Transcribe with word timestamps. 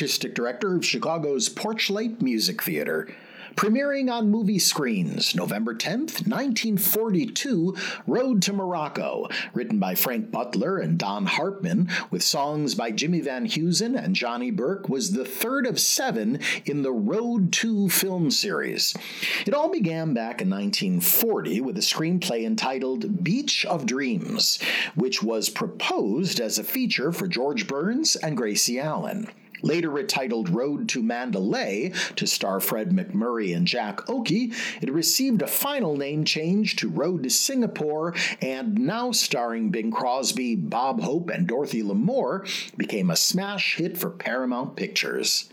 artistic 0.00 0.34
director 0.34 0.74
of 0.74 0.82
Chicago's 0.82 1.50
Porchlight 1.50 2.22
Music 2.22 2.62
Theater. 2.62 3.06
Premiering 3.54 4.10
on 4.10 4.30
movie 4.30 4.58
screens 4.58 5.34
November 5.34 5.74
10th, 5.74 6.26
1942, 6.26 7.76
Road 8.06 8.40
to 8.40 8.54
Morocco, 8.54 9.28
written 9.52 9.78
by 9.78 9.94
Frank 9.94 10.30
Butler 10.30 10.78
and 10.78 10.98
Don 10.98 11.26
Hartman, 11.26 11.90
with 12.10 12.22
songs 12.22 12.74
by 12.74 12.90
Jimmy 12.90 13.20
Van 13.20 13.46
Heusen 13.46 13.94
and 13.94 14.16
Johnny 14.16 14.50
Burke, 14.50 14.88
was 14.88 15.12
the 15.12 15.26
third 15.26 15.66
of 15.66 15.78
seven 15.78 16.40
in 16.64 16.80
the 16.80 16.92
Road 16.92 17.52
to 17.52 17.90
film 17.90 18.30
series. 18.30 18.96
It 19.44 19.52
all 19.52 19.70
began 19.70 20.14
back 20.14 20.40
in 20.40 20.48
1940 20.48 21.60
with 21.60 21.76
a 21.76 21.82
screenplay 21.82 22.46
entitled 22.46 23.22
Beach 23.22 23.66
of 23.66 23.84
Dreams, 23.84 24.58
which 24.94 25.22
was 25.22 25.50
proposed 25.50 26.40
as 26.40 26.58
a 26.58 26.64
feature 26.64 27.12
for 27.12 27.28
George 27.28 27.66
Burns 27.66 28.16
and 28.16 28.34
Gracie 28.34 28.80
Allen. 28.80 29.28
Later 29.62 29.90
retitled 29.90 30.54
Road 30.54 30.88
to 30.90 31.02
Mandalay 31.02 31.92
to 32.16 32.26
star 32.26 32.60
Fred 32.60 32.90
MacMurray 32.90 33.56
and 33.56 33.66
Jack 33.66 33.98
Oakie, 34.06 34.54
it 34.82 34.92
received 34.92 35.42
a 35.42 35.46
final 35.46 35.96
name 35.96 36.24
change 36.24 36.76
to 36.76 36.88
Road 36.88 37.22
to 37.24 37.30
Singapore 37.30 38.14
and 38.40 38.78
now 38.78 39.12
starring 39.12 39.70
Bing 39.70 39.90
Crosby, 39.90 40.56
Bob 40.56 41.00
Hope, 41.00 41.28
and 41.30 41.46
Dorothy 41.46 41.82
Lamour, 41.82 42.46
became 42.76 43.10
a 43.10 43.16
smash 43.16 43.76
hit 43.76 43.98
for 43.98 44.10
Paramount 44.10 44.76
Pictures. 44.76 45.50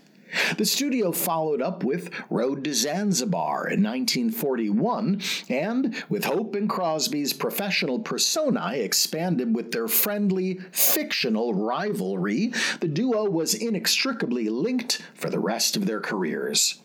The 0.58 0.66
studio 0.66 1.12
followed 1.12 1.62
up 1.62 1.84
with 1.84 2.10
Road 2.30 2.64
to 2.64 2.74
Zanzibar 2.74 3.68
in 3.70 3.84
1941, 3.84 5.22
and 5.50 6.04
with 6.10 6.26
Hope 6.26 6.56
and 6.56 6.70
Crosby's 6.70 7.34
professional 7.34 8.00
personae 8.00 8.80
expanded 8.80 9.56
with 9.56 9.72
their 9.72 9.88
friendly, 9.88 10.60
fictional 10.72 11.54
rivalry, 11.54 12.54
the 12.80 12.88
duo 12.88 13.30
was 13.30 13.54
inextricably 13.54 14.50
linked 14.50 15.02
for 15.14 15.30
the 15.30 15.40
rest 15.40 15.76
of 15.76 15.86
their 15.86 16.02
careers. 16.02 16.80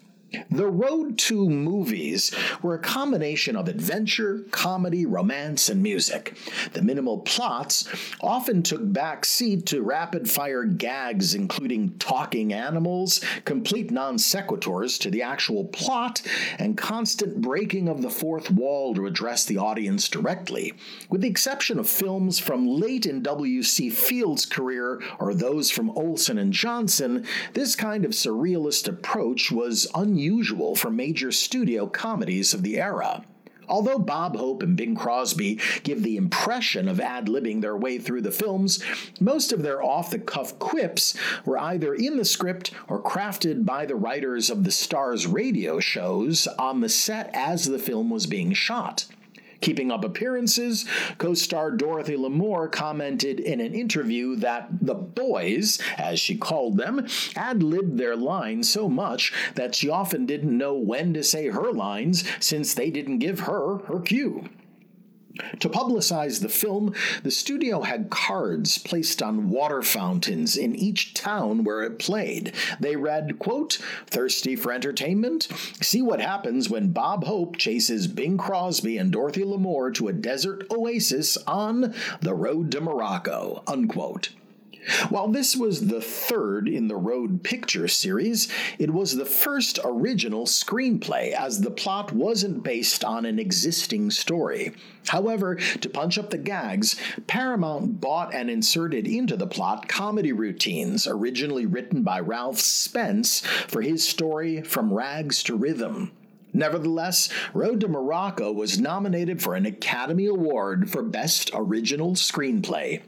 The 0.51 0.67
Road 0.67 1.19
to 1.19 1.49
movies 1.49 2.35
were 2.63 2.75
a 2.75 2.79
combination 2.79 3.55
of 3.57 3.69
adventure, 3.69 4.45
comedy, 4.51 5.05
romance, 5.05 5.69
and 5.69 5.83
music. 5.83 6.37
The 6.73 6.83
minimal 6.83 7.19
plots 7.19 7.89
often 8.21 8.63
took 8.63 8.93
back 8.93 9.25
seat 9.25 9.67
to 9.67 9.83
rapid 9.83 10.31
fire 10.31 10.65
gags, 10.65 11.35
including 11.35 11.97
talking 11.99 12.53
animals, 12.53 13.21
complete 13.45 13.91
non 13.91 14.17
sequiturs 14.17 14.99
to 15.01 15.11
the 15.11 15.23
actual 15.23 15.65
plot, 15.67 16.23
and 16.59 16.79
constant 16.79 17.41
breaking 17.41 17.89
of 17.89 18.01
the 18.01 18.11
fourth 18.11 18.51
wall 18.51 18.95
to 18.95 19.07
address 19.07 19.45
the 19.45 19.59
audience 19.59 20.09
directly. 20.09 20.73
With 21.11 21.21
the 21.21 21.29
exception 21.29 21.79
of 21.79 21.89
films 21.89 22.39
from 22.39 22.67
late 22.67 23.05
in 23.05 23.23
W.C. 23.23 23.91
Fields' 23.91 24.47
career 24.47 25.03
or 25.19 25.35
those 25.35 25.71
from 25.71 25.91
Olson 25.91 26.39
and 26.39 26.53
Johnson, 26.53 27.27
this 27.53 27.77
kind 27.77 28.05
of 28.05 28.13
surrealist 28.13 28.89
approach 28.89 29.51
was 29.51 29.87
unusual 29.95 30.22
unusual 30.23 30.77
for 30.77 30.89
major 30.89 31.33
studio 31.33 31.85
comedies 31.85 32.55
of 32.55 32.63
the 32.63 32.81
era. 32.81 33.25
Although 33.69 33.99
Bob 33.99 34.37
Hope 34.37 34.63
and 34.63 34.77
Bing 34.77 34.95
Crosby 34.95 35.59
give 35.83 36.05
the 36.05 36.17
impression 36.17 36.89
of 36.89 37.01
ad 37.01 37.27
libbing 37.27 37.61
their 37.61 37.77
way 37.77 37.99
through 37.99 38.21
the 38.21 38.31
films, 38.31 38.81
most 39.19 39.51
of 39.51 39.63
their 39.63 39.83
off 39.83 40.11
the 40.11 40.21
cuff 40.21 40.57
quips 40.61 41.17
were 41.45 41.59
either 41.59 41.93
in 41.95 42.19
the 42.19 42.25
script 42.25 42.71
or 42.87 43.03
crafted 43.03 43.65
by 43.65 43.85
the 43.85 43.97
writers 43.97 44.49
of 44.49 44.63
the 44.63 44.71
stars' 44.71 45.27
radio 45.27 45.81
shows 45.81 46.47
on 46.47 46.81
the 46.81 46.89
set 46.89 47.29
as 47.35 47.65
the 47.65 47.79
film 47.79 48.09
was 48.09 48.27
being 48.27 48.53
shot. 48.53 49.07
Keeping 49.63 49.91
Up 49.91 50.05
Appearances, 50.05 50.85
co 51.19 51.35
star 51.35 51.71
Dorothy 51.71 52.17
Lamour 52.17 52.71
commented 52.71 53.41
in 53.41 53.61
an 53.61 53.75
interview 53.75 54.37
that 54.37 54.69
the 54.81 54.95
boys, 54.95 55.81
as 55.97 56.21
she 56.21 56.37
called 56.37 56.77
them, 56.77 57.07
ad 57.37 57.63
libbed 57.63 57.97
their 57.97 58.17
lines 58.17 58.69
so 58.69 58.89
much 58.89 59.33
that 59.55 59.75
she 59.75 59.89
often 59.89 60.27
didn't 60.27 60.57
know 60.57 60.75
when 60.75 61.15
to 61.15 61.23
say 61.23 61.49
her 61.49 61.73
lines 61.73 62.25
since 62.41 62.75
they 62.75 62.91
didn't 62.91 63.19
give 63.19 63.41
her 63.41 63.79
her 63.87 64.01
cue. 64.01 64.49
To 65.61 65.69
publicize 65.69 66.41
the 66.41 66.49
film, 66.49 66.95
the 67.23 67.31
studio 67.31 67.83
had 67.83 68.11
cards 68.11 68.77
placed 68.77 69.23
on 69.23 69.49
water 69.49 69.81
fountains 69.83 70.57
in 70.57 70.77
each 70.77 71.15
town 71.15 71.65
where 71.65 71.83
it 71.83 71.99
played. 71.99 72.53
They 72.81 72.97
read, 72.97 73.39
quote, 73.39 73.79
Thirsty 74.07 74.57
for 74.57 74.73
entertainment? 74.73 75.49
See 75.81 76.03
what 76.03 76.21
happens 76.21 76.69
when 76.69 76.93
Bob 76.93 77.25
Hope 77.25 77.57
chases 77.57 78.07
Bing 78.09 78.37
Crosby 78.37 78.99
and 78.99 79.11
Dorothy 79.11 79.45
Lamour 79.45 79.95
to 79.95 80.09
a 80.09 80.13
desert 80.13 80.67
oasis 80.71 81.39
on 81.47 81.95
the 82.21 82.35
road 82.35 82.71
to 82.73 82.81
Morocco, 82.81 83.63
unquote. 83.67 84.31
While 85.11 85.29
this 85.29 85.55
was 85.55 85.87
the 85.87 86.01
third 86.01 86.69
in 86.69 86.89
the 86.89 86.97
Road 86.97 87.45
Picture 87.45 87.87
series, 87.87 88.49
it 88.79 88.91
was 88.91 89.15
the 89.15 89.25
first 89.25 89.79
original 89.85 90.45
screenplay, 90.45 91.33
as 91.33 91.61
the 91.61 91.71
plot 91.71 92.13
wasn't 92.13 92.65
based 92.65 93.05
on 93.05 93.25
an 93.25 93.39
existing 93.39 94.11
story. 94.11 94.73
However, 95.09 95.55
to 95.57 95.89
punch 95.89 96.19
up 96.19 96.31
the 96.31 96.39
gags, 96.39 96.97
Paramount 97.29 98.01
bought 98.01 98.35
and 98.35 98.51
inserted 98.51 99.07
into 99.07 99.37
the 99.37 99.47
plot 99.47 99.89
comedy 99.89 100.33
routines 100.33 101.07
originally 101.07 101.67
written 101.67 102.03
by 102.03 102.19
Ralph 102.19 102.59
Spence 102.59 103.41
for 103.69 103.83
his 103.83 104.09
story 104.09 104.63
From 104.63 104.93
Rags 104.93 105.43
to 105.45 105.55
Rhythm. 105.55 106.11
Nevertheless, 106.53 107.29
Road 107.55 107.81
to 107.81 107.89
Morocco 107.89 108.53
was 108.53 108.81
nominated 108.81 109.41
for 109.41 109.55
an 109.55 109.65
Academy 109.65 110.27
Award 110.27 110.91
for 110.91 111.03
Best 111.03 111.51
Original 111.55 112.13
Screenplay. 112.15 113.01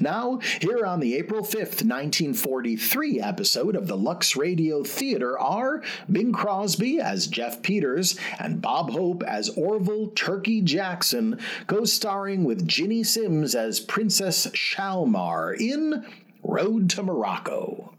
Now, 0.00 0.38
here 0.60 0.84
on 0.84 1.00
the 1.00 1.16
April 1.16 1.42
5th, 1.42 1.84
1943 1.84 3.20
episode 3.20 3.76
of 3.76 3.86
the 3.86 3.96
Lux 3.96 4.36
Radio 4.36 4.82
Theater 4.82 5.38
are 5.38 5.82
Bing 6.10 6.32
Crosby 6.32 7.00
as 7.00 7.26
Jeff 7.26 7.62
Peters 7.62 8.18
and 8.38 8.62
Bob 8.62 8.90
Hope 8.90 9.22
as 9.22 9.50
Orville 9.50 10.08
Turkey 10.08 10.60
Jackson, 10.60 11.38
co 11.66 11.84
starring 11.84 12.44
with 12.44 12.66
Ginny 12.66 13.04
Simms 13.04 13.54
as 13.54 13.80
Princess 13.80 14.46
Shalmar 14.48 15.54
in 15.58 16.04
Road 16.42 16.90
to 16.90 17.02
Morocco. 17.02 17.94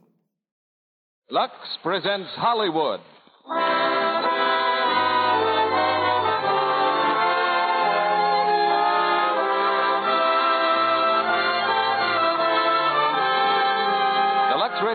Lux 1.30 1.54
presents 1.84 2.30
Hollywood. 2.36 3.00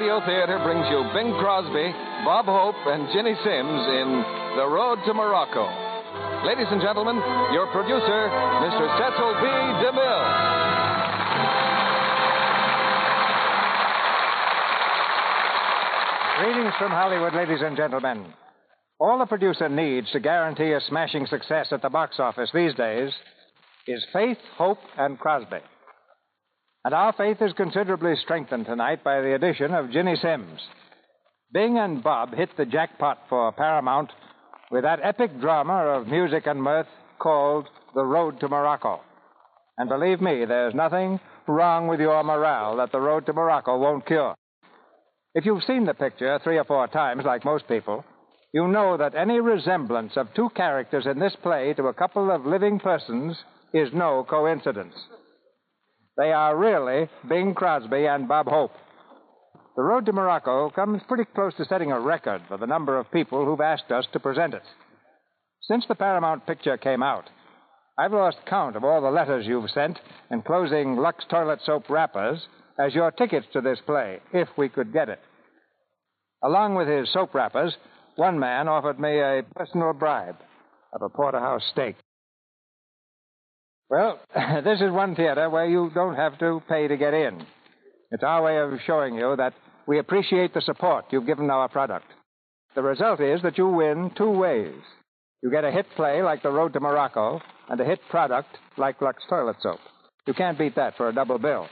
Radio 0.05 0.21
Theater 0.27 0.61
brings 0.63 0.85
you 0.91 1.01
Bing 1.17 1.33
Crosby, 1.41 1.89
Bob 2.29 2.45
Hope, 2.45 2.77
and 2.93 3.09
Ginny 3.09 3.33
Simms 3.41 3.85
in 3.89 4.09
The 4.55 4.69
Road 4.69 4.99
to 5.07 5.15
Morocco. 5.15 5.65
Ladies 6.45 6.67
and 6.69 6.83
gentlemen, 6.83 7.17
your 7.55 7.73
producer, 7.73 8.29
Mr. 8.61 8.85
Cecil 9.01 9.33
B. 9.41 9.49
DeMille. 9.81 10.25
Greetings 16.45 16.75
from 16.79 16.91
Hollywood, 16.91 17.33
ladies 17.33 17.63
and 17.65 17.75
gentlemen. 17.75 18.27
All 19.01 19.23
a 19.23 19.27
producer 19.27 19.71
needs 19.71 20.13
to 20.13 20.21
guarantee 20.21 20.73
a 20.73 20.81
smashing 20.87 21.25
success 21.29 21.69
at 21.71 21.81
the 21.81 21.89
box 21.89 22.17
office 22.19 22.51
these 22.53 22.75
days 22.75 23.11
is 23.89 24.05
faith, 24.13 24.37
hope, 24.59 24.81
and 24.99 25.19
Crosby. 25.19 25.61
And 26.84 26.93
our 26.93 27.15
faith 27.15 27.39
is 27.41 27.55
considerably 27.55 28.15
strengthened 28.17 28.67
tonight 28.67 29.03
by 29.03 29.22
the 29.22 29.34
addition 29.34 29.72
of 29.72 29.91
Ginny 29.91 30.17
Simms. 30.17 30.61
Bing 31.50 31.78
and 31.78 32.03
Bob 32.03 32.35
hit 32.35 32.50
the 32.59 32.67
jackpot 32.67 33.20
for 33.31 33.50
Paramount 33.53 34.11
with 34.70 34.82
that 34.82 35.00
epic 35.03 35.41
drama 35.41 35.73
of 35.73 36.09
music 36.09 36.47
and 36.47 36.62
mirth 36.62 36.87
called 37.19 37.69
The 37.94 38.05
Road 38.05 38.38
to 38.41 38.49
Morocco. 38.49 39.00
And 39.79 39.88
believe 39.88 40.20
me, 40.20 40.44
there's 40.44 40.75
nothing 40.75 41.20
wrong 41.49 41.88
with 41.88 42.00
your 42.00 42.23
morale 42.23 42.76
that 42.76 42.93
The 42.93 43.00
Road 43.00 43.25
to 43.26 43.32
Morocco 43.32 43.79
won't 43.79 44.06
cure. 44.06 44.35
If 45.35 45.47
you've 45.47 45.64
seen 45.64 45.87
the 45.87 45.94
picture 45.94 46.38
three 46.44 46.59
or 46.59 46.64
four 46.64 46.87
times, 46.88 47.25
like 47.25 47.47
most 47.47 47.67
people, 47.67 48.05
you 48.53 48.69
know 48.69 48.99
that 48.99 49.14
any 49.14 49.41
resemblance 49.41 50.17
of 50.17 50.35
two 50.35 50.50
characters 50.50 51.06
in 51.06 51.19
this 51.19 51.37
play 51.43 51.73
to 51.75 51.87
a 51.87 51.94
couple 51.94 52.31
of 52.31 52.44
living 52.44 52.79
persons 52.79 53.38
is 53.73 53.88
no 53.94 54.26
coincidence. 54.29 54.94
They 56.16 56.32
are 56.32 56.56
really 56.56 57.08
Bing 57.28 57.55
Crosby 57.55 58.06
and 58.06 58.28
Bob 58.28 58.46
Hope. 58.46 58.72
The 59.76 59.82
Road 59.82 60.06
to 60.06 60.12
Morocco 60.12 60.70
comes 60.70 61.02
pretty 61.08 61.25
close 61.34 61.52
to 61.56 61.64
setting 61.64 61.90
a 61.90 61.99
record 61.99 62.43
for 62.46 62.56
the 62.56 62.66
number 62.66 62.96
of 62.99 63.11
people 63.11 63.44
who've 63.44 63.61
asked 63.61 63.90
us 63.90 64.06
to 64.12 64.20
present 64.20 64.55
it. 64.55 64.62
Since 65.62 65.87
the 65.88 65.96
Paramount 65.96 66.46
picture 66.46 66.76
came 66.76 67.02
out, 67.02 67.25
I've 67.99 68.12
lost 68.12 68.38
count 68.46 68.76
of 68.76 68.84
all 68.84 69.00
the 69.00 69.11
letters 69.11 69.46
you've 69.46 69.70
sent 69.70 69.99
enclosing 70.31 70.96
Lux 70.96 71.25
toilet 71.28 71.61
soap 71.64 71.90
wrappers 71.90 72.46
as 72.78 72.94
your 72.94 73.11
tickets 73.11 73.46
to 73.52 73.61
this 73.61 73.78
play, 73.87 74.20
if 74.32 74.49
we 74.56 74.69
could 74.69 74.93
get 74.93 75.08
it. 75.08 75.20
Along 76.44 76.75
with 76.75 76.87
his 76.87 77.12
soap 77.12 77.34
wrappers, 77.34 77.75
one 78.16 78.38
man 78.38 78.69
offered 78.69 79.00
me 79.00 79.19
a 79.19 79.43
personal 79.56 79.93
bribe 79.93 80.37
of 80.93 81.02
a 81.02 81.08
porterhouse 81.08 81.62
steak. 81.72 81.96
Well, 83.91 84.19
this 84.65 84.81
is 84.81 84.91
one 84.91 85.15
theater 85.15 85.49
where 85.51 85.67
you 85.67 85.91
don't 85.95 86.17
have 86.17 86.39
to 86.39 86.63
pay 86.69 86.89
to 86.89 86.97
get 86.97 87.15
in. 87.15 87.45
It's 88.11 88.23
our 88.23 88.43
way 88.43 88.59
of 88.59 88.81
showing 88.87 89.15
you 89.15 89.35
that 89.37 89.55
we 89.87 89.99
appreciate 89.99 90.55
the 90.55 90.61
support 90.61 91.07
you've 91.11 91.27
given 91.27 91.51
our 91.51 91.69
product. 91.69 92.07
The 92.75 92.83
result 92.83 93.21
is 93.21 93.43
that 93.43 93.59
you 93.59 93.69
win 93.69 94.11
two 94.17 94.31
ways. 94.31 94.75
You 95.43 95.51
get 95.51 95.65
a 95.65 95.71
hit 95.71 95.87
play 95.97 96.23
like 96.23 96.43
The 96.43 96.51
Road 96.51 96.73
to 96.73 96.81
Morocco 96.81 97.41
and 97.69 97.81
a 97.81 97.85
hit 97.85 98.01
product 98.11 98.49
like 98.77 99.01
Lux 99.01 99.23
Toilet 99.29 99.57
Soap. 99.61 99.81
You 100.27 100.35
can't 100.35 100.59
beat 100.59 100.75
that 100.77 100.97
for 100.97 101.09
a 101.09 101.15
double 101.15 101.39
bill. 101.39 101.69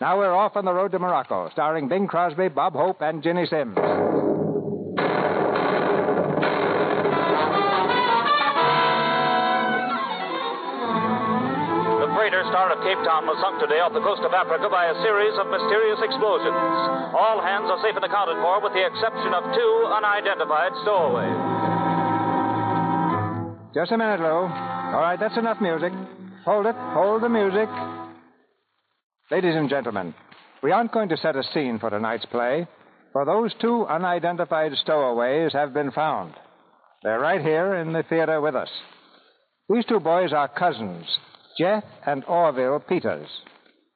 Now 0.00 0.18
we're 0.18 0.34
off 0.34 0.56
on 0.56 0.64
The 0.64 0.72
Road 0.72 0.92
to 0.92 0.98
Morocco, 0.98 1.50
starring 1.50 1.88
Bing 1.88 2.06
Crosby, 2.06 2.48
Bob 2.48 2.74
Hope, 2.74 3.00
and 3.00 3.22
Ginny 3.22 3.46
Simms. 3.46 3.76
Of 12.72 12.82
Cape 12.82 12.98
Town 13.06 13.26
was 13.26 13.38
sunk 13.38 13.58
today 13.62 13.78
off 13.78 13.92
the 13.92 14.02
coast 14.02 14.22
of 14.26 14.32
Africa 14.34 14.66
by 14.70 14.90
a 14.90 14.96
series 15.02 15.34
of 15.38 15.46
mysterious 15.50 16.00
explosions. 16.02 16.56
All 17.14 17.38
hands 17.42 17.68
are 17.70 17.78
safe 17.82 17.94
and 17.94 18.02
accounted 18.02 18.38
for, 18.42 18.62
with 18.62 18.74
the 18.74 18.84
exception 18.86 19.30
of 19.34 19.42
two 19.54 19.74
unidentified 19.90 20.72
stowaways. 20.82 21.38
Just 23.74 23.92
a 23.92 23.98
minute, 23.98 24.20
Lou. 24.20 24.48
All 24.48 25.02
right, 25.02 25.20
that's 25.20 25.36
enough 25.36 25.60
music. 25.60 25.92
Hold 26.44 26.66
it. 26.66 26.74
Hold 26.94 27.22
the 27.22 27.28
music. 27.28 27.68
Ladies 29.30 29.54
and 29.54 29.68
gentlemen, 29.68 30.14
we 30.62 30.72
aren't 30.72 30.92
going 30.92 31.10
to 31.10 31.16
set 31.16 31.36
a 31.36 31.42
scene 31.52 31.78
for 31.78 31.90
tonight's 31.90 32.26
play, 32.26 32.66
for 33.12 33.24
those 33.24 33.52
two 33.60 33.86
unidentified 33.86 34.72
stowaways 34.82 35.52
have 35.52 35.74
been 35.74 35.90
found. 35.90 36.34
They're 37.02 37.20
right 37.20 37.40
here 37.40 37.74
in 37.74 37.92
the 37.92 38.04
theater 38.08 38.40
with 38.40 38.54
us. 38.54 38.70
These 39.68 39.84
two 39.86 40.00
boys 40.00 40.32
are 40.32 40.48
cousins, 40.48 41.06
Jeff 41.58 41.84
and 42.06 42.24
Orville 42.24 42.80
Peters. 42.80 43.28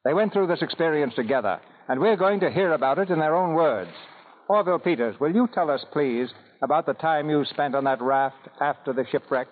They 0.05 0.15
went 0.15 0.33
through 0.33 0.47
this 0.47 0.63
experience 0.63 1.15
together, 1.15 1.61
and 1.89 2.01
we're 2.01 2.17
going 2.17 2.41
to 2.41 2.51
hear 2.51 2.73
about 2.73 2.99
it 2.99 3.11
in 3.11 3.19
their 3.19 3.37
own 3.37 3.55
words. 3.55 3.91
Orville 4.49 4.79
Peters, 4.79 5.17
will 5.21 5.35
you 5.35 5.49
tell 5.53 5.71
us, 5.71 5.85
please, 5.93 6.29
about 6.63 6.87
the 6.87 6.95
time 6.95 7.29
you 7.29 7.45
spent 7.45 7.75
on 7.75 7.85
that 7.85 8.01
raft 8.01 8.49
after 8.61 8.93
the 8.93 9.05
shipwreck? 9.13 9.49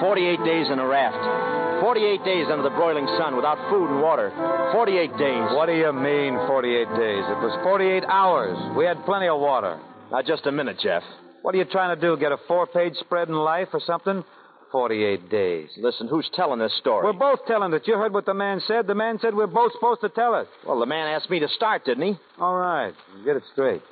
48 0.00 0.44
days 0.44 0.66
in 0.70 0.78
a 0.78 0.86
raft. 0.86 1.82
48 1.82 2.24
days 2.24 2.46
under 2.50 2.62
the 2.62 2.70
broiling 2.76 3.06
sun 3.18 3.34
without 3.36 3.58
food 3.70 3.90
and 3.90 4.00
water. 4.02 4.30
48 4.72 5.16
days. 5.18 5.48
What 5.52 5.66
do 5.66 5.72
you 5.72 5.92
mean, 5.92 6.38
48 6.46 6.88
days? 6.96 7.24
It 7.26 7.40
was 7.42 7.58
48 7.64 8.04
hours. 8.04 8.56
We 8.76 8.84
had 8.84 9.04
plenty 9.04 9.28
of 9.28 9.40
water. 9.40 9.80
Now, 10.12 10.22
just 10.22 10.46
a 10.46 10.52
minute, 10.52 10.78
Jeff. 10.82 11.02
What 11.42 11.54
are 11.54 11.58
you 11.58 11.64
trying 11.64 11.96
to 11.96 12.00
do? 12.00 12.16
Get 12.16 12.32
a 12.32 12.38
four 12.46 12.66
page 12.66 12.94
spread 13.00 13.28
in 13.28 13.34
life 13.34 13.68
or 13.72 13.80
something? 13.86 14.22
48 14.72 15.30
days. 15.30 15.68
Listen, 15.76 16.08
who's 16.08 16.28
telling 16.34 16.58
this 16.58 16.76
story? 16.78 17.04
We're 17.04 17.12
both 17.12 17.40
telling 17.46 17.72
it. 17.72 17.86
You 17.86 17.94
heard 17.94 18.12
what 18.12 18.26
the 18.26 18.34
man 18.34 18.60
said. 18.66 18.86
The 18.86 18.94
man 18.94 19.18
said 19.20 19.34
we're 19.34 19.46
both 19.46 19.72
supposed 19.72 20.00
to 20.02 20.08
tell 20.08 20.36
it. 20.36 20.48
Well, 20.66 20.80
the 20.80 20.86
man 20.86 21.08
asked 21.08 21.30
me 21.30 21.40
to 21.40 21.48
start, 21.48 21.84
didn't 21.84 22.06
he? 22.06 22.18
All 22.38 22.56
right. 22.56 22.94
Get 23.24 23.36
it 23.36 23.42
straight. 23.52 23.82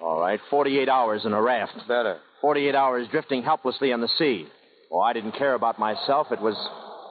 All 0.00 0.18
right, 0.18 0.40
48 0.48 0.88
hours 0.88 1.26
in 1.26 1.32
a 1.34 1.42
raft. 1.42 1.74
Better. 1.86 2.18
48 2.40 2.74
hours 2.74 3.06
drifting 3.10 3.42
helplessly 3.42 3.92
on 3.92 4.00
the 4.00 4.08
sea. 4.18 4.46
Oh, 4.90 5.00
I 5.00 5.12
didn't 5.12 5.32
care 5.32 5.54
about 5.54 5.78
myself. 5.78 6.28
It 6.30 6.40
was, 6.40 6.56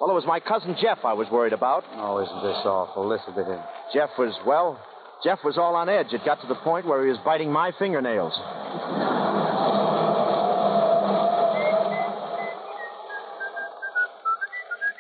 well, 0.02 0.10
it 0.10 0.14
was 0.14 0.26
my 0.26 0.40
cousin 0.40 0.76
Jeff 0.82 1.00
I 1.06 1.14
was 1.14 1.28
worried 1.32 1.54
about. 1.54 1.84
Oh, 1.94 2.18
isn't 2.18 2.44
this 2.44 2.66
awful? 2.66 3.08
Listen 3.08 3.36
to 3.36 3.44
him. 3.44 3.62
Jeff 3.94 4.10
was, 4.18 4.34
well, 4.46 4.84
Jeff 5.24 5.40
was 5.44 5.58
all 5.58 5.76
on 5.76 5.88
edge. 5.88 6.08
It 6.14 6.26
got 6.26 6.42
to 6.42 6.48
the 6.48 6.56
point 6.56 6.88
where 6.88 7.04
he 7.04 7.10
was 7.10 7.20
biting 7.24 7.52
my 7.52 7.72
fingernails. 7.78 8.34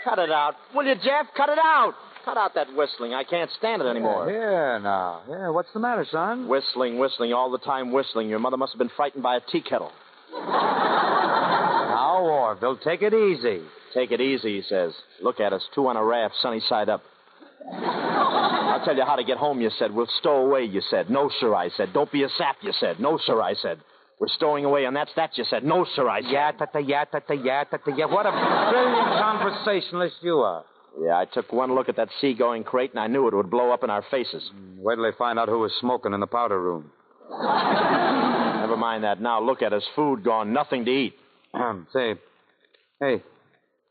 Cut 0.03 0.19
it 0.19 0.31
out. 0.31 0.55
Will 0.73 0.85
you, 0.85 0.95
Jeff? 0.95 1.27
Cut 1.35 1.49
it 1.49 1.59
out. 1.59 1.93
Cut 2.25 2.37
out 2.37 2.53
that 2.55 2.73
whistling. 2.75 3.13
I 3.13 3.23
can't 3.23 3.49
stand 3.57 3.81
it 3.81 3.85
anymore. 3.85 4.29
Here 4.29 4.79
now. 4.79 5.21
Yeah, 5.29 5.49
what's 5.49 5.71
the 5.73 5.79
matter, 5.79 6.05
son? 6.09 6.47
Whistling, 6.47 6.99
whistling, 6.99 7.33
all 7.33 7.49
the 7.51 7.57
time 7.59 7.91
whistling. 7.91 8.29
Your 8.29 8.39
mother 8.39 8.57
must 8.57 8.73
have 8.73 8.79
been 8.79 8.91
frightened 8.95 9.23
by 9.23 9.37
a 9.37 9.41
tea 9.51 9.61
kettle. 9.61 9.91
Now, 10.33 12.19
Orville, 12.21 12.77
take 12.77 13.01
it 13.01 13.13
easy. 13.13 13.61
Take 13.93 14.11
it 14.11 14.21
easy, 14.21 14.57
he 14.57 14.61
says. 14.61 14.93
Look 15.21 15.39
at 15.39 15.53
us, 15.53 15.67
two 15.73 15.87
on 15.87 15.97
a 15.97 16.03
raft, 16.03 16.35
sunny 16.41 16.61
side 16.67 16.89
up. 16.89 17.01
I'll 17.71 18.85
tell 18.85 18.95
you 18.95 19.05
how 19.05 19.15
to 19.15 19.23
get 19.23 19.37
home, 19.37 19.59
you 19.61 19.69
said. 19.77 19.91
We'll 19.91 20.07
stow 20.19 20.45
away, 20.45 20.65
you 20.65 20.81
said. 20.89 21.09
No, 21.09 21.29
sir, 21.39 21.55
I 21.55 21.69
said. 21.69 21.93
Don't 21.93 22.11
be 22.11 22.23
a 22.23 22.29
sap, 22.37 22.57
you 22.61 22.71
said. 22.79 22.99
No, 22.99 23.17
sir, 23.17 23.41
I 23.41 23.53
said. 23.55 23.79
We're 24.19 24.27
stowing 24.27 24.65
away, 24.65 24.83
and 24.85 24.93
that's 24.95 25.11
that, 25.15 25.37
you 25.37 25.45
said. 25.49 25.63
No, 25.63 25.85
sir, 25.95 26.07
I 26.09 26.21
said. 26.21 26.31
Yeah, 26.31 26.51
ta 26.51 26.65
ta 26.65 26.79
yeah, 26.79 27.05
ta 27.05 27.19
ta 27.19 27.33
yeah, 27.33 27.63
ta 27.63 27.77
ta 27.77 27.95
yeah. 27.95 28.05
What 28.05 28.25
a 28.25 28.31
brilliant 28.31 29.07
conversationalist 29.21 30.15
you 30.21 30.39
are. 30.39 30.65
Yeah, 31.01 31.17
I 31.17 31.25
took 31.25 31.53
one 31.53 31.73
look 31.73 31.87
at 31.87 31.95
that 31.95 32.09
seagoing 32.19 32.65
crate, 32.65 32.91
and 32.91 32.99
I 32.99 33.07
knew 33.07 33.27
it 33.29 33.33
would 33.33 33.49
blow 33.49 33.71
up 33.71 33.83
in 33.83 33.89
our 33.89 34.03
faces. 34.11 34.43
Mm, 34.53 34.77
wait 34.79 34.95
till 34.95 35.03
they 35.05 35.17
find 35.17 35.39
out 35.39 35.47
who 35.47 35.59
was 35.59 35.71
smoking 35.79 36.13
in 36.13 36.19
the 36.19 36.27
powder 36.27 36.61
room. 36.61 36.91
Never 37.29 38.75
mind 38.75 39.05
that 39.05 39.21
now. 39.21 39.41
Look 39.41 39.61
at 39.61 39.71
us. 39.71 39.83
Food 39.95 40.23
gone, 40.25 40.51
nothing 40.51 40.83
to 40.85 40.91
eat. 40.91 41.13
Say, 41.93 42.15
hey, 42.99 43.23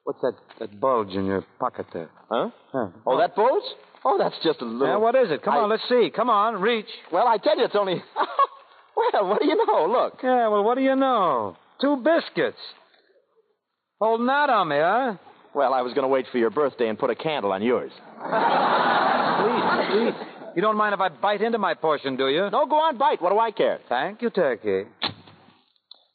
what's 0.04 0.20
that, 0.20 0.34
that 0.60 0.78
bulge 0.78 1.10
in 1.14 1.24
your 1.24 1.44
pocket 1.58 1.86
there? 1.94 2.10
Huh? 2.30 2.50
Huh. 2.72 2.88
Oh, 3.06 3.16
that 3.18 3.34
bulge? 3.34 3.64
Oh, 4.04 4.16
that's 4.18 4.36
just 4.44 4.60
a 4.60 4.64
little. 4.64 4.86
Yeah, 4.86 4.96
what 4.96 5.14
is 5.14 5.30
it? 5.30 5.42
Come 5.42 5.54
I- 5.54 5.58
on, 5.58 5.70
let's 5.70 5.82
see. 5.88 6.10
Come 6.14 6.28
on, 6.28 6.60
reach. 6.60 6.86
Well, 7.10 7.26
I 7.26 7.38
tell 7.38 7.56
you, 7.58 7.64
it's 7.64 7.74
only. 7.76 8.02
well, 8.98 9.28
what 9.28 9.40
do 9.40 9.46
you 9.46 9.56
know? 9.66 9.86
Look. 9.86 10.18
Yeah, 10.22 10.48
well, 10.48 10.64
what 10.64 10.76
do 10.76 10.82
you 10.82 10.96
know? 10.96 11.56
Two 11.80 11.96
biscuits. 11.96 12.58
Holding 14.00 14.28
out 14.28 14.50
on 14.50 14.68
me, 14.68 14.76
huh? 14.78 15.14
Well, 15.54 15.74
I 15.74 15.82
was 15.82 15.92
going 15.92 16.04
to 16.04 16.08
wait 16.08 16.26
for 16.30 16.38
your 16.38 16.50
birthday 16.50 16.88
and 16.88 16.98
put 16.98 17.10
a 17.10 17.14
candle 17.14 17.52
on 17.52 17.62
yours. 17.62 17.90
Please, 19.40 19.64
please. 19.90 20.14
You 20.56 20.62
don't 20.62 20.76
mind 20.76 20.94
if 20.94 21.00
I 21.00 21.08
bite 21.08 21.40
into 21.42 21.58
my 21.58 21.74
portion, 21.74 22.16
do 22.16 22.28
you? 22.28 22.50
No, 22.50 22.66
go 22.66 22.76
on, 22.76 22.98
bite. 22.98 23.22
What 23.22 23.30
do 23.30 23.38
I 23.38 23.50
care? 23.50 23.78
Thank 23.88 24.22
you, 24.22 24.30
Turkey. 24.30 24.88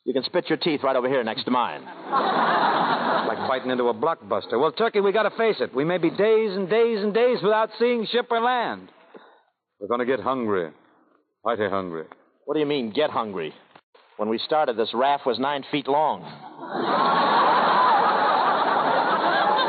You 0.05 0.13
can 0.13 0.23
spit 0.23 0.49
your 0.49 0.57
teeth 0.57 0.81
right 0.83 0.95
over 0.95 1.07
here 1.07 1.23
next 1.23 1.45
to 1.45 1.51
mine. 1.51 1.83
Like 1.83 3.37
biting 3.47 3.71
into 3.71 3.85
a 3.85 3.93
blockbuster. 3.93 4.59
Well, 4.59 4.73
Turkey, 4.73 4.99
we 4.99 5.13
got 5.13 5.23
to 5.23 5.37
face 5.37 5.57
it. 5.59 5.73
We 5.73 5.85
may 5.85 5.97
be 5.97 6.09
days 6.09 6.51
and 6.55 6.69
days 6.69 7.01
and 7.01 7.13
days 7.13 7.37
without 7.41 7.69
seeing 7.79 8.05
ship 8.11 8.27
or 8.29 8.41
land. 8.41 8.89
We're 9.79 9.87
going 9.87 10.01
to 10.01 10.05
get 10.05 10.19
hungry. 10.19 10.71
Mighty 11.45 11.69
hungry. 11.69 12.05
What 12.45 12.55
do 12.55 12.59
you 12.59 12.65
mean, 12.65 12.91
get 12.91 13.09
hungry? 13.09 13.53
When 14.17 14.29
we 14.29 14.37
started, 14.37 14.77
this 14.77 14.93
raft 14.93 15.25
was 15.25 15.39
nine 15.39 15.63
feet 15.71 15.87
long. 15.87 16.21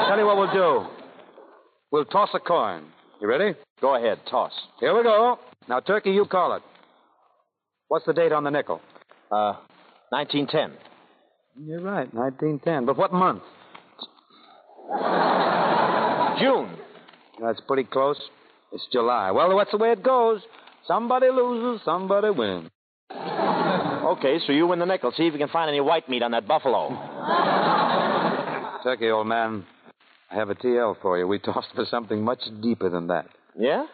Tell 0.08 0.18
you 0.18 0.26
what 0.26 0.36
we'll 0.36 0.52
do. 0.52 0.86
We'll 1.90 2.04
toss 2.04 2.30
a 2.34 2.40
coin. 2.40 2.84
You 3.20 3.28
ready? 3.28 3.56
Go 3.80 3.96
ahead, 3.96 4.18
toss. 4.30 4.52
Here 4.80 4.94
we 4.96 5.02
go. 5.02 5.38
Now, 5.68 5.80
Turkey, 5.80 6.10
you 6.10 6.24
call 6.26 6.56
it. 6.56 6.62
What's 7.88 8.06
the 8.06 8.12
date 8.12 8.32
on 8.32 8.44
the 8.44 8.50
nickel? 8.50 8.80
Uh, 9.30 9.54
1910. 10.10 10.76
You're 11.64 11.80
right, 11.80 12.12
1910. 12.12 12.86
But 12.86 12.98
what 12.98 13.12
month? 13.12 13.42
June. 16.40 16.76
That's 17.40 17.60
pretty 17.66 17.84
close. 17.84 18.20
It's 18.72 18.86
July. 18.92 19.30
Well, 19.30 19.56
that's 19.56 19.70
the 19.70 19.76
way 19.78 19.92
it 19.92 20.02
goes. 20.02 20.40
Somebody 20.86 21.28
loses, 21.30 21.84
somebody 21.84 22.30
wins. 22.30 22.70
Okay, 23.10 24.38
so 24.46 24.52
you 24.52 24.66
win 24.66 24.78
the 24.78 24.86
nickel. 24.86 25.12
See 25.16 25.26
if 25.26 25.32
you 25.32 25.38
can 25.38 25.48
find 25.48 25.68
any 25.68 25.80
white 25.80 26.08
meat 26.08 26.22
on 26.22 26.32
that 26.32 26.46
buffalo. 26.46 26.90
Turkey, 28.82 29.08
old 29.10 29.26
man, 29.26 29.64
I 30.30 30.34
have 30.34 30.50
a 30.50 30.54
TL 30.54 30.96
for 31.00 31.18
you. 31.18 31.26
We 31.26 31.38
tossed 31.38 31.68
for 31.74 31.86
something 31.90 32.22
much 32.22 32.40
deeper 32.62 32.90
than 32.90 33.06
that. 33.06 33.26
Yeah? 33.58 33.86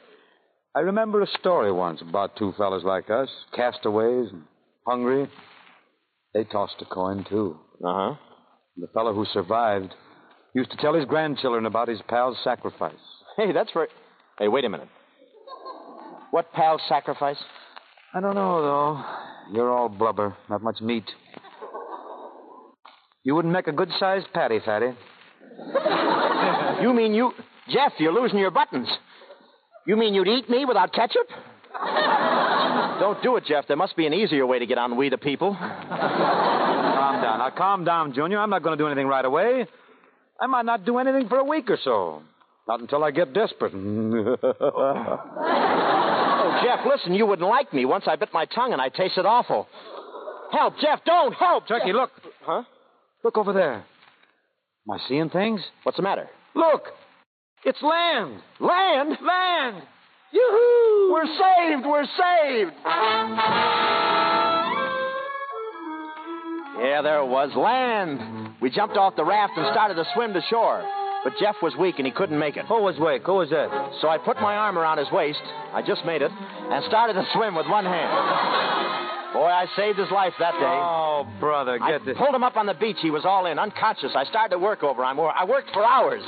I 0.74 0.80
remember 0.80 1.22
a 1.22 1.26
story 1.38 1.70
once 1.70 2.00
about 2.00 2.36
two 2.36 2.52
fellas 2.56 2.82
like 2.84 3.08
us, 3.08 3.28
castaways 3.54 4.30
and 4.32 4.42
hungry. 4.86 5.28
They 6.34 6.44
tossed 6.44 6.76
a 6.80 6.84
coin, 6.84 7.24
too. 7.28 7.58
Uh 7.84 7.94
huh. 7.94 8.14
The 8.76 8.88
fellow 8.94 9.14
who 9.14 9.26
survived 9.32 9.94
used 10.54 10.70
to 10.72 10.76
tell 10.76 10.94
his 10.94 11.04
grandchildren 11.04 11.66
about 11.66 11.88
his 11.88 12.00
pal's 12.08 12.36
sacrifice. 12.42 12.94
Hey, 13.36 13.52
that's 13.52 13.70
very. 13.72 13.88
Hey, 14.38 14.48
wait 14.48 14.64
a 14.64 14.68
minute. 14.68 14.88
What 16.30 16.52
pal 16.52 16.80
sacrifice? 16.88 17.38
I 18.14 18.20
don't 18.20 18.34
know, 18.34 18.62
though. 18.62 19.04
You're 19.52 19.70
all 19.70 19.88
blubber, 19.88 20.36
not 20.48 20.62
much 20.62 20.80
meat. 20.80 21.04
You 23.24 23.34
wouldn't 23.34 23.52
make 23.52 23.66
a 23.66 23.72
good 23.72 23.90
sized 23.98 24.26
patty, 24.32 24.60
Fatty. 24.64 24.92
You 26.82 26.92
mean 26.94 27.12
you. 27.14 27.32
Jeff, 27.68 27.92
you're 27.98 28.12
losing 28.12 28.38
your 28.38 28.50
buttons. 28.50 28.88
You 29.86 29.96
mean 29.96 30.14
you'd 30.14 30.28
eat 30.28 30.48
me 30.48 30.64
without 30.64 30.92
ketchup? 30.92 31.26
Don't 33.00 33.22
do 33.22 33.36
it, 33.36 33.44
Jeff. 33.46 33.66
There 33.66 33.76
must 33.76 33.96
be 33.96 34.06
an 34.06 34.14
easier 34.14 34.46
way 34.46 34.58
to 34.58 34.66
get 34.66 34.78
on 34.78 34.96
We 34.96 35.08
the 35.08 35.18
People. 35.18 35.56
Calm 35.58 37.20
down. 37.22 37.38
Now, 37.38 37.50
calm 37.56 37.84
down, 37.84 38.12
Junior. 38.14 38.38
I'm 38.38 38.50
not 38.50 38.62
going 38.62 38.76
to 38.76 38.82
do 38.82 38.86
anything 38.86 39.06
right 39.06 39.24
away. 39.24 39.66
I 40.40 40.46
might 40.46 40.64
not 40.64 40.84
do 40.84 40.98
anything 40.98 41.28
for 41.28 41.38
a 41.38 41.44
week 41.44 41.70
or 41.70 41.78
so. 41.82 42.22
Not 42.68 42.80
until 42.80 43.02
I 43.04 43.10
get 43.10 43.32
desperate. 43.32 43.72
Jeff, 46.62 46.80
listen, 46.86 47.14
you 47.14 47.26
wouldn't 47.26 47.48
like 47.48 47.72
me. 47.72 47.84
Once 47.84 48.04
I 48.06 48.16
bit 48.16 48.30
my 48.32 48.44
tongue 48.46 48.72
and 48.72 48.80
I 48.80 48.88
tasted 48.88 49.26
awful. 49.26 49.68
Help, 50.52 50.74
Jeff, 50.80 51.04
don't 51.04 51.32
help. 51.34 51.68
Turkey, 51.68 51.92
look. 51.92 52.10
Huh? 52.42 52.62
Look 53.22 53.38
over 53.38 53.52
there. 53.52 53.74
Am 53.74 54.90
I 54.90 54.98
seeing 55.08 55.30
things? 55.30 55.60
What's 55.84 55.96
the 55.96 56.02
matter? 56.02 56.28
Look! 56.54 56.82
It's 57.64 57.80
land! 57.82 58.40
Land? 58.58 59.18
Land! 59.22 59.82
Yoo-hoo! 60.32 61.12
We're 61.12 61.26
saved! 61.26 61.86
We're 61.86 62.04
saved! 62.04 62.72
Yeah, 66.80 67.02
there 67.02 67.20
it 67.20 67.26
was. 67.26 67.50
Land. 67.54 68.54
We 68.60 68.70
jumped 68.70 68.96
off 68.96 69.14
the 69.16 69.24
raft 69.24 69.52
and 69.56 69.66
started 69.72 69.94
to 69.94 70.04
swim 70.14 70.32
to 70.32 70.40
shore. 70.48 70.82
But 71.22 71.34
Jeff 71.38 71.56
was 71.62 71.76
weak 71.76 71.96
and 71.98 72.06
he 72.06 72.12
couldn't 72.12 72.38
make 72.38 72.56
it. 72.56 72.64
Who 72.66 72.80
was 72.80 72.98
weak? 72.98 73.22
Who 73.26 73.34
was 73.34 73.50
that? 73.50 73.68
So 74.00 74.08
I 74.08 74.16
put 74.16 74.40
my 74.40 74.54
arm 74.54 74.78
around 74.78 74.98
his 74.98 75.10
waist. 75.12 75.42
I 75.72 75.82
just 75.82 76.04
made 76.04 76.22
it. 76.22 76.30
And 76.32 76.84
started 76.86 77.14
to 77.14 77.24
swim 77.34 77.54
with 77.54 77.66
one 77.66 77.84
hand. 77.84 79.34
Boy, 79.34 79.46
I 79.46 79.66
saved 79.76 79.98
his 79.98 80.10
life 80.10 80.32
that 80.38 80.52
day. 80.54 80.64
Oh, 80.64 81.26
brother, 81.38 81.78
I 81.80 81.92
get 81.92 82.04
this. 82.04 82.16
pulled 82.16 82.34
him 82.34 82.42
up 82.42 82.56
on 82.56 82.66
the 82.66 82.74
beach. 82.74 82.96
He 83.00 83.10
was 83.10 83.24
all 83.24 83.46
in, 83.46 83.58
unconscious. 83.58 84.12
I 84.16 84.24
started 84.24 84.54
to 84.54 84.58
work 84.58 84.82
over 84.82 85.04
him. 85.04 85.20
I 85.20 85.44
worked 85.44 85.70
for 85.72 85.84
hours. 85.84 86.22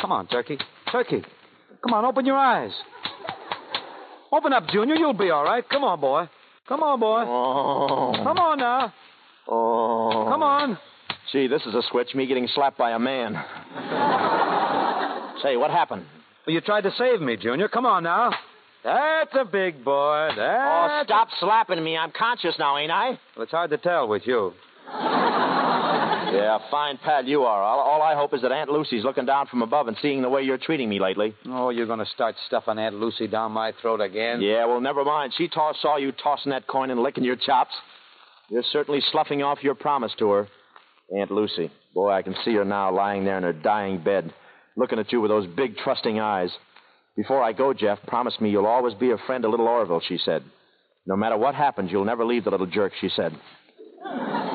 Come 0.00 0.12
on, 0.12 0.26
Turkey. 0.26 0.58
Turkey. 0.90 1.22
Come 1.82 1.94
on, 1.94 2.04
open 2.04 2.26
your 2.26 2.36
eyes. 2.36 2.72
Open 4.32 4.52
up, 4.52 4.68
Junior. 4.68 4.94
You'll 4.96 5.14
be 5.14 5.30
all 5.30 5.44
right. 5.44 5.66
Come 5.68 5.84
on, 5.84 6.00
boy. 6.00 6.28
Come 6.68 6.82
on, 6.82 7.00
boy. 7.00 7.24
Oh. 7.26 8.12
Come 8.22 8.38
on 8.38 8.58
now. 8.58 8.92
Oh. 9.48 10.26
Come 10.28 10.42
on. 10.42 10.78
Gee, 11.32 11.46
this 11.46 11.62
is 11.64 11.74
a 11.74 11.82
switch, 11.90 12.14
me 12.14 12.26
getting 12.26 12.48
slapped 12.54 12.76
by 12.76 12.90
a 12.90 12.98
man. 12.98 13.34
Say, 15.42 15.56
what 15.56 15.70
happened? 15.70 16.04
Well, 16.46 16.54
you 16.54 16.60
tried 16.60 16.82
to 16.82 16.90
save 16.98 17.20
me, 17.20 17.36
Junior. 17.36 17.68
Come 17.68 17.86
on 17.86 18.02
now. 18.02 18.32
That's 18.82 19.34
a 19.38 19.44
big 19.44 19.84
boy. 19.84 20.28
Oh, 20.32 20.34
That's 20.36 20.38
Oh, 20.38 21.02
stop 21.04 21.28
slapping 21.38 21.82
me. 21.84 21.96
I'm 21.96 22.10
conscious 22.16 22.54
now, 22.58 22.76
ain't 22.78 22.90
I? 22.90 23.10
Well, 23.36 23.42
it's 23.44 23.52
hard 23.52 23.70
to 23.70 23.78
tell 23.78 24.08
with 24.08 24.26
you. 24.26 24.52
Yeah, 26.32 26.58
fine 26.70 26.98
pal 26.98 27.24
you 27.24 27.42
are. 27.42 27.62
All, 27.62 27.80
all 27.80 28.02
I 28.02 28.14
hope 28.14 28.34
is 28.34 28.42
that 28.42 28.52
Aunt 28.52 28.70
Lucy's 28.70 29.04
looking 29.04 29.26
down 29.26 29.46
from 29.46 29.62
above 29.62 29.88
and 29.88 29.96
seeing 30.00 30.22
the 30.22 30.28
way 30.28 30.42
you're 30.42 30.58
treating 30.58 30.88
me 30.88 30.98
lately. 31.00 31.34
Oh, 31.46 31.70
you're 31.70 31.86
going 31.86 31.98
to 31.98 32.06
start 32.06 32.36
stuffing 32.46 32.78
Aunt 32.78 32.94
Lucy 32.96 33.26
down 33.26 33.52
my 33.52 33.72
throat 33.82 34.00
again? 34.00 34.40
Yeah, 34.40 34.64
well, 34.66 34.80
never 34.80 35.04
mind. 35.04 35.32
She 35.36 35.48
toss, 35.48 35.76
saw 35.82 35.96
you 35.96 36.12
tossing 36.12 36.50
that 36.50 36.66
coin 36.66 36.90
and 36.90 37.02
licking 37.02 37.24
your 37.24 37.36
chops. 37.36 37.74
You're 38.48 38.62
certainly 38.72 39.00
sloughing 39.12 39.42
off 39.42 39.62
your 39.62 39.74
promise 39.74 40.12
to 40.18 40.30
her. 40.30 40.48
Aunt 41.16 41.30
Lucy. 41.30 41.70
Boy, 41.94 42.10
I 42.10 42.22
can 42.22 42.34
see 42.44 42.54
her 42.54 42.64
now 42.64 42.94
lying 42.94 43.24
there 43.24 43.36
in 43.36 43.42
her 43.42 43.52
dying 43.52 44.02
bed, 44.02 44.32
looking 44.76 44.98
at 44.98 45.10
you 45.12 45.20
with 45.20 45.30
those 45.30 45.46
big, 45.46 45.76
trusting 45.78 46.20
eyes. 46.20 46.50
Before 47.16 47.42
I 47.42 47.52
go, 47.52 47.74
Jeff, 47.74 47.98
promise 48.06 48.40
me 48.40 48.50
you'll 48.50 48.66
always 48.66 48.94
be 48.94 49.10
a 49.10 49.18
friend 49.26 49.42
to 49.42 49.48
little 49.48 49.68
Orville, 49.68 50.02
she 50.06 50.18
said. 50.24 50.42
No 51.06 51.16
matter 51.16 51.36
what 51.36 51.54
happens, 51.54 51.90
you'll 51.90 52.04
never 52.04 52.24
leave 52.24 52.44
the 52.44 52.50
little 52.50 52.66
jerk, 52.66 52.92
she 53.00 53.08
said. 53.14 53.36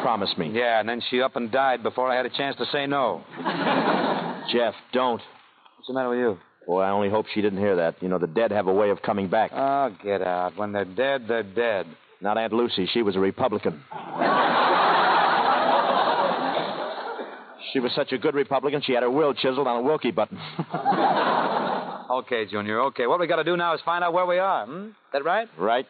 Promise 0.02 0.38
me. 0.38 0.52
Yeah, 0.54 0.80
and 0.80 0.88
then 0.88 1.02
she 1.10 1.22
up 1.22 1.36
and 1.36 1.52
died 1.52 1.84
before 1.84 2.12
I 2.12 2.16
had 2.16 2.26
a 2.26 2.30
chance 2.30 2.56
to 2.58 2.66
say 2.72 2.86
no. 2.86 3.24
Jeff, 4.54 4.74
don't. 4.94 5.22
What's 5.78 5.88
the 5.88 5.94
matter 5.94 6.10
with 6.10 6.20
you? 6.20 6.38
Boy, 6.68 6.82
I 6.82 6.92
only 6.92 7.10
hope 7.10 7.26
she 7.34 7.42
didn't 7.42 7.60
hear 7.60 7.76
that. 7.78 8.02
You 8.02 8.10
know, 8.10 8.18
the 8.18 8.28
dead 8.28 8.52
have 8.52 8.68
a 8.68 8.74
way 8.74 8.90
of 8.90 9.02
coming 9.02 9.30
back. 9.30 9.52
Oh, 9.54 9.96
get 10.04 10.22
out. 10.22 10.58
When 10.58 10.72
they're 10.72 10.86
dead, 10.86 11.26
they're 11.28 11.44
dead. 11.44 11.88
Not 12.22 12.38
Aunt 12.38 12.54
Lucy. 12.54 12.88
She 12.92 13.02
was 13.02 13.16
a 13.16 13.20
Republican. 13.20 13.84
she 17.76 17.82
was 17.82 17.92
such 17.94 18.14
a 18.14 18.18
good 18.18 18.36
Republican, 18.36 18.82
she 18.86 18.94
had 18.94 19.04
her 19.04 19.12
will 19.12 19.34
chiseled 19.34 19.68
on 19.68 19.80
a 19.80 19.82
Willkie 19.82 20.12
button. 20.12 20.40
Okay, 22.08 22.46
Junior, 22.46 22.82
okay. 22.82 23.08
What 23.08 23.20
we 23.20 23.26
got 23.26 23.38
to 23.38 23.44
do 23.44 23.58
now 23.58 23.74
is 23.74 23.82
find 23.84 24.04
out 24.04 24.14
where 24.14 24.28
we 24.28 24.38
are. 24.38 24.68
Hmm? 24.68 24.90
That 25.12 25.26
right? 25.26 25.50
right? 25.58 25.88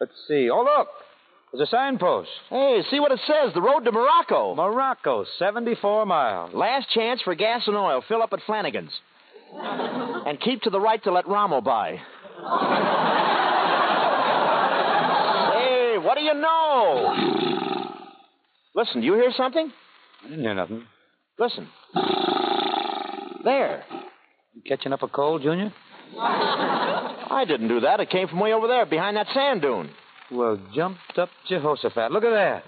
Let's 0.00 0.12
see. 0.26 0.50
Oh, 0.50 0.64
look. 0.64 0.88
There's 1.52 1.68
a 1.68 1.70
signpost. 1.70 2.28
Hey, 2.50 2.82
see 2.90 2.98
what 2.98 3.12
it 3.12 3.20
says. 3.26 3.54
The 3.54 3.62
road 3.62 3.84
to 3.84 3.92
Morocco. 3.92 4.56
Morocco, 4.56 5.24
74 5.38 6.04
miles. 6.04 6.52
Last 6.52 6.90
chance 6.90 7.22
for 7.22 7.36
gas 7.36 7.62
and 7.68 7.76
oil. 7.76 8.02
Fill 8.08 8.22
up 8.22 8.32
at 8.32 8.40
Flanagan's. 8.44 8.90
and 9.54 10.40
keep 10.40 10.62
to 10.62 10.70
the 10.70 10.80
right 10.80 11.02
to 11.04 11.12
let 11.12 11.28
Rommel 11.28 11.60
by. 11.60 11.92
hey, 15.52 15.96
what 15.98 16.18
do 16.18 16.24
you 16.24 16.34
know? 16.34 17.14
Listen, 18.74 19.00
do 19.00 19.06
you 19.06 19.14
hear 19.14 19.32
something? 19.36 19.72
I 20.24 20.28
didn't 20.28 20.42
hear 20.42 20.54
nothing. 20.54 20.86
Listen. 21.38 21.68
There. 23.44 23.84
You 24.54 24.62
catching 24.66 24.92
up 24.92 25.02
a 25.02 25.08
cold, 25.08 25.42
Junior? 25.42 25.72
I 26.18 27.44
didn't 27.46 27.68
do 27.68 27.80
that. 27.80 28.00
It 28.00 28.10
came 28.10 28.28
from 28.28 28.40
way 28.40 28.52
over 28.52 28.68
there, 28.68 28.86
behind 28.86 29.16
that 29.16 29.26
sand 29.34 29.62
dune. 29.62 29.90
Well, 30.30 30.58
jumped 30.74 31.18
up 31.18 31.30
Jehoshaphat. 31.48 32.12
Look 32.12 32.24
at 32.24 32.30
that. 32.30 32.64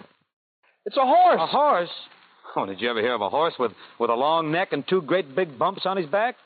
It's 0.86 0.96
a 0.96 1.04
horse. 1.04 1.40
A 1.40 1.46
horse? 1.46 1.90
Oh, 2.56 2.66
did 2.66 2.80
you 2.80 2.90
ever 2.90 3.00
hear 3.00 3.14
of 3.14 3.20
a 3.20 3.30
horse 3.30 3.54
with, 3.58 3.72
with 3.98 4.10
a 4.10 4.14
long 4.14 4.52
neck 4.52 4.68
and 4.72 4.84
two 4.88 5.02
great 5.02 5.34
big 5.34 5.58
bumps 5.58 5.82
on 5.84 5.96
his 5.96 6.06
back? 6.06 6.36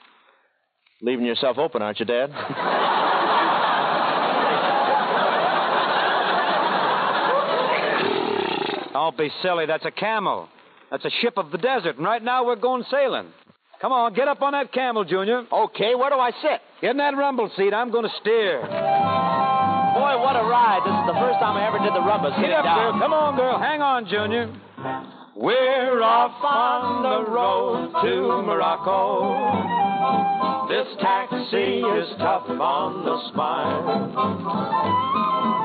Leaving 1.02 1.26
yourself 1.26 1.58
open, 1.58 1.82
aren't 1.82 2.00
you, 2.00 2.06
Dad? 2.06 2.30
Don't 8.92 9.16
be 9.16 9.30
silly. 9.42 9.66
That's 9.66 9.84
a 9.84 9.90
camel. 9.90 10.48
That's 10.90 11.04
a 11.04 11.10
ship 11.20 11.34
of 11.36 11.50
the 11.50 11.58
desert, 11.58 11.96
and 11.96 12.04
right 12.04 12.22
now 12.22 12.46
we're 12.46 12.56
going 12.56 12.84
sailing. 12.90 13.28
Come 13.80 13.92
on, 13.92 14.14
get 14.14 14.26
up 14.26 14.42
on 14.42 14.52
that 14.52 14.72
camel, 14.72 15.04
Junior. 15.04 15.44
okay, 15.52 15.94
where 15.94 16.10
do 16.10 16.16
I 16.16 16.30
sit? 16.42 16.60
Get 16.80 16.90
in 16.92 16.96
that 16.96 17.16
rumble 17.16 17.50
seat. 17.56 17.72
I'm 17.72 17.92
going 17.92 18.04
to 18.04 18.14
steer. 18.20 18.60
Boy, 18.62 20.14
what 20.18 20.34
a 20.34 20.42
ride. 20.42 20.82
This 20.82 20.94
is 20.94 21.06
the 21.06 21.18
first 21.20 21.38
time 21.38 21.56
I 21.56 21.66
ever 21.68 21.78
did 21.78 21.94
the 21.94 22.02
rubbers. 22.02 22.32
Get 22.40 22.50
up, 22.50 22.64
girl. 22.64 22.92
Come 22.98 23.12
on, 23.12 23.36
girl. 23.36 23.58
Hang 23.58 23.82
on, 23.82 24.06
Junior. 24.08 24.50
We're 25.36 26.02
off 26.02 26.42
on 26.42 27.02
the 27.06 27.30
road 27.30 27.92
to 28.02 28.42
Morocco. 28.42 29.78
This 30.68 30.88
taxi 31.00 31.78
is 31.78 32.08
tough 32.18 32.50
on 32.50 33.04
the 33.06 33.16
spine. 33.30 33.86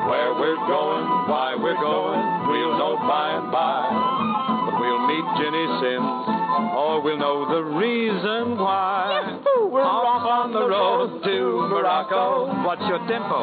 Where 0.05 0.33
we're 0.37 0.61
going, 0.69 1.05
why 1.25 1.55
we're 1.57 1.81
going, 1.81 2.21
we'll 2.47 2.77
know 2.77 2.97
by 3.01 3.41
and 3.41 3.51
by. 3.51 4.12
But 5.23 5.39
we'll 5.39 5.43
meet 5.43 5.43
Ginny 5.43 5.67
Simms, 5.79 6.25
or 6.75 7.01
we'll 7.01 7.17
know 7.17 7.45
the 7.47 7.63
reason 7.63 8.57
why. 8.57 9.39
We're 9.71 9.81
off 9.81 10.25
on 10.25 10.51
the 10.53 10.67
road 10.67 11.23
to 11.23 11.67
Morocco. 11.69 12.45
What's 12.63 12.81
your 12.81 12.99
tempo? 13.07 13.39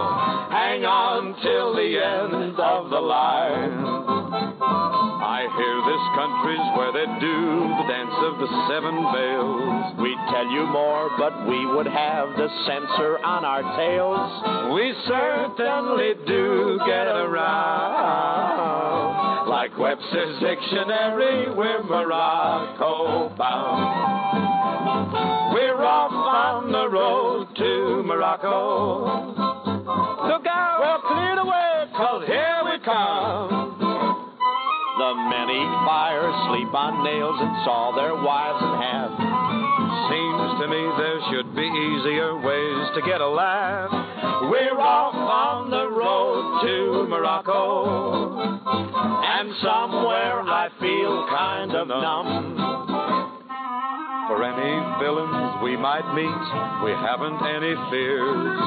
Hang 0.51 0.85
on 0.85 1.35
till 1.43 1.75
the 1.75 1.99
end 1.99 2.55
of 2.61 2.91
the 2.91 3.01
line. 3.01 3.83
I 4.63 5.49
hear 5.57 5.77
this 5.91 6.05
country's 6.15 6.67
where 6.77 6.93
they 6.93 7.07
do 7.19 7.67
the 7.83 7.87
dance 7.89 8.15
of 8.31 8.39
the 8.39 8.51
seven 8.71 8.95
veils. 9.11 9.99
We'd 9.99 10.23
tell 10.31 10.47
you 10.53 10.67
more, 10.71 11.11
but 11.19 11.35
we 11.49 11.67
would 11.67 11.87
have 11.87 12.37
the 12.37 12.49
censor 12.67 13.19
on 13.25 13.45
our 13.45 13.63
tails. 13.75 14.31
We 14.75 14.95
certainly 15.09 16.15
do 16.27 16.79
get 16.87 17.09
around. 17.09 18.31
Like 19.61 19.76
Webster's 19.76 20.40
dictionary, 20.40 21.52
we're 21.55 21.83
Morocco 21.83 23.29
bound. 23.37 23.93
We're 25.52 25.85
off 25.85 26.17
on 26.17 26.73
the 26.73 26.88
road 26.88 27.55
to 27.61 28.02
Morocco. 28.09 29.37
Look 30.33 30.47
out! 30.49 30.81
Well, 30.81 31.00
clear 31.12 31.37
the 31.37 31.45
way, 31.45 31.93
cause 31.93 32.25
here 32.25 32.61
we 32.64 32.81
come. 32.88 33.76
The 34.97 35.12
men 35.29 35.52
eat 35.52 35.73
sleep 36.49 36.73
on 36.73 37.05
nails, 37.05 37.37
and 37.37 37.52
saw 37.61 37.93
their 37.93 38.17
wives 38.17 38.64
in 38.64 38.73
half. 38.81 39.12
Seems 40.09 40.50
there 40.71 41.19
should 41.31 41.55
be 41.57 41.67
easier 41.67 42.39
ways 42.39 42.87
to 42.95 43.03
get 43.03 43.21
a 43.21 43.29
laugh. 43.29 43.91
We're 44.50 44.79
off 44.79 45.15
on 45.15 45.71
the 45.71 45.89
road 45.91 46.62
to 46.62 47.09
Morocco. 47.09 48.31
And 48.62 49.50
somewhere 49.62 50.43
I 50.47 50.69
feel 50.79 51.27
kind 51.29 51.75
of 51.75 51.89
numb. 51.89 52.57
For 54.29 54.45
any 54.47 54.79
villains 55.03 55.59
we 55.65 55.77
might 55.77 56.07
meet, 56.15 56.43
we 56.87 56.93
haven't 56.95 57.43
any 57.43 57.75
fears. 57.91 58.61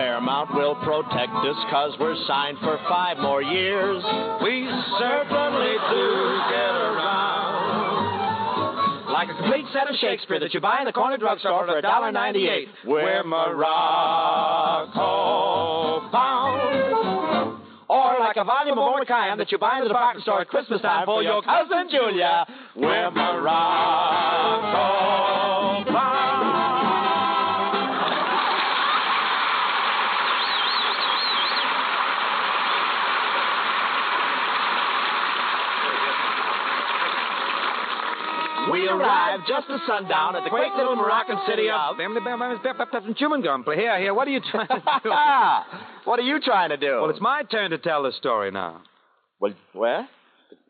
Paramount 0.00 0.54
will 0.54 0.76
protect 0.76 1.36
us 1.44 1.56
because 1.66 1.92
we're 2.00 2.16
signed 2.26 2.56
for 2.60 2.78
five 2.88 3.18
more 3.18 3.42
years. 3.42 4.02
We 4.42 4.64
certainly 4.98 5.76
do 5.92 6.40
get. 6.48 6.83
Like 9.24 9.32
a 9.32 9.40
complete 9.40 9.64
set 9.72 9.88
of 9.88 9.96
Shakespeare 9.96 10.38
that 10.38 10.52
you 10.52 10.60
buy 10.60 10.80
in 10.80 10.84
the 10.84 10.92
corner 10.92 11.16
drugstore 11.16 11.64
for 11.66 11.80
$1.98. 11.80 12.66
We're 12.84 13.24
Morocco 13.24 13.62
bound. 16.12 17.62
Or 17.88 18.16
like 18.20 18.36
a 18.36 18.44
volume 18.44 18.76
of 18.76 18.84
Mordecai 18.84 19.34
that 19.34 19.50
you 19.50 19.56
buy 19.56 19.78
in 19.78 19.84
the 19.84 19.88
department 19.88 20.24
store 20.24 20.42
at 20.42 20.48
Christmas 20.48 20.82
time 20.82 21.06
for 21.06 21.22
your 21.22 21.40
cousin 21.40 21.88
Julia. 21.90 22.44
We're 22.76 23.10
Morocco 23.12 23.50
bound. 25.90 26.63
We'll 38.74 39.00
arrived 39.00 39.44
just 39.48 39.70
at 39.70 39.80
sundown 39.86 40.36
at 40.36 40.44
the 40.44 40.50
quaint 40.50 40.74
little 40.74 40.96
Moroccan 40.96 41.38
city 41.48 41.68
of. 41.70 41.98
Uh, 41.98 43.14
chewing 43.16 43.42
gum. 43.42 43.64
Here, 43.64 43.98
here. 43.98 44.12
What 44.14 44.26
are 44.26 44.32
you 44.32 44.40
trying 44.50 44.68
to 44.68 44.82
do? 45.02 45.10
what 46.04 46.18
are 46.18 46.22
you 46.22 46.40
trying 46.40 46.70
to 46.70 46.76
do? 46.76 46.98
well, 47.00 47.10
it's 47.10 47.20
my 47.20 47.42
turn 47.44 47.70
to 47.70 47.78
tell 47.78 48.02
the 48.02 48.12
story 48.12 48.50
now. 48.50 48.82
Well, 49.40 49.52
where? 49.72 50.08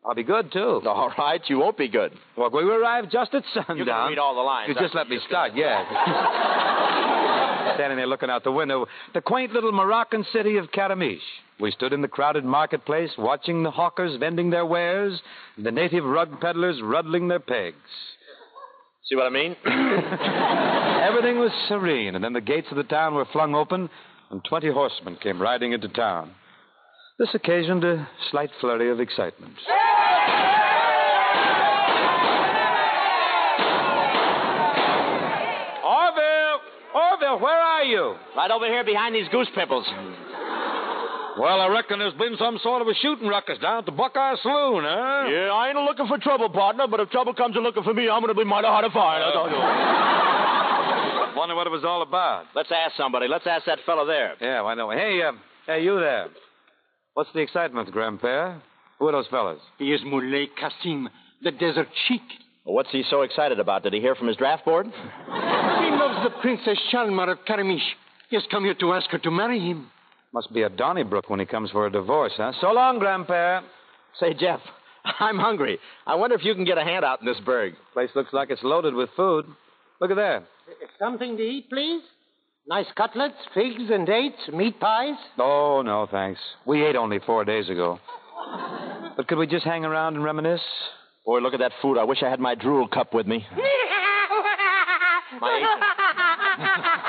I'll 0.05 0.15
be 0.15 0.23
good 0.23 0.53
too. 0.53 0.83
All 0.85 1.13
right, 1.17 1.41
you 1.49 1.59
won't 1.59 1.79
be 1.79 1.89
good. 1.89 2.13
Well, 2.37 2.51
we 2.51 2.63
arrived 2.63 3.11
just 3.11 3.33
at 3.33 3.43
sundown. 3.55 3.79
You 3.79 3.85
can 3.87 4.09
read 4.11 4.19
all 4.19 4.35
the 4.35 4.43
lines. 4.43 4.69
You 4.69 4.75
just 4.75 4.95
let 4.95 5.09
me 5.09 5.19
start, 5.27 5.53
yeah. 5.55 7.01
Standing 7.75 7.97
there 7.97 8.07
looking 8.07 8.31
out 8.31 8.45
the 8.45 8.53
window, 8.53 8.87
the 9.15 9.21
quaint 9.21 9.53
little 9.53 9.73
Moroccan 9.73 10.25
city 10.33 10.57
of 10.57 10.71
Karamish. 10.71 11.19
We 11.61 11.71
stood 11.71 11.93
in 11.93 12.03
the 12.03 12.09
crowded 12.09 12.45
marketplace 12.45 13.11
watching 13.17 13.63
the 13.63 13.71
hawkers 13.71 14.19
vending 14.19 14.51
their 14.51 14.67
wares, 14.67 15.21
and 15.57 15.65
the 15.65 15.71
native 15.73 16.05
rug 16.05 16.41
peddlers 16.41 16.81
ruddling 16.83 17.29
their 17.29 17.41
pegs. 17.41 17.77
See 19.09 19.17
what 19.17 19.27
I 19.27 19.31
mean? 19.31 19.57
Everything 19.65 21.39
was 21.39 21.53
serene, 21.69 22.15
and 22.15 22.25
then 22.25 22.33
the 22.33 22.41
gates 22.41 22.69
of 22.71 22.77
the 22.77 22.85
town 22.85 23.15
were 23.15 23.27
flung 23.33 23.55
open, 23.55 23.89
and 24.31 24.45
20 24.45 24.73
horsemen 24.73 25.17
came 25.23 25.41
riding 25.41 25.73
into 25.73 25.89
town. 25.89 26.33
This 27.19 27.29
occasioned 27.35 27.85
a 27.85 28.09
slight 28.31 28.51
flurry 28.61 28.91
of 28.91 29.01
excitement. 29.01 29.55
Orville! 35.85 36.61
Orville, 37.35 37.45
where 37.45 37.61
are 37.61 37.85
you? 37.85 38.15
right 38.37 38.51
over 38.51 38.67
here 38.67 38.85
behind 38.85 39.15
these 39.15 39.29
goose 39.31 39.49
pimples. 39.55 39.87
Well, 41.37 41.61
I 41.61 41.67
reckon 41.69 41.99
there's 41.99 42.15
been 42.15 42.37
some 42.39 42.59
sort 42.63 42.81
of 42.81 42.87
a 42.89 42.95
shooting 42.95 43.27
ruckus 43.27 43.59
down 43.59 43.79
at 43.79 43.87
the 43.87 43.93
Buckeye 43.93 44.37
Saloon, 44.41 44.85
huh? 44.87 45.27
Yeah, 45.29 45.51
I 45.51 45.69
ain't 45.69 45.79
looking 45.79 46.07
for 46.07 46.17
trouble, 46.19 46.49
partner, 46.49 46.87
but 46.89 47.01
if 47.01 47.11
trouble 47.11 47.35
comes 47.35 47.57
a 47.57 47.59
looking 47.61 47.83
for 47.83 47.93
me, 47.93 48.09
I'm 48.09 48.23
going 48.23 48.33
to 48.33 48.39
be 48.39 48.45
mighty 48.45 48.69
hard 48.69 48.85
to 48.85 48.93
find. 48.93 49.25
I 49.25 49.33
tell 49.33 49.51
you. 49.51 51.37
Wonder 51.37 51.57
what 51.57 51.67
it 51.67 51.71
was 51.71 51.85
all 51.85 52.03
about. 52.03 52.45
Let's 52.55 52.71
ask 52.71 52.97
somebody. 52.97 53.27
Let's 53.27 53.47
ask 53.49 53.67
that 53.67 53.81
fellow 53.85 54.07
there. 54.07 54.35
Yeah, 54.41 54.63
why 54.63 54.77
don't 54.77 54.89
we? 54.89 54.95
Hey, 54.95 55.21
uh, 55.23 55.33
hey, 55.67 55.83
you 55.83 55.99
there. 55.99 56.29
What's 57.15 57.31
the 57.35 57.41
excitement, 57.41 57.93
Grandpere? 57.93 58.61
Who 59.01 59.09
are 59.09 59.13
those 59.13 59.27
fellas? 59.27 59.59
He 59.79 59.93
is 59.93 60.01
Moulay 60.05 60.49
Kassim, 60.57 61.09
the 61.43 61.51
desert 61.51 61.89
sheik. 62.07 62.23
Well, 62.65 62.75
what's 62.75 62.91
he 62.91 63.03
so 63.11 63.23
excited 63.23 63.61
about? 63.61 63.83
Did 63.83 63.93
he 63.93 64.01
hear 64.01 64.15
from 64.15 64.29
his 64.29 64.37
draft 64.37 64.65
board? 64.65 64.87
He 64.87 64.91
loves 65.31 66.25
the 66.25 66.31
Princess 66.41 66.79
Shalmar 66.93 67.31
of 67.31 67.39
Karamish. 67.47 67.85
He 68.31 68.37
has 68.37 68.45
come 68.51 68.65
here 68.65 68.75
to 68.81 68.93
ask 68.95 69.11
her 69.11 69.19
to 69.19 69.31
marry 69.31 69.61
him. 69.61 69.91
Must 70.33 70.53
be 70.53 70.63
a 70.63 70.71
Donnybrook 70.71 71.29
when 71.29 71.41
he 71.41 71.47
comes 71.47 71.71
for 71.71 71.87
a 71.87 71.91
divorce, 71.91 72.33
huh? 72.37 72.53
So 72.61 72.73
long, 72.73 72.99
Grandpere. 72.99 73.63
Say, 74.19 74.35
Jeff, 74.35 74.61
I'm 75.21 75.39
hungry. 75.39 75.79
I 76.07 76.15
wonder 76.15 76.35
if 76.37 76.45
you 76.45 76.55
can 76.55 76.65
get 76.65 76.79
a 76.79 76.83
hand 76.85 77.05
out 77.05 77.21
in 77.21 77.27
this 77.27 77.39
burg. 77.45 77.75
Place 77.93 78.11
looks 78.17 78.33
like 78.33 78.51
it's 78.51 78.63
loaded 78.63 78.95
with 78.95 79.11
food. 79.15 79.45
Look 80.01 80.11
at 80.11 80.17
that. 80.17 80.45
Something 80.99 81.37
to 81.37 81.43
eat, 81.43 81.69
please? 81.69 82.03
Nice 82.67 82.87
cutlets, 82.97 83.37
figs 83.53 83.91
and 83.91 84.07
dates, 84.07 84.39
meat 84.53 84.81
pies? 84.81 85.17
Oh, 85.39 85.83
no, 85.85 86.09
thanks. 86.11 86.41
We 86.65 86.83
ate 86.83 86.97
only 86.97 87.19
four 87.27 87.45
days 87.45 87.69
ago. 87.69 88.01
But 89.17 89.29
could 89.29 89.37
we 89.39 89.47
just 89.47 89.67
hang 89.67 89.85
around 89.85 90.15
and 90.15 90.25
reminisce? 90.25 90.63
Boy, 91.25 91.39
look 91.39 91.55
at 91.55 91.61
that 91.61 91.73
food. 91.81 91.97
I 91.97 92.05
wish 92.05 92.23
I 92.23 92.29
had 92.29 92.39
my 92.39 92.55
drool 92.55 92.87
cup 92.87 93.15
with 93.15 93.27
me. 93.27 93.47
My. 95.41 95.77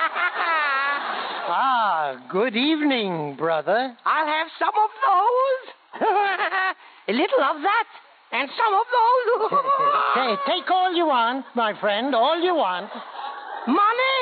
Ah, 1.48 2.26
good 2.32 2.56
evening, 2.56 3.36
brother. 3.38 3.96
I'll 4.04 4.26
have 4.26 4.48
some 4.58 4.74
of 4.74 4.90
those. 5.06 6.02
a 7.08 7.14
little 7.14 7.44
of 7.44 7.62
that. 7.62 7.86
And 8.32 8.50
some 8.58 8.74
of 8.74 8.86
those. 8.90 9.60
Hey, 10.16 10.36
take 10.48 10.72
all 10.72 10.96
you 10.96 11.06
want, 11.06 11.46
my 11.56 11.80
friend, 11.80 12.16
all 12.16 12.42
you 12.42 12.56
want. 12.56 12.90
Money? 13.68 14.20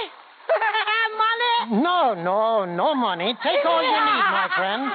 Money? 1.17 1.81
No, 1.81 2.13
no, 2.13 2.65
no 2.65 2.93
money. 2.93 3.33
Take 3.41 3.65
all 3.65 3.81
you 3.81 3.89
need, 3.89 4.27
my 4.35 4.49
friend. 4.57 4.91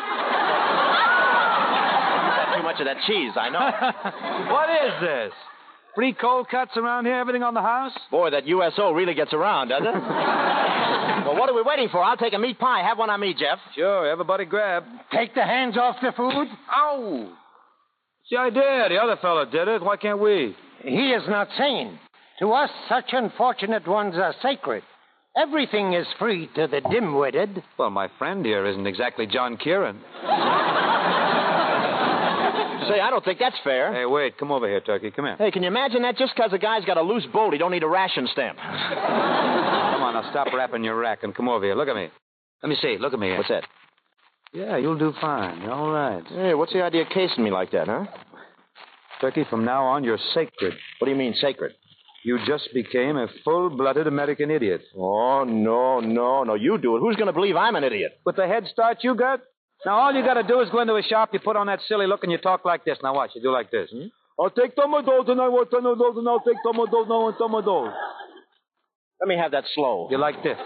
Not 2.68 2.76
too 2.76 2.84
much 2.84 2.88
of 2.88 2.96
that 2.96 3.06
cheese, 3.06 3.32
I 3.36 3.48
know. 3.48 4.52
what 4.52 4.68
is 4.68 5.00
this? 5.00 5.32
Free 5.94 6.12
cold 6.12 6.48
cuts 6.50 6.72
around 6.76 7.06
here, 7.06 7.14
everything 7.14 7.42
on 7.42 7.54
the 7.54 7.62
house? 7.62 7.92
Boy, 8.10 8.30
that 8.30 8.46
USO 8.46 8.92
really 8.92 9.14
gets 9.14 9.32
around, 9.32 9.68
doesn't 9.68 9.86
it? 9.86 9.94
well, 9.94 11.34
what 11.34 11.48
are 11.48 11.54
we 11.54 11.62
waiting 11.62 11.88
for? 11.90 12.02
I'll 12.04 12.16
take 12.16 12.34
a 12.34 12.38
meat 12.38 12.58
pie. 12.58 12.82
Have 12.86 12.98
one 12.98 13.10
on 13.10 13.20
me, 13.20 13.32
Jeff. 13.32 13.58
Sure, 13.74 14.06
everybody 14.06 14.44
grab. 14.44 14.84
Take 15.12 15.34
the 15.34 15.44
hands 15.44 15.76
off 15.76 15.96
the 16.02 16.12
food. 16.16 16.46
Ow! 16.70 17.32
See, 18.28 18.36
I 18.36 18.50
did. 18.50 18.92
The 18.92 19.00
other 19.02 19.16
fellow 19.20 19.44
did 19.46 19.66
it. 19.66 19.82
Why 19.82 19.96
can't 19.96 20.20
we? 20.20 20.54
He 20.82 21.10
is 21.10 21.22
not 21.26 21.48
sane. 21.56 21.98
To 22.40 22.52
us, 22.52 22.70
such 22.88 23.06
unfortunate 23.12 23.88
ones 23.88 24.14
are 24.16 24.34
sacred. 24.42 24.82
Everything 25.36 25.94
is 25.94 26.06
free 26.18 26.48
to 26.54 26.66
the 26.66 26.82
dim-witted. 26.90 27.62
Well, 27.78 27.90
my 27.90 28.08
friend 28.18 28.44
here 28.44 28.66
isn't 28.66 28.86
exactly 28.86 29.26
John 29.26 29.56
Kieran. 29.56 30.00
Say, 32.88 33.00
I 33.00 33.10
don't 33.10 33.24
think 33.24 33.38
that's 33.38 33.56
fair. 33.62 33.92
Hey, 33.92 34.06
wait. 34.06 34.38
Come 34.38 34.50
over 34.50 34.68
here, 34.68 34.80
Turkey. 34.80 35.10
Come 35.10 35.26
here. 35.26 35.36
Hey, 35.36 35.50
can 35.50 35.62
you 35.62 35.68
imagine 35.68 36.02
that? 36.02 36.16
Just 36.16 36.34
because 36.34 36.52
a 36.52 36.58
guy's 36.58 36.84
got 36.84 36.96
a 36.96 37.02
loose 37.02 37.26
bolt, 37.32 37.52
he 37.52 37.58
don't 37.58 37.70
need 37.70 37.82
a 37.82 37.88
ration 37.88 38.28
stamp. 38.32 38.58
Come 38.58 40.02
on, 40.02 40.14
now 40.14 40.30
stop 40.30 40.48
wrapping 40.52 40.84
your 40.84 40.96
rack 40.96 41.22
and 41.22 41.34
come 41.34 41.48
over 41.48 41.64
here. 41.64 41.74
Look 41.74 41.88
at 41.88 41.96
me. 41.96 42.08
Let 42.62 42.68
me 42.68 42.76
see. 42.80 42.96
Look 42.98 43.12
at 43.12 43.18
me. 43.18 43.36
What's 43.36 43.48
that? 43.48 43.64
Yeah, 44.52 44.78
you'll 44.78 44.98
do 44.98 45.12
fine. 45.20 45.60
You're 45.60 45.72
all 45.72 45.90
right. 45.90 46.24
Hey, 46.26 46.54
what's 46.54 46.72
the 46.72 46.82
idea 46.82 47.02
of 47.02 47.08
casing 47.10 47.44
me 47.44 47.50
like 47.50 47.70
that, 47.72 47.86
huh? 47.86 48.06
Turkey, 49.20 49.44
from 49.50 49.64
now 49.64 49.84
on, 49.84 50.04
you're 50.04 50.18
sacred. 50.32 50.74
What 50.98 51.06
do 51.06 51.10
you 51.10 51.16
mean, 51.16 51.34
sacred? 51.40 51.72
You 52.24 52.38
just 52.46 52.68
became 52.72 53.16
a 53.16 53.26
full-blooded 53.44 54.06
American 54.06 54.50
idiot. 54.50 54.80
Oh, 54.96 55.44
no, 55.44 56.00
no, 56.00 56.44
no. 56.44 56.54
You 56.54 56.78
do 56.78 56.96
it. 56.96 57.00
Who's 57.00 57.16
going 57.16 57.26
to 57.26 57.32
believe 57.32 57.56
I'm 57.56 57.76
an 57.76 57.84
idiot? 57.84 58.20
With 58.24 58.36
the 58.36 58.46
head 58.46 58.64
start 58.72 58.98
you 59.02 59.14
got? 59.14 59.40
Now, 59.86 59.98
all 59.98 60.12
you 60.12 60.24
got 60.24 60.34
to 60.34 60.42
do 60.42 60.60
is 60.60 60.68
go 60.70 60.80
into 60.80 60.96
a 60.96 61.02
shop, 61.02 61.30
you 61.32 61.38
put 61.38 61.56
on 61.56 61.66
that 61.68 61.80
silly 61.86 62.06
look, 62.06 62.22
and 62.24 62.32
you 62.32 62.38
talk 62.38 62.64
like 62.64 62.84
this. 62.84 62.98
Now, 63.02 63.14
watch. 63.14 63.30
You 63.34 63.42
do 63.42 63.50
like 63.52 63.70
this. 63.70 63.88
Hmm? 63.92 64.08
I'll 64.40 64.50
take 64.50 64.72
some 64.80 64.92
of 64.94 65.04
those, 65.06 65.28
and 65.28 65.40
I 65.40 65.48
want 65.48 65.70
some 65.70 65.86
of 65.86 65.98
those, 65.98 66.16
and 66.16 66.28
I'll 66.28 66.40
take 66.40 66.56
some 66.64 66.78
of 66.80 66.90
those, 66.90 67.04
and 67.04 67.12
I 67.12 67.16
want 67.16 67.36
some 67.38 67.54
of 67.54 67.64
those. 67.64 67.92
Let 69.20 69.28
me 69.28 69.36
have 69.36 69.50
that 69.52 69.64
slow. 69.74 70.08
You 70.10 70.18
like 70.18 70.42
this? 70.42 70.56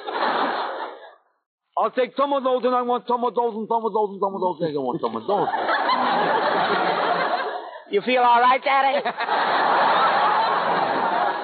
I'll 1.78 1.90
take 1.90 2.14
some 2.16 2.32
of 2.34 2.44
those, 2.44 2.64
and 2.64 2.74
I 2.74 2.82
want 2.82 3.06
some 3.08 3.24
of 3.24 3.34
those, 3.34 3.54
and 3.54 3.66
some 3.68 3.84
of 3.84 3.92
those, 3.92 4.10
and 4.12 4.20
some 4.20 4.34
of 4.34 4.40
those, 4.40 4.60
and 4.60 4.76
I 4.76 4.80
want 4.80 5.00
some 5.00 5.16
of 5.16 5.26
those. 5.26 5.48
You 7.90 8.00
feel 8.02 8.22
all 8.22 8.40
right, 8.40 8.62
Daddy? 8.62 9.04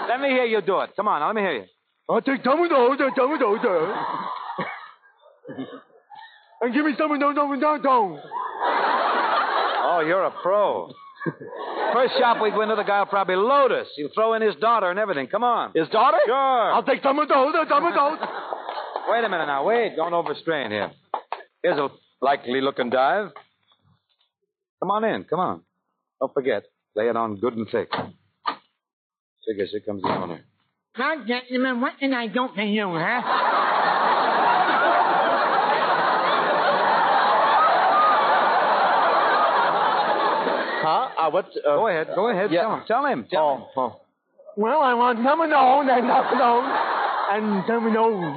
Let 0.08 0.20
me 0.20 0.28
hear 0.28 0.44
you 0.44 0.60
do 0.60 0.80
it. 0.80 0.90
Come 0.96 1.08
on, 1.08 1.20
now, 1.20 1.26
let 1.28 1.36
me 1.36 1.42
hear 1.42 1.52
you. 1.52 1.64
I'll 2.08 2.20
take 2.20 2.42
some 2.44 2.60
of 2.60 2.68
those, 2.68 3.00
and 3.00 3.12
some 3.16 3.32
of 3.32 3.40
those, 3.40 3.60
sir. 3.62 3.94
And 6.60 6.74
give 6.74 6.84
me 6.84 6.92
some 6.98 7.10
of 7.12 7.20
those 7.20 7.36
over 7.38 7.56
downtown. 7.56 8.20
Oh, 9.90 10.02
you're 10.06 10.24
a 10.24 10.30
pro. 10.42 10.92
First 11.92 12.14
shop 12.18 12.42
we 12.42 12.50
go 12.50 12.62
into, 12.62 12.76
the 12.76 12.82
guy 12.82 13.00
will 13.00 13.06
probably 13.06 13.36
load 13.36 13.72
us. 13.72 13.86
He'll 13.96 14.10
throw 14.14 14.34
in 14.34 14.42
his 14.42 14.54
daughter 14.56 14.90
and 14.90 14.98
everything. 14.98 15.26
Come 15.28 15.44
on. 15.44 15.72
His 15.74 15.88
daughter? 15.88 16.18
Sure. 16.26 16.72
I'll 16.72 16.82
take 16.82 17.02
some 17.02 17.18
of 17.18 17.28
those, 17.28 17.54
and 17.56 17.68
some 17.68 17.84
of 17.84 17.94
those. 17.94 18.18
Wait 19.08 19.24
a 19.24 19.28
minute 19.28 19.46
now. 19.46 19.64
Wait. 19.64 19.96
Don't 19.96 20.12
overstrain 20.12 20.70
here. 20.70 20.90
Here's 21.62 21.78
a 21.78 21.88
likely 22.20 22.60
looking 22.60 22.90
dive. 22.90 23.30
Come 24.80 24.90
on 24.90 25.04
in. 25.04 25.24
Come 25.24 25.40
on. 25.40 25.62
Don't 26.20 26.32
forget. 26.34 26.64
Lay 26.94 27.08
it 27.08 27.16
on 27.16 27.36
good 27.36 27.54
and 27.54 27.66
thick. 27.70 27.88
Figures 29.46 29.70
here 29.70 29.80
comes 29.80 30.02
the 30.02 30.08
owner. 30.08 30.44
Now, 30.98 31.24
gentlemen, 31.26 31.80
what 31.80 31.98
can 31.98 32.12
I 32.12 32.26
do 32.26 32.48
for 32.54 32.62
you, 32.62 32.88
huh? 32.92 33.57
Huh? 41.30 41.30
Uh, 41.30 41.30
what? 41.30 41.46
Uh, 41.46 41.76
Go 41.76 41.86
ahead. 41.88 42.06
Go 42.14 42.28
ahead. 42.30 42.50
Yeah. 42.52 42.62
Tell 42.62 42.76
him. 42.76 42.86
Tell 42.86 43.06
him. 43.06 43.26
Tell 43.30 43.54
him. 43.56 43.62
Oh, 43.76 43.80
oh. 43.80 44.00
Well, 44.56 44.80
I 44.80 44.94
want 44.94 45.18
some 45.22 45.40
of 45.40 45.50
those, 45.50 45.86
and 45.88 46.06
some 46.08 46.26
of 46.26 46.38
those, 46.38 46.66
and 47.30 47.64
some 47.66 47.86
of 47.86 47.92
those. 47.94 48.34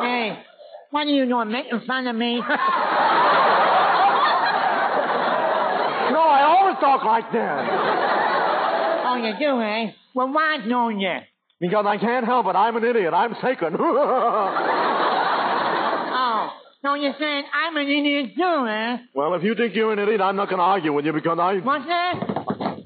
Hey, 0.00 0.38
what 0.90 1.06
are 1.06 1.10
you 1.10 1.26
doing, 1.26 1.52
making 1.52 1.80
fun 1.86 2.06
of 2.08 2.16
me? 2.16 2.42
No, 6.10 6.18
I 6.18 6.42
always 6.42 6.76
talk 6.80 7.04
like 7.04 7.30
that. 7.32 7.68
oh, 9.06 9.16
you 9.16 9.32
do, 9.38 9.60
eh? 9.62 9.92
Well, 10.12 10.32
why 10.32 10.58
don't 10.68 10.98
you? 10.98 11.18
Because 11.60 11.84
I 11.86 11.98
can't 11.98 12.26
help 12.26 12.46
it. 12.46 12.56
I'm 12.56 12.74
an 12.76 12.84
idiot. 12.84 13.14
I'm 13.14 13.34
sacred. 13.40 13.74
So 16.82 16.94
you're 16.94 17.14
saying 17.18 17.44
I'm 17.52 17.76
an 17.76 17.88
idiot 17.88 18.32
too, 18.36 18.66
eh? 18.66 18.96
well, 19.14 19.34
if 19.34 19.42
you 19.42 19.54
think 19.54 19.74
you're 19.74 19.92
an 19.92 19.98
idiot, 19.98 20.20
I'm 20.22 20.36
not 20.36 20.48
going 20.48 20.58
to 20.58 20.64
argue 20.64 20.92
with 20.94 21.04
you 21.04 21.12
because 21.12 21.38
I. 21.38 21.56
What's 21.60 21.84
that? 21.86 22.14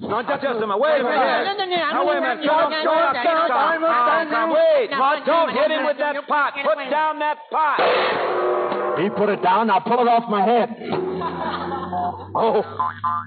Not 0.01 0.27
Just 0.29 0.45
a 0.45 0.67
minute. 0.67 0.79
Wait 0.79 1.01
a 1.01 1.05
minute. 1.05 1.45
No, 1.47 1.55
no, 1.57 1.65
no, 1.65 1.77
I'm 1.77 1.95
Now, 1.95 2.07
wait 2.07 2.17
a 2.17 2.21
gonna- 2.21 2.35
minute. 2.35 2.47
Don't, 2.47 2.71
no, 2.71 2.83
don't, 2.83 2.85
no, 2.85 2.93
don't, 2.93 3.15
no, 3.15 3.23
don't, 3.25 3.25
no, 3.25 3.49
don't, 3.49 3.81
no, 3.81 3.89
don't, 3.89 4.31
no, 4.31 4.47
no, 4.47 4.55
Wait. 4.55 4.91
no, 4.91 4.99
What? 5.01 5.19
no, 5.21 5.25
Don't 5.25 5.49
no, 5.49 5.61
hit 5.61 5.69
no, 5.71 5.75
him 5.77 5.83
no, 5.83 5.87
with 5.89 5.97
no, 5.99 6.05
that 6.05 6.15
no, 6.15 6.23
pot. 6.23 6.53
no, 6.57 6.63
Put 6.63 6.79
no, 6.79 6.91
down 6.91 7.19
that 7.21 7.39
pot. 7.51 8.99
He 9.01 9.09
put 9.11 9.29
it 9.31 9.43
down. 9.43 9.67
Now 9.69 9.81
pull 9.81 10.01
it 10.03 10.09
off 10.09 10.29
my 10.29 10.43
head. 10.45 10.69
Oh. 12.37 12.65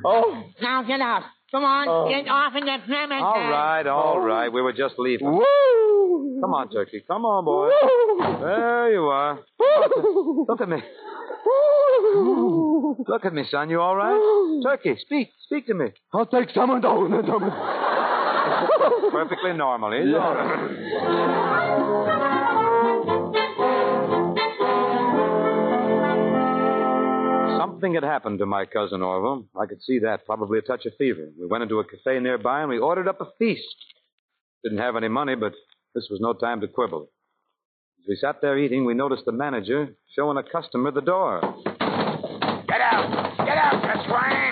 Oh. 0.05 0.43
Now 0.61 0.83
get 0.83 0.99
out. 0.99 1.23
Come 1.51 1.63
on, 1.63 1.87
oh. 1.87 2.09
get 2.09 2.27
off 2.27 2.53
in 2.55 2.65
the 2.65 2.77
Flemington. 2.85 3.23
All 3.23 3.39
right, 3.39 3.87
all 3.87 4.15
oh. 4.17 4.19
right. 4.19 4.51
We 4.51 4.61
were 4.61 4.73
just 4.73 4.95
leaving. 4.97 5.27
Come 5.27 6.53
on, 6.53 6.69
Turkey. 6.69 7.03
Come 7.07 7.23
on, 7.23 7.45
boy. 7.45 7.69
There 8.45 8.91
you 8.91 9.03
are. 9.03 9.39
Look 10.49 10.59
at 10.59 10.67
me. 10.67 10.83
Look 13.07 13.25
at 13.25 13.33
me, 13.33 13.45
son. 13.49 13.69
You 13.69 13.79
all 13.79 13.95
right? 13.95 14.61
Turkey, 14.63 14.97
speak. 14.99 15.29
Speak 15.45 15.67
to 15.67 15.73
me. 15.73 15.87
I'll 16.13 16.25
take 16.25 16.49
some 16.49 16.71
and 16.71 16.83
all. 16.83 17.07
Perfectly 19.11 19.53
normal. 19.53 19.91
He's 19.91 20.13
all 20.13 20.35
right. 20.35 21.67
Something 27.57 27.95
had 27.95 28.03
happened 28.03 28.39
to 28.39 28.45
my 28.45 28.65
cousin 28.65 29.01
Orville. 29.01 29.45
I 29.59 29.65
could 29.65 29.81
see 29.81 29.99
that. 29.99 30.25
Probably 30.25 30.59
a 30.59 30.61
touch 30.61 30.85
of 30.85 30.93
fever. 30.97 31.29
We 31.39 31.47
went 31.47 31.63
into 31.63 31.79
a 31.79 31.83
cafe 31.83 32.19
nearby 32.19 32.61
and 32.61 32.69
we 32.69 32.77
ordered 32.77 33.07
up 33.07 33.21
a 33.21 33.27
feast. 33.39 33.63
Didn't 34.63 34.79
have 34.79 34.95
any 34.95 35.07
money, 35.07 35.35
but 35.35 35.53
this 35.95 36.07
was 36.09 36.19
no 36.21 36.33
time 36.33 36.61
to 36.61 36.67
quibble. 36.67 37.09
As 37.99 38.05
we 38.07 38.15
sat 38.15 38.41
there 38.41 38.57
eating, 38.57 38.85
we 38.85 38.93
noticed 38.93 39.25
the 39.25 39.31
manager 39.31 39.89
showing 40.15 40.37
a 40.37 40.43
customer 40.43 40.91
the 40.91 41.01
door. 41.01 41.41
Get 42.67 42.81
out! 42.81 43.37
Get 43.37 43.57
out, 43.57 43.83
you 43.83 44.03
swine! 44.05 44.47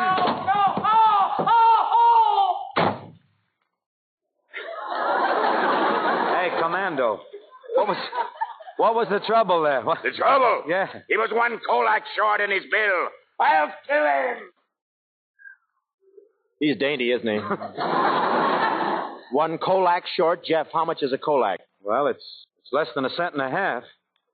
Hey, 6.36 6.50
Commando. 6.62 7.20
What 7.76 7.88
was 7.88 7.98
what 8.78 8.96
was 8.96 9.08
the 9.10 9.20
trouble 9.26 9.64
there? 9.64 9.82
What? 9.84 10.00
The 10.04 10.12
trouble? 10.12 10.64
Yeah. 10.70 10.88
He 11.08 11.18
was 11.18 11.30
one 11.32 11.60
Kolak 11.66 12.04
short 12.16 12.42
in 12.42 12.52
his 12.52 12.64
bill. 12.72 13.10
I'll 13.40 13.72
kill 13.88 14.04
him! 14.06 14.38
He's 16.60 16.78
dainty, 16.78 17.12
isn't 17.12 17.28
he? 17.28 17.38
One 19.32 19.58
Kolak 19.58 20.04
short. 20.16 20.46
Jeff, 20.46 20.68
how 20.72 20.86
much 20.86 21.04
is 21.04 21.12
a 21.12 21.18
Kolak? 21.18 21.60
Well, 21.84 22.08
it's 22.08 22.24
it's 22.62 22.72
less 22.72 22.88
than 22.96 23.04
a 23.06 23.10
cent 23.10 23.34
and 23.34 23.42
a 23.42 23.50
half. 23.50 23.84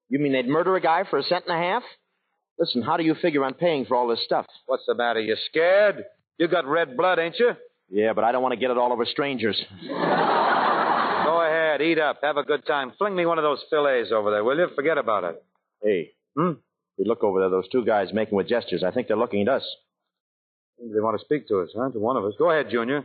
You 0.10 0.20
mean 0.20 0.32
they'd 0.34 0.48
murder 0.48 0.76
a 0.76 0.82
guy 0.82 1.04
for 1.10 1.18
a 1.18 1.24
cent 1.24 1.46
and 1.48 1.56
a 1.58 1.60
half? 1.60 1.84
Listen, 2.60 2.82
how 2.84 2.98
do 2.98 3.04
you 3.04 3.16
figure 3.16 3.44
on 3.44 3.56
paying 3.56 3.86
for 3.86 3.96
all 3.96 4.08
this 4.08 4.24
stuff? 4.24 4.46
What's 4.68 4.84
the 4.86 4.94
matter? 4.94 5.20
You 5.20 5.36
scared? 5.50 6.04
You 6.38 6.48
got 6.48 6.66
red 6.68 6.96
blood, 6.96 7.18
ain't 7.18 7.40
you? 7.40 7.52
Yeah, 7.90 8.14
but 8.14 8.24
I 8.24 8.32
don't 8.32 8.44
want 8.44 8.54
to 8.54 8.60
get 8.60 8.70
it 8.70 8.78
all 8.78 8.94
over 8.94 9.06
strangers. 9.06 9.60
Eat 11.82 12.00
up, 12.00 12.20
have 12.24 12.38
a 12.38 12.44
good 12.44 12.66
time. 12.66 12.92
Fling 12.98 13.16
me 13.16 13.26
one 13.26 13.38
of 13.38 13.44
those 13.44 13.64
fillets 13.70 14.12
over 14.14 14.32
there, 14.32 14.44
will 14.44 14.58
you? 14.58 14.68
Forget 14.76 14.98
about 14.98 15.24
it. 15.24 15.44
Hey, 15.84 16.12
Hmm? 16.38 16.54
we 16.98 17.06
look 17.06 17.24
over 17.24 17.40
there, 17.40 17.50
those 17.50 17.68
two 17.70 17.84
guys 17.84 18.14
making 18.14 18.36
with 18.38 18.48
gestures. 18.48 18.84
I 18.84 18.92
think 18.92 19.08
they're 19.08 19.18
looking 19.18 19.42
at 19.42 19.50
us. 19.50 19.64
They 20.80 21.00
want 21.00 21.20
to 21.20 21.26
speak 21.26 21.48
to 21.50 21.60
us, 21.62 21.70
huh? 21.76 21.90
To 21.92 22.00
one 22.00 22.18
of 22.18 22.26
us. 22.26 22.34
Go 22.38 22.50
ahead, 22.52 22.70
Junior. 22.72 23.04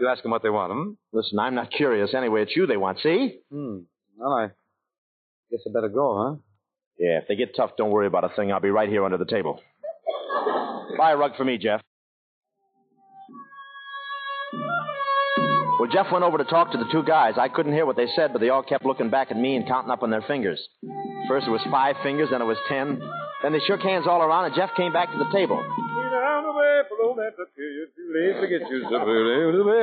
You 0.00 0.08
ask 0.08 0.22
them 0.22 0.30
what 0.30 0.42
they 0.42 0.50
want, 0.50 0.72
hmm? 0.72 0.92
Listen, 1.12 1.38
I'm 1.38 1.54
not 1.54 1.70
curious. 1.70 2.14
Anyway, 2.14 2.42
it's 2.42 2.54
you 2.54 2.66
they 2.66 2.76
want, 2.76 2.98
see? 3.00 3.40
Hmm. 3.50 3.78
Well, 4.16 4.32
I 4.32 4.46
guess 5.50 5.60
I 5.68 5.72
better 5.72 5.88
go, 5.88 6.16
huh? 6.16 6.36
Yeah, 6.98 7.18
if 7.18 7.28
they 7.28 7.36
get 7.36 7.54
tough, 7.56 7.70
don't 7.76 7.90
worry 7.90 8.06
about 8.06 8.24
a 8.24 8.28
thing. 8.34 8.52
I'll 8.52 8.60
be 8.60 8.70
right 8.70 8.88
here 8.88 9.04
under 9.04 9.18
the 9.18 9.24
table. 9.24 9.60
Buy 10.96 11.12
a 11.12 11.16
rug 11.16 11.32
for 11.36 11.44
me, 11.44 11.58
Jeff. 11.58 11.80
Well, 15.78 15.88
Jeff 15.92 16.06
went 16.10 16.24
over 16.24 16.38
to 16.38 16.44
talk 16.44 16.72
to 16.72 16.78
the 16.78 16.88
two 16.90 17.04
guys. 17.04 17.34
I 17.38 17.48
couldn't 17.48 17.72
hear 17.72 17.86
what 17.86 17.96
they 17.96 18.08
said, 18.16 18.32
but 18.32 18.40
they 18.40 18.48
all 18.48 18.64
kept 18.64 18.84
looking 18.84 19.10
back 19.10 19.30
at 19.30 19.36
me 19.36 19.54
and 19.54 19.66
counting 19.66 19.92
up 19.92 20.02
on 20.02 20.10
their 20.10 20.22
fingers. 20.22 20.58
First 21.28 21.46
it 21.46 21.50
was 21.50 21.60
five 21.70 21.94
fingers, 22.02 22.30
then 22.32 22.42
it 22.42 22.46
was 22.46 22.58
ten. 22.68 23.00
Then 23.42 23.52
they 23.52 23.60
shook 23.60 23.80
hands 23.80 24.06
all 24.08 24.20
around, 24.20 24.46
and 24.46 24.54
Jeff 24.56 24.70
came 24.76 24.92
back 24.92 25.12
to 25.12 25.18
the 25.18 25.30
table. 25.32 25.56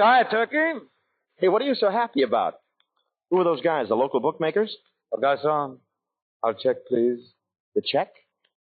Hi, 0.04 0.24
Turkey. 0.30 0.80
Hey, 1.38 1.48
what 1.48 1.62
are 1.62 1.66
you 1.66 1.76
so 1.76 1.90
happy 1.90 2.24
about? 2.24 2.56
Who 3.30 3.40
are 3.40 3.46
those 3.46 3.62
guys? 3.62 3.88
The 3.88 3.96
local 3.96 4.20
bookmakers? 4.20 4.76
Oh, 5.14 5.20
Garçon, 5.20 5.78
I'll 6.44 6.54
check, 6.56 6.78
please. 6.90 7.20
The 7.74 7.82
check? 7.86 8.12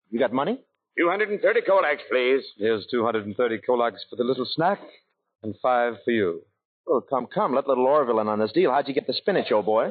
You 0.09 0.19
got 0.19 0.33
money? 0.33 0.59
230 0.97 1.61
Kolaks, 1.61 2.03
please. 2.11 2.43
Here's 2.57 2.85
230 2.91 3.59
kolaks 3.67 3.99
for 4.09 4.15
the 4.17 4.23
little 4.23 4.45
snack 4.45 4.79
and 5.41 5.55
five 5.61 5.95
for 6.05 6.11
you. 6.11 6.41
Oh, 6.87 7.01
come, 7.01 7.27
come. 7.33 7.53
Let 7.55 7.67
little 7.67 7.85
Orville 7.85 8.19
in 8.19 8.27
on 8.27 8.39
this 8.39 8.51
deal. 8.51 8.71
How'd 8.71 8.87
you 8.87 8.93
get 8.93 9.07
the 9.07 9.13
spinach, 9.13 9.51
old 9.51 9.65
boy? 9.65 9.87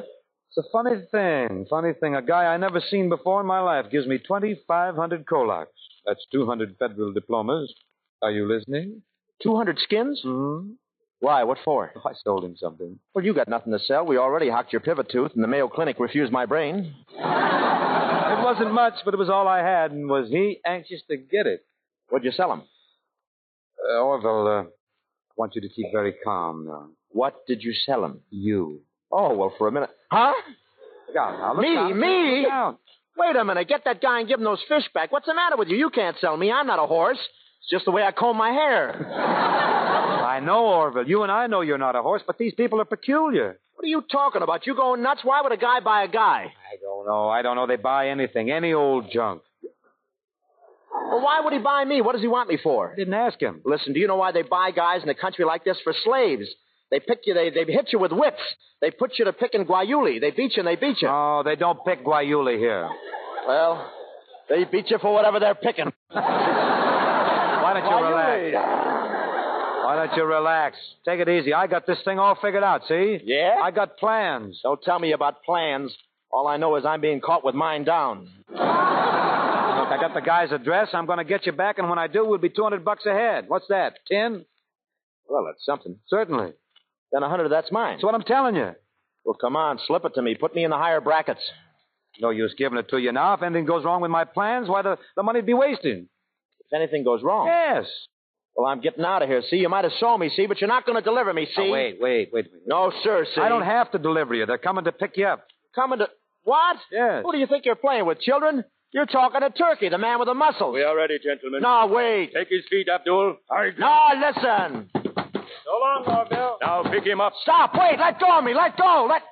It's 0.55 0.57
a 0.57 0.69
funny 0.71 1.01
thing, 1.11 1.65
funny 1.69 1.93
thing. 1.99 2.15
A 2.15 2.21
guy 2.21 2.45
I 2.45 2.57
never 2.57 2.79
seen 2.79 3.09
before 3.09 3.41
in 3.41 3.47
my 3.47 3.59
life 3.59 3.85
gives 3.91 4.05
me 4.05 4.19
2,500 4.19 5.25
kolaks. 5.25 5.65
That's 6.05 6.23
200 6.31 6.75
federal 6.77 7.11
diplomas. 7.11 7.73
Are 8.21 8.29
you 8.31 8.47
listening? 8.47 9.01
200 9.41 9.79
skins? 9.79 10.21
Hmm? 10.23 10.73
Why? 11.19 11.43
What 11.43 11.57
for? 11.65 11.91
I 12.05 12.11
sold 12.23 12.43
him 12.43 12.55
something. 12.57 12.99
Well, 13.15 13.25
you 13.25 13.33
got 13.33 13.47
nothing 13.47 13.71
to 13.73 13.79
sell. 13.79 14.05
We 14.05 14.17
already 14.17 14.49
hocked 14.49 14.73
your 14.73 14.81
pivot 14.81 15.09
tooth, 15.09 15.31
and 15.33 15.43
the 15.43 15.47
Mayo 15.47 15.69
Clinic 15.69 15.97
refused 15.99 16.31
my 16.31 16.45
brain. 16.45 16.93
It 17.17 18.43
wasn't 18.43 18.73
much, 18.73 18.95
but 19.05 19.13
it 19.13 19.17
was 19.17 19.29
all 19.29 19.47
I 19.47 19.59
had, 19.59 19.91
and 19.91 20.07
was 20.09 20.29
he 20.29 20.59
anxious 20.65 21.01
to 21.09 21.17
get 21.17 21.47
it? 21.47 21.61
What'd 22.09 22.25
you 22.25 22.31
sell 22.31 22.51
him? 22.51 22.61
Uh, 23.89 24.01
Orville, 24.01 24.47
uh, 24.47 24.63
I 25.33 25.41
want 25.41 25.55
you 25.55 25.61
to 25.61 25.69
keep 25.69 25.87
very 25.91 26.13
calm 26.23 26.65
now. 26.67 26.89
What 27.09 27.45
did 27.47 27.63
you 27.63 27.73
sell 27.73 28.05
him? 28.05 28.21
You. 28.29 28.81
Oh, 29.11 29.35
well, 29.35 29.53
for 29.57 29.67
a 29.67 29.71
minute. 29.71 29.89
Huh? 30.11 30.33
Look 31.07 31.17
out 31.17 31.39
now. 31.39 31.53
Look 31.53 31.61
Me? 31.63 31.75
out. 31.75 31.95
Me? 31.95 32.47
Look. 32.49 32.79
Wait 33.17 33.35
a 33.35 33.43
minute. 33.45 33.67
Get 33.67 33.81
that 33.85 34.01
guy 34.01 34.19
and 34.19 34.27
give 34.27 34.39
him 34.39 34.43
those 34.45 34.61
fish 34.67 34.83
back. 34.93 35.11
What's 35.11 35.25
the 35.27 35.33
matter 35.35 35.55
with 35.57 35.67
you? 35.69 35.77
You 35.77 35.89
can't 35.89 36.17
sell 36.19 36.35
me. 36.37 36.51
I'm 36.51 36.67
not 36.67 36.79
a 36.79 36.87
horse. 36.87 37.17
It's 37.61 37.69
just 37.69 37.85
the 37.85 37.91
way 37.91 38.03
I 38.03 38.11
comb 38.11 38.37
my 38.37 38.49
hair. 38.51 39.07
I 40.25 40.39
know, 40.39 40.65
Orville. 40.65 41.07
You 41.07 41.23
and 41.23 41.31
I 41.31 41.47
know 41.47 41.61
you're 41.61 41.77
not 41.77 41.95
a 41.95 42.01
horse, 42.01 42.21
but 42.25 42.37
these 42.37 42.53
people 42.55 42.81
are 42.81 42.85
peculiar. 42.85 43.59
What 43.75 43.85
are 43.85 43.87
you 43.87 44.03
talking 44.11 44.41
about? 44.41 44.65
You 44.65 44.75
going 44.75 45.01
nuts? 45.03 45.21
Why 45.23 45.41
would 45.41 45.51
a 45.51 45.57
guy 45.57 45.79
buy 45.79 46.03
a 46.03 46.07
guy? 46.07 46.51
I 46.71 46.75
don't 46.81 47.05
know. 47.07 47.29
I 47.29 47.41
don't 47.41 47.55
know. 47.55 47.67
They 47.67 47.75
buy 47.75 48.09
anything, 48.09 48.49
any 48.51 48.73
old 48.73 49.11
junk. 49.11 49.41
Well, 50.93 51.21
why 51.21 51.41
would 51.43 51.53
he 51.53 51.59
buy 51.59 51.85
me? 51.85 52.01
What 52.01 52.13
does 52.13 52.21
he 52.21 52.27
want 52.27 52.49
me 52.49 52.57
for? 52.61 52.91
I 52.93 52.95
didn't 52.95 53.13
ask 53.13 53.39
him. 53.39 53.61
Listen, 53.65 53.93
do 53.93 53.99
you 53.99 54.07
know 54.07 54.15
why 54.15 54.31
they 54.31 54.41
buy 54.43 54.71
guys 54.71 55.03
in 55.03 55.09
a 55.09 55.15
country 55.15 55.45
like 55.45 55.63
this 55.63 55.77
for 55.83 55.93
slaves? 56.03 56.47
They 56.91 56.99
pick 56.99 57.21
you, 57.25 57.33
they, 57.33 57.49
they 57.49 57.65
hit 57.71 57.89
you 57.91 57.99
with 57.99 58.11
whips. 58.11 58.41
They 58.81 58.91
put 58.91 59.17
you 59.17 59.25
to 59.25 59.33
picking 59.33 59.65
guayule. 59.65 60.19
They 60.21 60.31
beat 60.31 60.55
you 60.55 60.59
and 60.59 60.67
they 60.67 60.75
beat 60.75 61.01
you. 61.01 61.07
Oh, 61.09 61.41
they 61.43 61.55
don't 61.55 61.83
pick 61.85 62.03
guayule 62.05 62.55
here. 62.57 62.87
Well, 63.47 63.91
they 64.49 64.65
beat 64.65 64.89
you 64.91 64.99
for 64.99 65.11
whatever 65.13 65.39
they're 65.39 65.55
picking. 65.55 65.91
Why 66.09 67.73
don't 67.73 67.85
you 67.89 68.05
relax? 68.05 68.53
Why 69.85 69.95
don't 70.05 70.15
you 70.17 70.23
relax? 70.25 70.77
Take 71.05 71.19
it 71.19 71.29
easy. 71.29 71.53
I 71.53 71.67
got 71.67 71.87
this 71.87 71.97
thing 72.05 72.19
all 72.19 72.35
figured 72.41 72.63
out, 72.63 72.81
see? 72.87 73.19
Yeah? 73.23 73.55
I 73.61 73.71
got 73.71 73.97
plans. 73.97 74.59
Don't 74.63 74.81
tell 74.81 74.99
me 74.99 75.13
about 75.13 75.43
plans. 75.43 75.95
All 76.31 76.47
I 76.47 76.57
know 76.57 76.75
is 76.75 76.85
I'm 76.85 77.01
being 77.01 77.21
caught 77.21 77.43
with 77.43 77.55
mine 77.55 77.83
down. 77.83 78.27
I 79.93 80.01
got 80.01 80.13
the 80.13 80.21
guy's 80.21 80.51
address. 80.51 80.89
I'm 80.93 81.05
going 81.05 81.19
to 81.19 81.23
get 81.23 81.45
you 81.45 81.51
back, 81.51 81.77
and 81.77 81.89
when 81.89 81.99
I 81.99 82.07
do, 82.07 82.25
we'll 82.25 82.39
be 82.39 82.49
200 82.49 82.83
bucks 82.83 83.05
ahead. 83.05 83.45
What's 83.47 83.67
that? 83.69 83.93
Ten? 84.09 84.45
Well, 85.27 85.45
that's 85.45 85.63
something. 85.65 85.97
Certainly. 86.07 86.53
Then 87.11 87.23
a 87.23 87.29
hundred, 87.29 87.49
that's 87.49 87.71
mine. 87.71 87.95
That's 87.97 88.03
what 88.03 88.15
I'm 88.15 88.23
telling 88.23 88.55
you. 88.55 88.71
Well, 89.23 89.37
come 89.39 89.55
on, 89.55 89.79
slip 89.87 90.03
it 90.05 90.13
to 90.15 90.21
me. 90.21 90.35
Put 90.35 90.55
me 90.55 90.63
in 90.63 90.71
the 90.71 90.77
higher 90.77 90.99
brackets. 90.99 91.41
No 92.19 92.31
use 92.31 92.53
giving 92.57 92.77
it 92.77 92.89
to 92.89 92.97
you 92.97 93.11
now. 93.11 93.33
If 93.35 93.43
anything 93.43 93.65
goes 93.65 93.85
wrong 93.85 94.01
with 94.01 94.11
my 94.11 94.25
plans, 94.25 94.67
why, 94.67 94.81
the, 94.81 94.97
the 95.15 95.23
money'd 95.23 95.45
be 95.45 95.53
wasted. 95.53 96.07
If 96.59 96.73
anything 96.75 97.03
goes 97.03 97.21
wrong. 97.23 97.47
Yes. 97.47 97.85
Well, 98.55 98.67
I'm 98.67 98.81
getting 98.81 99.03
out 99.03 99.23
of 99.23 99.29
here, 99.29 99.41
see? 99.49 99.57
You 99.57 99.69
might 99.69 99.83
have 99.83 99.93
sold 99.99 100.19
me, 100.19 100.29
see, 100.35 100.45
but 100.45 100.61
you're 100.61 100.67
not 100.67 100.85
going 100.85 100.97
to 100.97 101.03
deliver 101.03 101.33
me, 101.33 101.47
see? 101.55 101.69
Wait, 101.71 101.97
wait, 101.99 102.29
wait, 102.33 102.33
wait. 102.33 102.45
No, 102.67 102.91
sir, 103.03 103.25
see? 103.33 103.41
I 103.41 103.49
don't 103.49 103.63
have 103.63 103.91
to 103.91 103.97
deliver 103.99 104.35
you. 104.35 104.45
They're 104.45 104.59
coming 104.59 104.83
to 104.85 104.91
pick 104.91 105.17
you 105.17 105.25
up. 105.25 105.45
Coming 105.73 105.99
to. 105.99 106.07
What? 106.43 106.77
Yes. 106.91 107.23
Who 107.25 107.31
do 107.31 107.37
you 107.39 107.47
think 107.47 107.65
you're 107.65 107.75
playing 107.75 108.05
with, 108.05 108.19
children? 108.19 108.63
You're 108.93 109.07
talking 109.07 109.41
to 109.41 109.49
Turkey, 109.49 109.89
the 109.89 109.97
man 109.97 110.19
with 110.19 110.27
the 110.27 110.35
muscles. 110.35 110.73
We 110.73 110.83
are 110.83 110.95
ready, 110.95 111.17
gentlemen. 111.17 111.61
No, 111.63 111.87
wait. 111.87 112.31
Take 112.33 112.49
his 112.49 112.63
feet, 112.69 112.87
Abdul. 112.87 113.37
Hurry. 113.49 113.73
No, 113.79 114.09
listen. 114.15 114.89
So 114.93 115.71
long, 115.81 116.03
Orville. 116.05 116.57
Now 116.61 116.83
pick 116.91 117.03
him 117.03 117.19
up. 117.19 117.33
Stop. 117.41 117.71
Wait. 117.73 117.97
Let 117.99 118.19
go 118.19 118.37
of 118.37 118.43
me. 118.43 118.53
Let 118.53 118.77
go. 118.77 119.07
Let. 119.09 119.23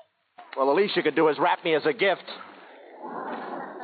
Well, 0.58 0.65
the 0.65 0.74
least 0.74 0.95
you 0.95 1.04
could 1.04 1.15
do 1.15 1.28
is 1.30 1.38
wrap 1.39 1.63
me 1.63 1.76
as 1.76 1.86
a 1.86 1.93
gift. 1.93 2.24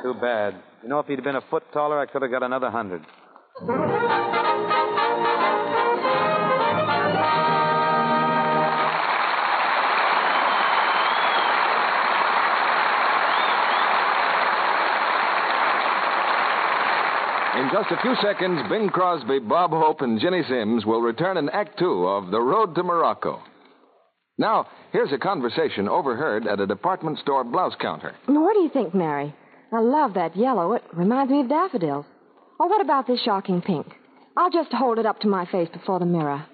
Too 0.02 0.14
bad. 0.20 0.54
You 0.82 0.88
know, 0.88 0.98
if 0.98 1.06
he'd 1.06 1.22
been 1.22 1.36
a 1.36 1.44
foot 1.48 1.62
taller, 1.72 2.00
I 2.00 2.06
could 2.06 2.22
have 2.22 2.30
got 2.30 2.42
another 2.42 2.70
hundred. 2.70 3.02
In 17.68 17.74
just 17.74 17.90
a 17.90 18.00
few 18.00 18.14
seconds, 18.22 18.62
Bing 18.70 18.88
Crosby, 18.88 19.40
Bob 19.40 19.72
Hope, 19.72 20.00
and 20.00 20.18
Ginny 20.18 20.42
Simms 20.48 20.86
will 20.86 21.02
return 21.02 21.36
in 21.36 21.50
Act 21.50 21.78
Two 21.78 22.06
of 22.06 22.30
The 22.30 22.40
Road 22.40 22.74
to 22.74 22.82
Morocco. 22.82 23.42
Now, 24.38 24.68
here's 24.90 25.12
a 25.12 25.18
conversation 25.18 25.86
overheard 25.86 26.46
at 26.46 26.60
a 26.60 26.66
department 26.66 27.18
store 27.18 27.44
blouse 27.44 27.74
counter. 27.78 28.14
What 28.24 28.54
do 28.54 28.60
you 28.60 28.70
think, 28.70 28.94
Mary? 28.94 29.34
I 29.70 29.80
love 29.80 30.14
that 30.14 30.34
yellow. 30.34 30.72
It 30.72 30.84
reminds 30.94 31.30
me 31.30 31.42
of 31.42 31.50
daffodils. 31.50 32.06
Or 32.58 32.70
what 32.70 32.80
about 32.80 33.06
this 33.06 33.20
shocking 33.22 33.60
pink? 33.60 33.86
I'll 34.34 34.50
just 34.50 34.72
hold 34.72 34.98
it 34.98 35.04
up 35.04 35.20
to 35.20 35.28
my 35.28 35.44
face 35.44 35.68
before 35.70 35.98
the 35.98 36.06
mirror. 36.06 36.46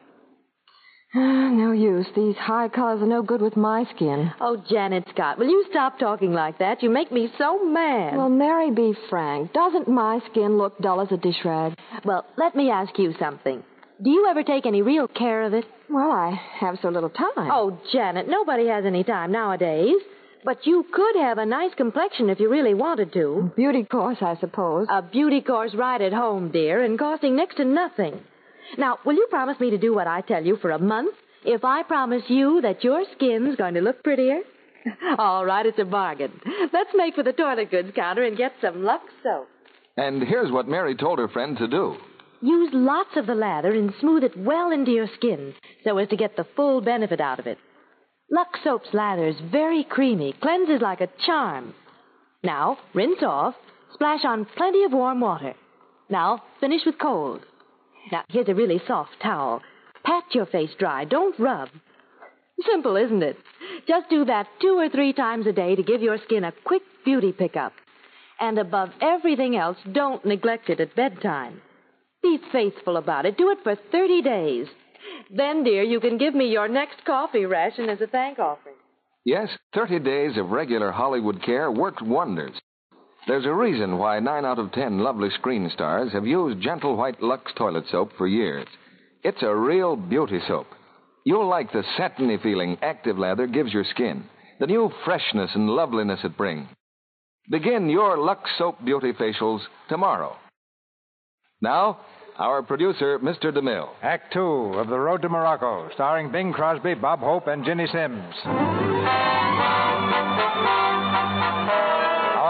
Ah, 1.17 1.49
no 1.51 1.71
use. 1.71 2.07
These 2.17 2.35
high 2.37 2.69
colors 2.69 3.01
are 3.01 3.07
no 3.07 3.23
good 3.23 3.41
with 3.41 3.57
my 3.57 3.85
skin. 3.95 4.33
Oh, 4.41 4.57
Janet 4.69 5.05
Scott, 5.15 5.39
will 5.39 5.49
you 5.49 5.65
stop 5.71 5.99
talking 5.99 6.33
like 6.33 6.59
that? 6.59 6.83
You 6.83 6.91
make 6.91 7.13
me 7.13 7.29
so 7.39 7.65
mad. 7.65 8.17
Well, 8.17 8.29
Mary, 8.29 8.73
be 8.73 8.95
frank. 9.09 9.53
Doesn't 9.53 9.87
my 9.87 10.19
skin 10.31 10.59
look 10.59 10.77
dull 10.81 11.01
as 11.01 11.13
a 11.13 11.17
dish 11.17 11.45
rag? 11.45 11.75
Well, 12.05 12.27
let 12.37 12.57
me 12.57 12.71
ask 12.71 12.99
you 12.99 13.15
something. 13.21 13.63
Do 14.03 14.11
you 14.11 14.27
ever 14.29 14.43
take 14.43 14.67
any 14.67 14.83
real 14.83 15.07
care 15.07 15.45
of 15.45 15.55
it? 15.55 15.65
Well, 15.89 16.11
I 16.11 16.33
have 16.59 16.79
so 16.83 16.89
little 16.89 17.11
time. 17.11 17.49
Oh, 17.51 17.79
Janet, 17.93 18.27
nobody 18.29 18.67
has 18.67 18.85
any 18.85 19.05
time 19.05 19.31
nowadays. 19.31 19.95
But 20.45 20.67
you 20.67 20.85
could 20.93 21.17
have 21.17 21.39
a 21.39 21.47
nice 21.47 21.73
complexion 21.75 22.29
if 22.29 22.41
you 22.41 22.51
really 22.51 22.75
wanted 22.75 23.13
to. 23.13 23.53
Beauty 23.57 23.85
course, 23.85 24.19
I 24.21 24.37
suppose. 24.41 24.89
A 24.91 25.01
beauty 25.01 25.41
course 25.41 25.75
right 25.77 26.01
at 26.01 26.13
home, 26.13 26.51
dear, 26.51 26.83
and 26.83 26.99
costing 26.99 27.37
next 27.37 27.57
to 27.59 27.65
nothing. 27.65 28.21
Now, 28.79 28.99
will 29.05 29.15
you 29.15 29.27
promise 29.31 29.59
me 29.61 29.71
to 29.71 29.79
do 29.79 29.95
what 29.95 30.07
I 30.07 30.21
tell 30.23 30.45
you 30.45 30.57
for 30.57 30.71
a 30.71 30.79
month 30.79 31.15
if 31.45 31.65
I 31.65 31.83
promise 31.83 32.23
you 32.29 32.61
that 32.63 32.85
your 32.85 33.05
skin's 33.15 33.57
going 33.57 33.75
to 33.75 33.81
look 33.81 34.03
prettier? 34.03 34.41
All 35.19 35.45
right, 35.45 35.65
it's 35.67 35.79
a 35.79 35.85
bargain. 35.85 36.33
Let's 36.73 36.91
make 36.95 37.15
for 37.15 37.23
the 37.23 37.33
toilet 37.33 37.71
goods 37.71 37.93
counter 37.95 38.25
and 38.25 38.37
get 38.37 38.53
some 38.61 38.85
Lux 38.85 39.05
soap. 39.23 39.49
And 39.97 40.23
here's 40.23 40.51
what 40.51 40.69
Mary 40.69 40.97
told 40.97 41.19
her 41.19 41.29
friend 41.29 41.57
to 41.59 41.69
do. 41.69 41.97
Use 42.43 42.71
lots 42.73 43.17
of 43.17 43.27
the 43.27 43.35
lather 43.35 43.73
and 43.73 43.93
smooth 44.01 44.25
it 44.25 44.37
well 44.37 44.71
into 44.71 44.91
your 44.91 45.09
skin 45.17 45.55
so 45.85 45.97
as 45.99 46.09
to 46.09 46.17
get 46.17 46.37
the 46.37 46.47
full 46.57 46.81
benefit 46.81 47.21
out 47.21 47.39
of 47.39 47.47
it. 47.47 47.59
Lux 48.31 48.59
Soap's 48.65 48.93
lather 48.93 49.27
is 49.27 49.37
very 49.51 49.85
creamy, 49.85 50.35
cleanses 50.43 50.81
like 50.83 51.01
a 51.01 51.09
charm. 51.25 51.75
Now, 52.43 52.79
rinse 52.93 53.23
off, 53.23 53.55
splash 53.95 54.25
on 54.25 54.47
plenty 54.57 54.85
of 54.85 54.93
warm 54.93 55.21
water. 55.21 55.55
Now, 56.11 56.43
finish 56.61 56.83
with 56.85 56.99
cold. 56.99 57.41
Now, 58.13 58.25
here's 58.29 58.49
a 58.49 58.55
really 58.55 58.81
soft 58.87 59.21
towel. 59.23 59.63
Pat 60.05 60.25
your 60.33 60.47
face 60.47 60.71
dry, 60.79 61.05
don't 61.05 61.39
rub. 61.39 61.69
Simple, 62.71 62.97
isn't 62.97 63.23
it? 63.23 63.37
Just 63.89 64.09
do 64.11 64.25
that 64.27 64.47
two 64.61 64.79
or 64.79 64.89
three 64.89 65.13
times 65.13 65.47
a 65.47 65.53
day 65.53 65.75
to 65.75 65.83
give 65.83 66.03
your 66.03 66.19
skin 66.25 66.45
a 66.45 66.53
quick 66.65 66.83
beauty 67.05 67.33
pickup. 67.33 67.73
And 68.41 68.59
above 68.59 68.91
everything 69.01 69.57
else, 69.57 69.77
don't 69.93 70.25
neglect 70.25 70.69
it 70.69 70.81
at 70.81 70.95
bedtime. 70.95 71.61
Be 72.23 72.39
faithful 72.53 72.97
about 72.97 73.27
it. 73.27 73.37
Do 73.37 73.51
it 73.51 73.59
for 73.63 73.77
30 73.93 74.23
days. 74.23 74.67
Then, 75.31 75.65
dear, 75.65 75.83
you 75.83 76.01
can 76.01 76.19
give 76.19 76.35
me 76.35 76.47
your 76.47 76.69
next 76.69 77.05
coffee 77.05 77.45
ration 77.45 77.89
as 77.89 78.01
a 78.01 78.07
thank 78.07 78.39
offering. 78.39 78.77
Yes, 79.25 79.49
30 79.75 80.01
days 80.01 80.37
of 80.37 80.51
regular 80.51 80.91
Hollywood 80.91 81.43
care 81.43 81.71
worked 81.71 82.03
wonders. 82.03 82.53
There's 83.27 83.47
a 83.47 83.55
reason 83.55 83.97
why 83.97 84.21
9 84.21 84.45
out 84.45 84.59
of 84.59 84.73
10 84.73 84.99
lovely 84.99 85.31
screen 85.31 85.71
stars 85.73 86.13
have 86.13 86.27
used 86.27 86.61
Gentle 86.61 86.95
White 86.95 87.23
Lux 87.23 87.51
toilet 87.57 87.85
soap 87.91 88.11
for 88.19 88.27
years. 88.27 88.67
It's 89.23 89.43
a 89.43 89.55
real 89.55 89.97
beauty 89.97 90.41
soap. 90.47 90.67
You'll 91.25 91.49
like 91.49 91.73
the 91.73 91.85
satiny 91.97 92.37
feeling 92.43 92.77
active 92.83 93.19
lather 93.19 93.47
gives 93.47 93.73
your 93.73 93.85
skin, 93.85 94.25
the 94.61 94.67
new 94.67 94.91
freshness 95.07 95.51
and 95.55 95.71
loveliness 95.71 96.21
it 96.23 96.37
brings. 96.37 96.69
Begin 97.51 97.89
your 97.89 98.19
Lux 98.19 98.43
Soap 98.59 98.85
Beauty 98.85 99.13
facials 99.13 99.61
tomorrow. 99.89 100.37
Now, 101.63 102.01
our 102.39 102.63
producer, 102.63 103.19
Mr. 103.21 103.45
DeMille. 103.45 103.89
Act 104.03 104.35
two 104.35 104.75
of 104.75 104.89
The 104.89 104.99
Road 104.99 105.23
to 105.23 105.31
Morocco, 105.31 105.89
starring 105.95 106.31
Bing 106.31 106.53
Crosby, 106.53 106.93
Bob 106.93 107.21
Hope, 107.21 107.47
and 107.47 107.65
Ginny 107.65 107.87
Simms. 107.87 108.35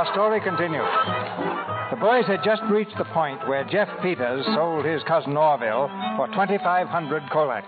Our 0.05 0.13
story 0.13 0.41
continues. 0.41 0.85
The 1.91 1.97
boys 1.97 2.27
had 2.27 2.45
just 2.45 2.61
reached 2.71 2.97
the 2.99 3.07
point 3.07 3.41
where 3.49 3.65
Jeff 3.65 3.89
Peters 4.03 4.45
sold 4.55 4.85
his 4.85 5.03
cousin 5.05 5.35
Orville 5.35 5.89
for 6.17 6.27
2,500 6.29 7.23
kolaks. 7.33 7.65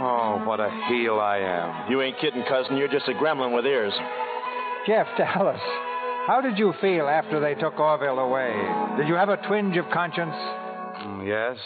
Oh, 0.00 0.42
what 0.46 0.60
a 0.60 0.70
heel 0.88 1.20
I 1.20 1.38
am. 1.38 1.90
You 1.90 2.00
ain't 2.00 2.18
kidding, 2.20 2.42
cousin. 2.48 2.78
You're 2.78 2.88
just 2.88 3.06
a 3.08 3.12
gremlin 3.12 3.54
with 3.54 3.66
ears. 3.66 3.92
Jeff, 4.86 5.06
tell 5.18 5.46
us, 5.46 5.60
how 6.26 6.40
did 6.42 6.58
you 6.58 6.72
feel 6.80 7.06
after 7.06 7.38
they 7.38 7.54
took 7.54 7.78
Orville 7.78 8.18
away? 8.18 8.54
Did 8.96 9.06
you 9.06 9.14
have 9.14 9.28
a 9.28 9.36
twinge 9.46 9.76
of 9.76 9.84
conscience? 9.92 10.32
Mm, 10.32 11.28
yes, 11.28 11.58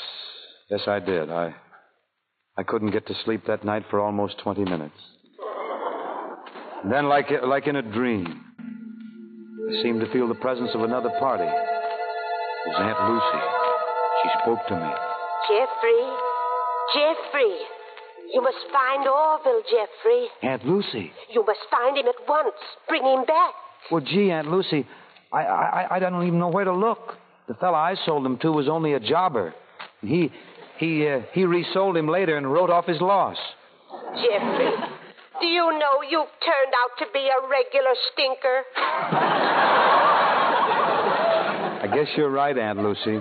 yes, 0.69 0.81
I 0.89 0.99
did. 0.99 1.31
I, 1.31 1.55
I 2.57 2.65
couldn't 2.65 2.91
get 2.91 3.07
to 3.07 3.15
sleep 3.25 3.47
that 3.47 3.65
night 3.65 3.85
for 3.89 4.01
almost 4.01 4.39
20 4.39 4.65
minutes. 4.65 4.99
And 6.83 6.93
then, 6.93 7.09
like, 7.09 7.27
like 7.45 7.69
in 7.69 7.77
a 7.77 7.83
dream, 7.83 8.48
I 9.69 9.83
seemed 9.83 10.01
to 10.01 10.11
feel 10.13 10.29
the 10.29 10.35
presence 10.35 10.71
of 10.75 10.83
another 10.83 11.11
party. 11.19 11.45
It 11.45 12.69
was 12.69 12.79
Aunt 12.81 13.01
Lucy. 13.11 13.43
She 14.23 14.29
spoke 14.43 14.67
to 14.69 14.75
me. 14.75 14.91
Jeffrey, 15.49 16.03
Jeffrey, 16.95 17.57
you 18.33 18.43
must 18.43 18.57
find 18.73 19.07
Orville, 19.07 19.63
Jeffrey. 19.71 20.27
Aunt 20.43 20.65
Lucy. 20.65 21.13
You 21.31 21.45
must 21.47 21.61
find 21.71 21.97
him 21.99 22.07
at 22.07 22.29
once. 22.29 22.55
Bring 22.89 23.05
him 23.05 23.25
back. 23.27 23.53
Well, 23.91 24.01
gee, 24.01 24.31
Aunt 24.31 24.51
Lucy, 24.51 24.87
I, 25.33 25.41
I, 25.43 25.87
I 25.97 25.99
don't 25.99 26.27
even 26.27 26.39
know 26.39 26.49
where 26.49 26.65
to 26.65 26.75
look. 26.75 27.17
The 27.47 27.55
fellow 27.55 27.77
I 27.77 27.95
sold 28.07 28.25
him 28.25 28.39
to 28.39 28.53
was 28.53 28.69
only 28.69 28.95
a 28.95 29.01
jobber. 29.01 29.55
He, 30.01 30.31
he, 30.79 31.07
uh, 31.09 31.21
he 31.33 31.45
resold 31.45 31.97
him 31.97 32.09
later 32.09 32.37
and 32.37 32.51
wrote 32.51 32.71
off 32.71 32.87
his 32.87 33.01
loss. 33.01 33.37
Jeffrey, 34.15 34.71
do 35.41 35.47
you 35.47 35.79
know 35.79 36.03
you've 36.09 36.29
turned 36.45 36.73
out 36.75 36.99
to 36.99 37.07
be 37.13 37.29
a 37.29 37.41
regular 37.49 37.95
stinker? 38.13 38.65
I 41.81 41.87
guess 41.95 42.09
you're 42.17 42.31
right, 42.31 42.57
Aunt 42.57 42.79
Lucy. 42.83 43.21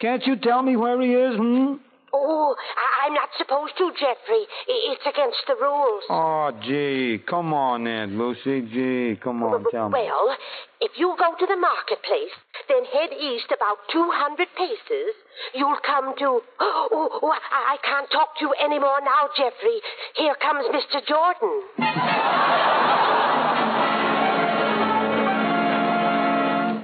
Can't 0.00 0.24
you 0.26 0.36
tell 0.36 0.62
me 0.62 0.76
where 0.76 1.00
he 1.00 1.12
is, 1.12 1.36
hmm? 1.36 1.74
Oh, 2.12 2.54
I- 2.76 2.97
I'm 3.08 3.14
not 3.14 3.30
supposed 3.38 3.72
to, 3.78 3.90
Jeffrey. 3.92 4.44
It's 4.68 5.00
against 5.00 5.40
the 5.46 5.56
rules. 5.58 6.04
Oh, 6.10 6.52
gee, 6.60 7.24
come 7.26 7.54
on, 7.54 7.86
Aunt 7.86 8.12
Lucy. 8.12 8.60
Gee, 8.68 9.18
come 9.24 9.42
on, 9.42 9.64
tell 9.70 9.88
me. 9.88 10.00
Well, 10.04 10.36
if 10.82 10.90
you 10.98 11.16
go 11.18 11.32
to 11.38 11.46
the 11.46 11.56
marketplace, 11.56 12.36
then 12.68 12.84
head 12.84 13.08
east 13.18 13.46
about 13.46 13.78
200 13.90 14.46
paces, 14.58 15.14
you'll 15.54 15.78
come 15.86 16.12
to. 16.18 16.40
Oh, 16.60 17.18
oh, 17.22 17.32
I 17.32 17.38
I 17.48 17.76
can't 17.82 18.10
talk 18.12 18.36
to 18.40 18.44
you 18.44 18.54
anymore 18.62 19.00
now, 19.00 19.30
Jeffrey. 19.34 19.80
Here 20.14 20.36
comes 20.42 20.66
Mr. 20.68 21.00
Jordan. 21.08 21.62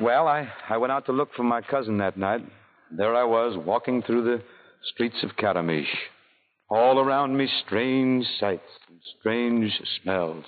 Well, 0.02 0.26
I, 0.26 0.48
I 0.70 0.78
went 0.78 0.90
out 0.90 1.04
to 1.04 1.12
look 1.12 1.34
for 1.34 1.42
my 1.42 1.60
cousin 1.60 1.98
that 1.98 2.16
night. 2.16 2.40
There 2.90 3.14
I 3.14 3.24
was, 3.24 3.58
walking 3.58 4.02
through 4.02 4.24
the 4.24 4.42
streets 4.92 5.16
of 5.22 5.36
Karamish. 5.36 5.86
All 6.70 6.98
around 6.98 7.36
me, 7.36 7.48
strange 7.66 8.26
sights 8.40 8.62
and 8.88 8.98
strange 9.18 9.70
smells, 10.02 10.44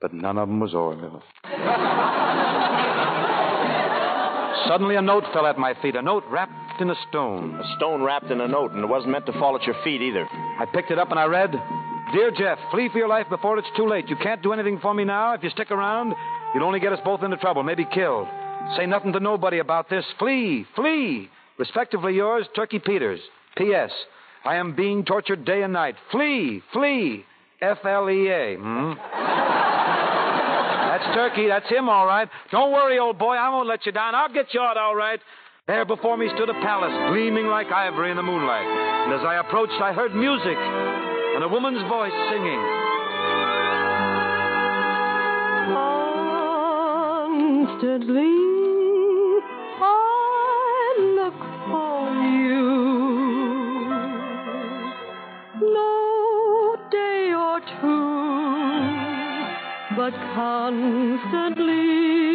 but 0.00 0.12
none 0.12 0.38
of 0.38 0.48
them 0.48 0.60
was 0.60 0.74
Orville. 0.74 1.22
Suddenly, 4.68 4.96
a 4.96 5.02
note 5.02 5.24
fell 5.32 5.46
at 5.46 5.58
my 5.58 5.74
feet, 5.82 5.94
a 5.94 6.02
note 6.02 6.24
wrapped 6.30 6.80
in 6.80 6.90
a 6.90 6.94
stone. 7.08 7.54
A 7.54 7.76
stone 7.76 8.02
wrapped 8.02 8.30
in 8.30 8.40
a 8.40 8.48
note, 8.48 8.72
and 8.72 8.82
it 8.82 8.88
wasn't 8.88 9.12
meant 9.12 9.26
to 9.26 9.32
fall 9.32 9.56
at 9.56 9.62
your 9.64 9.76
feet 9.84 10.00
either. 10.00 10.24
I 10.24 10.64
picked 10.72 10.90
it 10.90 10.98
up 10.98 11.10
and 11.10 11.20
I 11.20 11.24
read 11.24 11.52
Dear 12.12 12.30
Jeff, 12.30 12.58
flee 12.70 12.88
for 12.90 12.98
your 12.98 13.08
life 13.08 13.26
before 13.28 13.58
it's 13.58 13.68
too 13.76 13.88
late. 13.88 14.08
You 14.08 14.16
can't 14.16 14.42
do 14.42 14.52
anything 14.52 14.78
for 14.80 14.94
me 14.94 15.04
now. 15.04 15.34
If 15.34 15.42
you 15.42 15.50
stick 15.50 15.70
around, 15.70 16.14
you'll 16.54 16.64
only 16.64 16.80
get 16.80 16.92
us 16.92 17.00
both 17.04 17.22
into 17.22 17.36
trouble, 17.36 17.62
maybe 17.62 17.86
killed. 17.92 18.26
Say 18.76 18.86
nothing 18.86 19.12
to 19.12 19.20
nobody 19.20 19.58
about 19.58 19.90
this. 19.90 20.04
Flee, 20.18 20.66
flee. 20.74 21.28
Respectively 21.58 22.14
yours, 22.14 22.46
Turkey 22.54 22.78
Peters. 22.78 23.20
P.S. 23.56 23.90
I 24.44 24.56
am 24.56 24.74
being 24.74 25.04
tortured 25.04 25.44
day 25.44 25.62
and 25.62 25.72
night. 25.72 25.96
Flee, 26.10 26.62
flee. 26.72 27.24
F 27.60 27.78
L 27.84 28.10
E 28.10 28.28
A. 28.28 28.56
Hmm? 28.56 28.92
That's 30.90 31.14
Turkey. 31.14 31.48
That's 31.48 31.68
him, 31.70 31.88
all 31.88 32.06
right. 32.06 32.28
Don't 32.50 32.72
worry, 32.72 32.98
old 32.98 33.18
boy. 33.18 33.34
I 33.34 33.48
won't 33.48 33.68
let 33.68 33.86
you 33.86 33.92
down. 33.92 34.14
I'll 34.14 34.32
get 34.32 34.52
you 34.52 34.60
out, 34.60 34.76
all 34.76 34.94
right. 34.94 35.20
There 35.66 35.84
before 35.86 36.16
me 36.18 36.28
stood 36.34 36.50
a 36.50 36.54
palace, 36.54 36.92
gleaming 37.10 37.46
like 37.46 37.68
ivory 37.68 38.10
in 38.10 38.16
the 38.16 38.22
moonlight. 38.22 38.66
And 38.66 39.14
as 39.14 39.24
I 39.24 39.36
approached, 39.36 39.80
I 39.80 39.92
heard 39.94 40.14
music 40.14 40.58
and 40.58 41.42
a 41.42 41.48
woman's 41.48 41.82
voice 41.88 42.12
singing. 42.30 42.60
Constantly, 47.74 48.63
but 60.04 60.12
constantly. 60.34 62.33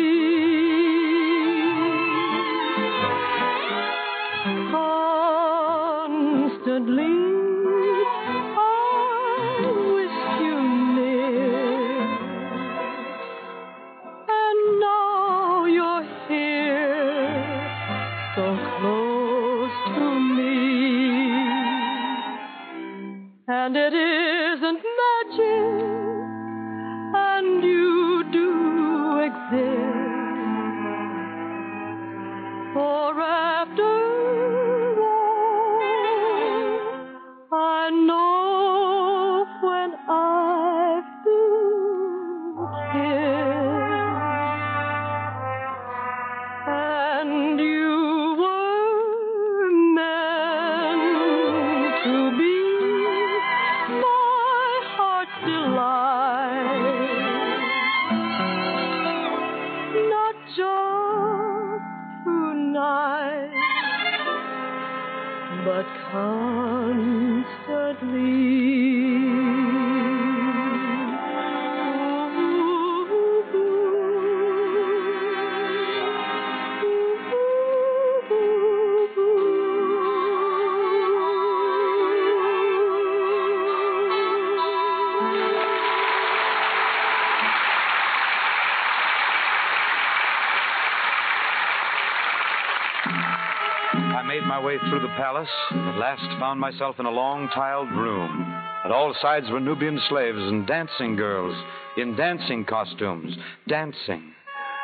Palace, 95.19 95.49
and 95.71 95.89
at 95.89 95.97
last 95.97 96.39
found 96.39 96.62
myself 96.62 96.95
in 96.97 97.05
a 97.05 97.12
long 97.12 97.49
tiled 97.53 97.91
room. 97.91 98.41
At 98.86 98.91
all 98.91 99.13
sides 99.21 99.47
were 99.49 99.60
Nubian 99.60 99.99
slaves 100.08 100.38
and 100.38 100.65
dancing 100.65 101.17
girls 101.17 101.53
in 101.97 102.15
dancing 102.15 102.63
costumes, 102.63 103.36
dancing. 103.67 104.32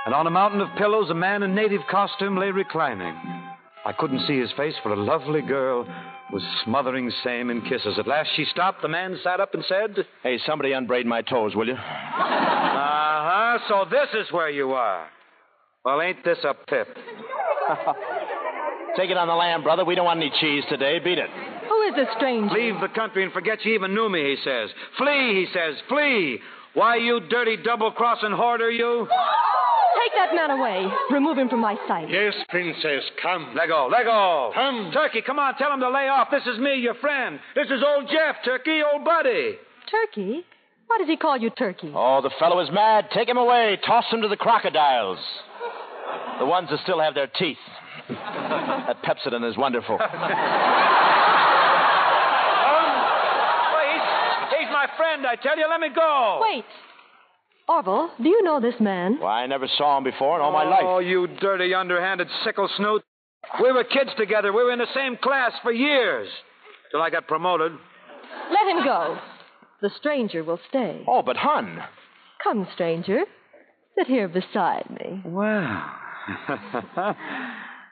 And 0.06 0.14
on 0.14 0.28
a 0.28 0.32
mountain 0.32 0.60
of 0.60 0.68
pillows, 0.78 1.10
a 1.10 1.14
man 1.14 1.42
in 1.42 1.56
native 1.56 1.80
costume 1.90 2.38
lay 2.38 2.52
reclining. 2.52 3.16
I 3.86 3.94
couldn't 3.98 4.28
see 4.28 4.38
his 4.38 4.52
face, 4.58 4.74
for 4.84 4.92
a 4.92 5.02
lovely 5.02 5.42
girl 5.42 5.88
was 6.34 6.44
smothering 6.66 7.10
same 7.24 7.50
in 7.50 7.62
kisses. 7.62 7.98
At 7.98 8.06
last 8.06 8.30
she 8.36 8.44
stopped. 8.52 8.82
The 8.82 8.90
man 8.90 9.18
sat 9.24 9.40
up 9.40 9.54
and 9.54 9.64
said, 9.70 10.06
Hey, 10.22 10.38
somebody 10.46 10.74
unbraid 10.74 11.06
my 11.06 11.22
toes, 11.22 11.56
will 11.56 11.68
you? 11.68 11.76
Uh 11.76 11.78
huh. 11.78 13.60
So 13.70 13.86
this 13.90 14.10
is 14.14 14.34
where 14.34 14.50
you 14.50 14.74
are. 14.74 15.08
Well, 15.86 16.02
ain't 16.02 16.26
this 16.26 16.40
a 16.44 16.54
pip? 16.54 16.90
Take 18.98 19.10
it 19.10 19.18
on 19.18 19.28
the 19.28 19.36
lamb, 19.36 19.64
brother. 19.64 19.84
We 19.84 19.96
don't 19.96 20.06
want 20.06 20.20
any 20.20 20.32
cheese 20.40 20.64
today. 20.70 21.00
Beat 21.00 21.18
it. 21.18 21.30
Who 21.68 21.82
is 21.84 21.96
this 21.96 22.08
stranger? 22.18 22.54
Leave 22.56 22.80
the 22.80 22.88
country 22.88 23.24
and 23.24 23.34
forget 23.34 23.64
you 23.66 23.74
even 23.74 23.94
knew 23.94 24.08
me, 24.10 24.22
he 24.24 24.38
says. 24.44 24.70
Flee, 24.98 25.46
he 25.46 25.48
says. 25.54 25.76
Flee. 25.90 26.40
Why, 26.74 26.98
you 26.98 27.20
dirty 27.30 27.58
double 27.58 27.92
crossing 27.92 28.32
hoarder, 28.32 28.70
you? 28.70 29.08
Take 29.08 30.14
that 30.16 30.36
man 30.36 30.52
away. 30.52 30.86
Remove 31.10 31.38
him 31.38 31.50
from 31.50 31.62
my 31.62 31.76
sight. 31.88 32.10
Yes, 32.10 32.34
Princess, 32.50 33.04
come. 33.22 33.54
Let 33.56 33.68
go, 33.68 33.90
let 33.92 34.04
go. 34.04 34.52
Come. 34.54 34.92
Turkey, 34.94 35.22
come 35.26 35.40
on, 35.40 35.56
tell 35.56 35.74
him 35.74 35.80
to 35.80 35.90
lay 35.90 36.08
off. 36.08 36.28
This 36.32 36.44
is 36.46 36.60
me, 36.60 36.76
your 36.76 36.96
friend. 36.96 37.40
This 37.56 37.68
is 37.68 37.82
old 37.86 38.08
Jeff, 38.10 38.36
Turkey, 38.44 38.82
old 38.94 39.04
buddy. 39.04 39.56
Turkey? 39.90 40.46
Why 40.88 40.98
does 41.00 41.08
he 41.08 41.18
call 41.18 41.38
you 41.38 41.50
Turkey? 41.50 41.92
Oh, 41.96 42.22
the 42.22 42.30
fellow 42.40 42.60
is 42.60 42.70
mad. 42.72 43.08
Take 43.14 43.28
him 43.28 43.38
away. 43.38 43.80
Toss 43.86 44.06
him 44.12 44.22
to 44.22 44.28
the 44.28 44.38
crocodiles. 44.38 45.20
The 46.40 46.46
ones 46.46 46.70
that 46.70 46.80
still 46.84 47.00
have 47.00 47.16
their 47.16 47.28
teeth. 47.28 47.58
that 48.10 49.02
Pepsodent 49.04 49.50
is 49.50 49.58
wonderful. 49.58 50.00
Um, 52.66 52.92
well, 53.72 53.86
he's, 53.94 54.60
he's 54.60 54.72
my 54.72 54.88
friend, 54.98 55.26
I 55.28 55.36
tell 55.36 55.58
you. 55.58 55.68
Let 55.70 55.80
me 55.80 55.90
go. 55.94 56.40
Wait. 56.42 56.66
Orville, 57.68 58.12
do 58.22 58.28
you 58.30 58.44
know 58.44 58.60
this 58.60 58.76
man? 58.80 59.18
Why, 59.20 59.44
I 59.44 59.48
never 59.48 59.68
saw 59.78 59.98
him 59.98 60.04
before 60.04 60.38
in 60.38 60.42
all 60.42 60.52
my 60.52 60.64
life. 60.64 60.82
Oh, 60.84 60.96
life. 60.96 61.06
you 61.06 61.28
dirty, 61.40 61.74
underhanded 61.74 62.28
sickle 62.44 62.70
snoot. 62.78 63.04
We 63.62 63.72
were 63.72 63.84
kids 63.84 64.12
together. 64.18 64.52
We 64.52 64.64
were 64.64 64.72
in 64.72 64.80
the 64.80 64.94
same 64.94 65.18
class 65.18 65.52
for 65.64 65.72
years. 65.72 66.28
Till 66.92 67.02
I 67.02 67.10
got 67.10 67.28
promoted. 67.28 67.72
Let 68.52 68.78
him 68.78 68.84
go. 68.84 69.18
The 69.82 69.90
stranger 69.98 70.44
will 70.44 70.60
stay. 70.70 71.04
Oh, 71.08 71.22
but 71.22 71.38
Hun. 71.38 71.80
Come, 72.44 72.68
stranger. 72.74 73.22
Sit 73.98 74.08
here 74.08 74.28
beside 74.28 74.90
me. 74.90 75.22
Well. 75.26 75.92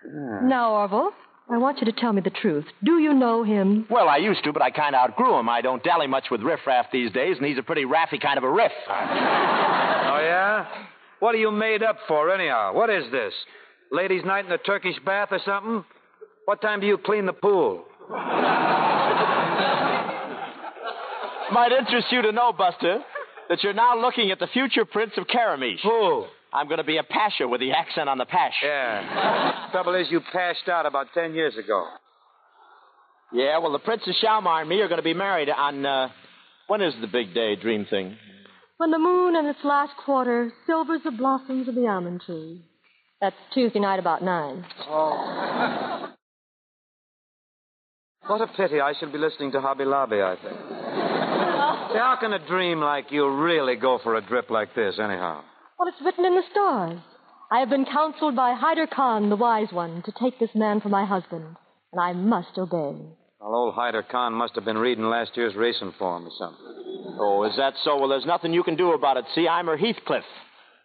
Now, 0.06 0.74
Orville, 0.74 1.12
I 1.50 1.58
want 1.58 1.80
you 1.80 1.86
to 1.86 1.92
tell 1.92 2.14
me 2.14 2.22
the 2.22 2.30
truth. 2.30 2.66
Do 2.84 3.00
you 3.00 3.14
know 3.14 3.44
him? 3.44 3.86
Well, 3.90 4.10
I 4.10 4.18
used 4.18 4.44
to, 4.44 4.54
but 4.54 4.62
I 4.62 4.70
kind 4.72 4.96
of 4.96 5.00
outgrew 5.00 5.38
him. 5.40 5.50
I 5.50 5.62
don't 5.62 5.84
dally 5.84 6.08
much 6.08 6.26
with 6.32 6.42
riffraff 6.42 6.92
these 6.92 7.12
days, 7.12 7.38
and 7.38 7.46
he's 7.46 7.58
a 7.58 7.64
pretty 7.64 7.86
raffy 7.86 8.20
kind 8.20 8.38
of 8.38 8.44
a 8.44 8.52
riff. 8.52 8.72
Oh, 8.88 10.20
yeah? 10.22 10.66
What 11.20 11.36
are 11.36 11.40
you 11.40 11.52
made 11.52 11.84
up 11.84 11.98
for, 12.08 12.34
anyhow? 12.34 12.74
What 12.74 12.90
is 12.90 13.10
this? 13.12 13.34
Ladies' 13.92 14.26
night 14.26 14.46
in 14.46 14.52
the 14.52 14.58
Turkish 14.58 14.96
bath 15.06 15.30
or 15.32 15.40
something? 15.46 15.86
What 16.46 16.62
time 16.62 16.80
do 16.82 16.88
you 16.88 16.98
clean 16.98 17.26
the 17.26 17.34
pool? 17.34 17.86
Might 21.52 21.72
interest 21.72 22.08
you 22.12 22.22
to 22.24 22.32
know, 22.32 22.52
Buster, 22.52 23.00
that 23.50 23.64
you're 23.64 23.74
now 23.74 24.00
looking 24.02 24.32
at 24.32 24.40
the 24.40 24.48
future 24.48 24.86
Prince 24.86 25.14
of 25.18 25.28
Karamish. 25.28 25.82
Who? 25.84 26.26
I'm 26.54 26.68
going 26.68 26.78
to 26.78 26.84
be 26.84 26.98
a 26.98 27.04
pasha 27.04 27.48
with 27.48 27.62
the 27.62 27.72
accent 27.72 28.08
on 28.08 28.20
the 28.20 28.26
pash. 28.26 28.54
Yeah. 28.64 29.70
Trouble 29.72 29.96
is, 29.96 30.08
you 30.12 30.22
passed 30.32 30.70
out 30.70 30.86
about 30.86 31.08
ten 31.14 31.34
years 31.34 31.56
ago. 31.58 31.88
Yeah, 33.34 33.58
well, 33.58 33.72
the 33.72 33.80
Princess 33.80 34.16
Shalmar 34.24 34.62
and 34.62 34.70
me 34.70 34.80
are 34.82 34.88
going 34.88 35.00
to 35.00 35.04
be 35.04 35.16
married 35.16 35.50
on, 35.50 35.84
uh, 35.84 36.10
when 36.68 36.82
is 36.82 36.94
the 37.02 37.08
big 37.08 37.34
day 37.34 37.56
dream 37.56 37.88
thing? 37.90 38.16
When 38.78 38.92
the 38.92 39.00
moon 39.00 39.36
in 39.36 39.48
its 39.48 39.60
last 39.64 39.94
quarter 40.06 40.52
silvers 40.68 41.02
the 41.04 41.12
blossoms 41.12 41.68
of 41.68 41.74
the 41.74 41.88
almond 41.88 42.22
tree. 42.22 42.62
That's 43.20 43.36
Tuesday 43.54 43.80
night 43.80 44.00
about 44.00 44.22
nine. 44.22 44.64
Oh. 44.88 46.14
What 48.28 48.42
a 48.42 48.48
pity. 48.48 48.80
I 48.80 48.94
should 49.00 49.12
be 49.12 49.18
listening 49.18 49.52
to 49.54 49.62
Hobby 49.62 49.86
Lobby, 49.86 50.22
I 50.22 50.36
think. 50.36 50.58
How 51.98 52.18
can 52.20 52.34
a 52.34 52.46
dream 52.48 52.80
like 52.80 53.12
you 53.12 53.28
really 53.28 53.76
go 53.76 54.00
for 54.04 54.16
a 54.16 54.22
drip 54.22 54.50
like 54.50 54.76
this, 54.76 54.96
anyhow? 55.00 55.42
Well, 55.84 55.92
it's 55.92 56.06
written 56.06 56.24
in 56.24 56.36
the 56.36 56.44
stars. 56.50 56.98
I 57.52 57.60
have 57.60 57.70
been 57.70 57.84
counseled 57.84 58.38
by 58.38 58.56
Hyder 58.58 58.88
Khan, 58.88 59.30
the 59.30 59.36
wise 59.36 59.68
one, 59.74 60.02
to 60.06 60.14
take 60.18 60.40
this 60.40 60.56
man 60.56 60.80
for 60.80 60.88
my 60.88 61.04
husband, 61.04 61.44
and 61.92 62.02
I 62.02 62.14
must 62.14 62.58
obey. 62.58 62.96
Well, 63.42 63.54
old 63.54 63.76
Hyder 63.76 64.02
Khan 64.02 64.32
must 64.32 64.56
have 64.56 64.64
been 64.64 64.78
reading 64.78 65.04
last 65.04 65.32
year's 65.36 65.56
racing 65.58 65.94
form 66.00 66.26
or 66.26 66.32
something. 66.40 67.18
Oh, 67.20 67.44
is 67.44 67.58
that 67.58 67.74
so? 67.84 67.98
Well, 67.98 68.08
there's 68.08 68.26
nothing 68.26 68.54
you 68.54 68.64
can 68.64 68.78
do 68.78 68.94
about 68.94 69.18
it. 69.18 69.26
See, 69.36 69.46
I'm 69.46 69.66
her 69.66 69.76
Heathcliff. 69.76 70.24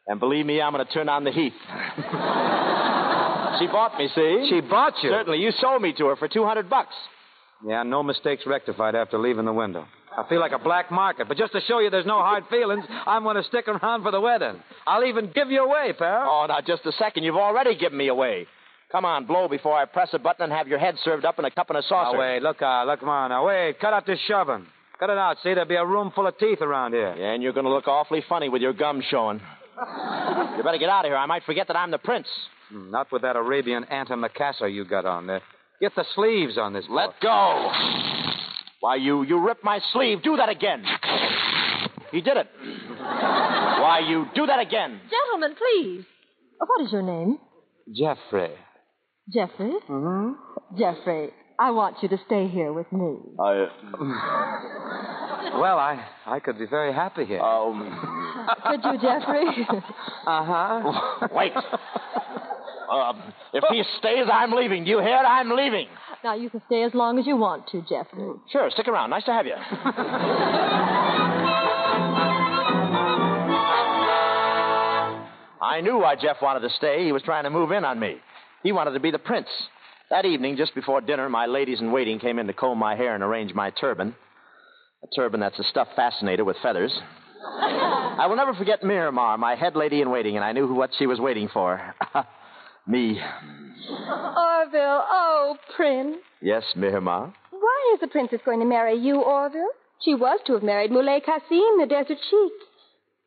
And 0.08 0.18
believe 0.18 0.46
me, 0.46 0.60
I'm 0.60 0.72
going 0.72 0.84
to 0.84 0.92
turn 0.92 1.08
on 1.08 1.22
the 1.22 1.30
Heath. 1.30 1.52
she 3.60 3.68
bought 3.68 3.96
me, 3.98 4.08
see? 4.16 4.48
She 4.50 4.60
bought 4.62 4.94
you? 5.04 5.10
Certainly. 5.10 5.38
You 5.38 5.52
sold 5.60 5.80
me 5.80 5.92
to 5.92 6.06
her 6.06 6.16
for 6.16 6.26
200 6.26 6.68
bucks. 6.68 6.94
Yeah, 7.64 7.84
no 7.84 8.02
mistakes 8.02 8.42
rectified 8.48 8.96
after 8.96 9.16
leaving 9.16 9.44
the 9.44 9.52
window. 9.52 9.86
I 10.24 10.28
feel 10.28 10.40
like 10.40 10.52
a 10.52 10.58
black 10.58 10.90
market, 10.90 11.28
but 11.28 11.36
just 11.36 11.52
to 11.52 11.60
show 11.62 11.78
you 11.80 11.90
there's 11.90 12.06
no 12.06 12.18
hard 12.18 12.44
feelings, 12.50 12.84
I'm 13.06 13.22
going 13.22 13.36
to 13.36 13.42
stick 13.44 13.68
around 13.68 14.02
for 14.02 14.10
the 14.10 14.20
wedding. 14.20 14.60
I'll 14.86 15.04
even 15.04 15.30
give 15.34 15.50
you 15.50 15.62
away, 15.64 15.92
pal. 15.98 16.26
Oh, 16.28 16.46
now, 16.48 16.60
just 16.66 16.84
a 16.86 16.92
second. 16.92 17.22
You've 17.24 17.36
already 17.36 17.76
given 17.76 17.96
me 17.98 18.08
away. 18.08 18.46
Come 18.90 19.04
on, 19.04 19.26
blow 19.26 19.48
before 19.48 19.76
I 19.76 19.84
press 19.84 20.08
a 20.14 20.18
button 20.18 20.44
and 20.44 20.52
have 20.52 20.66
your 20.66 20.78
head 20.78 20.96
served 21.04 21.24
up 21.24 21.38
in 21.38 21.44
a 21.44 21.50
cup 21.50 21.68
and 21.70 21.78
a 21.78 21.82
saucer. 21.82 22.16
Now, 22.16 22.18
wait, 22.20 22.42
look, 22.42 22.60
uh, 22.62 22.84
look, 22.86 23.00
come 23.00 23.10
on. 23.10 23.30
Now, 23.30 23.46
wait, 23.46 23.78
cut 23.80 23.92
out 23.92 24.06
this 24.06 24.18
shoving. 24.26 24.66
Cut 24.98 25.10
it 25.10 25.18
out, 25.18 25.36
see? 25.42 25.50
There'll 25.54 25.68
be 25.68 25.76
a 25.76 25.84
room 25.86 26.10
full 26.14 26.26
of 26.26 26.36
teeth 26.38 26.60
around 26.62 26.92
here. 26.94 27.14
Yeah, 27.16 27.32
and 27.34 27.42
you're 27.42 27.52
going 27.52 27.66
to 27.66 27.70
look 27.72 27.86
awfully 27.86 28.24
funny 28.28 28.48
with 28.48 28.62
your 28.62 28.72
gums 28.72 29.04
showing. 29.10 29.40
you 30.56 30.62
better 30.64 30.78
get 30.78 30.88
out 30.88 31.04
of 31.04 31.10
here. 31.10 31.16
I 31.16 31.26
might 31.26 31.44
forget 31.44 31.68
that 31.68 31.76
I'm 31.76 31.90
the 31.90 31.98
prince. 31.98 32.26
Hmm, 32.70 32.90
Not 32.90 33.12
with 33.12 33.22
that 33.22 33.36
Arabian 33.36 33.84
antimacassar 33.84 34.72
you 34.72 34.84
got 34.84 35.04
on 35.04 35.26
there. 35.26 35.42
Get 35.80 35.94
the 35.94 36.04
sleeves 36.14 36.58
on 36.58 36.72
this. 36.72 36.84
Let 36.88 37.10
go. 37.20 37.70
Why, 38.80 38.96
you, 38.96 39.22
you 39.24 39.38
ripped 39.44 39.64
my 39.64 39.80
sleeve. 39.92 40.22
Do 40.22 40.36
that 40.36 40.48
again. 40.48 40.84
He 42.12 42.20
did 42.20 42.36
it. 42.36 42.46
Why, 43.00 44.00
you 44.08 44.26
do 44.34 44.46
that 44.46 44.60
again. 44.60 45.00
Gentlemen, 45.10 45.56
please. 45.56 46.04
What 46.58 46.80
is 46.86 46.92
your 46.92 47.02
name? 47.02 47.38
Jeffrey. 47.94 48.50
Jeffrey? 49.32 49.72
Mm-hmm. 49.88 50.78
Jeffrey, 50.78 51.30
I 51.58 51.70
want 51.72 51.96
you 52.02 52.08
to 52.08 52.18
stay 52.26 52.48
here 52.48 52.72
with 52.72 52.90
me. 52.92 53.16
I. 53.40 53.66
Well, 55.54 55.78
I, 55.78 56.04
I 56.26 56.40
could 56.40 56.58
be 56.58 56.66
very 56.66 56.92
happy 56.92 57.24
here. 57.24 57.40
Um. 57.40 57.80
Could 58.66 58.80
you, 58.84 58.98
Jeffrey? 59.00 59.46
Uh 60.26 60.44
huh. 60.44 61.28
Wait. 61.32 61.52
Um, 62.90 63.22
if 63.52 63.64
he 63.70 63.82
stays, 63.98 64.26
I'm 64.32 64.52
leaving. 64.52 64.84
Do 64.84 64.90
you 64.90 65.00
hear 65.00 65.16
it? 65.16 65.26
I'm 65.26 65.50
leaving. 65.50 65.88
Now, 66.24 66.34
you 66.34 66.50
can 66.50 66.62
stay 66.66 66.82
as 66.82 66.94
long 66.94 67.18
as 67.18 67.26
you 67.26 67.36
want 67.36 67.66
to, 67.68 67.82
Jeffrey. 67.82 68.28
Sure, 68.50 68.70
stick 68.70 68.88
around. 68.88 69.10
Nice 69.10 69.24
to 69.24 69.32
have 69.32 69.46
you. 69.46 69.54
I 75.60 75.80
knew 75.80 75.98
why 75.98 76.16
Jeff 76.16 76.36
wanted 76.40 76.60
to 76.60 76.74
stay. 76.76 77.04
He 77.04 77.12
was 77.12 77.22
trying 77.22 77.44
to 77.44 77.50
move 77.50 77.72
in 77.72 77.84
on 77.84 78.00
me. 78.00 78.16
He 78.62 78.72
wanted 78.72 78.92
to 78.92 79.00
be 79.00 79.10
the 79.10 79.18
prince. 79.18 79.48
That 80.10 80.24
evening, 80.24 80.56
just 80.56 80.74
before 80.74 81.00
dinner, 81.00 81.28
my 81.28 81.46
ladies 81.46 81.80
in 81.80 81.92
waiting 81.92 82.18
came 82.18 82.38
in 82.38 82.46
to 82.46 82.52
comb 82.52 82.78
my 82.78 82.96
hair 82.96 83.14
and 83.14 83.22
arrange 83.22 83.52
my 83.54 83.70
turban. 83.70 84.14
A 85.04 85.06
turban 85.14 85.40
that's 85.40 85.58
a 85.58 85.64
stuffed 85.64 85.94
fascinator 85.94 86.44
with 86.44 86.56
feathers. 86.62 86.92
I 87.60 88.26
will 88.28 88.36
never 88.36 88.54
forget 88.54 88.82
Miramar, 88.82 89.36
my 89.38 89.54
head 89.54 89.76
lady 89.76 90.00
in 90.00 90.10
waiting, 90.10 90.36
and 90.36 90.44
I 90.44 90.52
knew 90.52 90.72
what 90.72 90.90
she 90.98 91.06
was 91.06 91.20
waiting 91.20 91.48
for. 91.52 91.94
me. 92.88 93.20
Orville, 93.90 95.04
oh, 95.08 95.56
Prince. 95.76 96.16
Yes, 96.40 96.64
Miramar. 96.76 97.32
Why 97.50 97.92
is 97.94 98.00
the 98.00 98.08
princess 98.08 98.40
going 98.44 98.60
to 98.60 98.66
marry 98.66 98.94
you, 98.94 99.20
Orville? 99.22 99.70
She 100.04 100.14
was 100.14 100.38
to 100.46 100.54
have 100.54 100.62
married 100.62 100.90
Moulay 100.92 101.20
Kassim, 101.20 101.80
the 101.80 101.86
desert 101.88 102.18
sheik. 102.30 102.52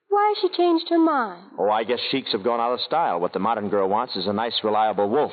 Why 0.10 0.34
has 0.36 0.42
she 0.42 0.58
changed 0.58 0.88
her 0.90 1.00
mind? 1.00 1.44
Oh, 1.58 1.70
I 1.70 1.84
guess 1.84 2.00
sheiks 2.12 2.32
have 2.34 2.44
gone 2.44 2.60
out 2.60 2.74
of 2.74 2.82
style. 2.82 3.20
What 3.20 3.34
the 3.34 3.40
modern 3.40 3.70
girl 3.70 3.88
wants 3.88 4.16
is 4.16 4.28
a 4.28 4.34
nice, 4.34 4.60
reliable 4.64 5.10
wolf. 5.10 5.32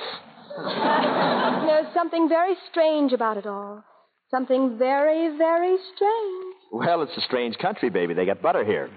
There's 0.56 1.92
something 1.94 2.28
very 2.28 2.54
strange 2.70 3.12
about 3.12 3.36
it 3.36 3.46
all. 3.46 3.82
Something 4.30 4.78
very, 4.78 5.36
very 5.36 5.76
strange. 5.94 6.54
Well, 6.72 7.02
it's 7.02 7.16
a 7.16 7.22
strange 7.22 7.56
country, 7.58 7.88
baby. 7.90 8.14
They 8.14 8.26
got 8.26 8.42
butter 8.42 8.64
here. 8.64 8.90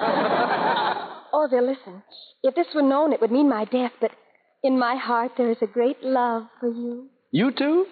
Orville, 1.32 1.66
listen. 1.66 2.02
If 2.42 2.54
this 2.54 2.66
were 2.74 2.82
known, 2.82 3.12
it 3.12 3.20
would 3.20 3.30
mean 3.30 3.48
my 3.48 3.66
death, 3.66 3.92
but 4.00 4.10
in 4.62 4.78
my 4.78 4.96
heart 4.96 5.32
there 5.36 5.50
is 5.50 5.58
a 5.62 5.66
great 5.66 6.02
love 6.02 6.44
for 6.60 6.68
you. 6.68 7.08
You 7.30 7.52
too? 7.52 7.86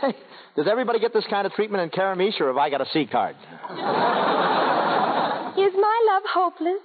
Say, 0.00 0.14
does 0.56 0.66
everybody 0.70 1.00
get 1.00 1.12
this 1.12 1.24
kind 1.28 1.46
of 1.46 1.52
treatment 1.52 1.82
in 1.82 1.90
Karamish, 1.90 2.40
or 2.40 2.48
have 2.48 2.56
I 2.56 2.70
got 2.70 2.80
a 2.80 2.86
C 2.92 3.06
card? 3.06 3.36
Is 5.58 5.72
my 5.74 6.06
love 6.12 6.22
hopeless? 6.32 6.80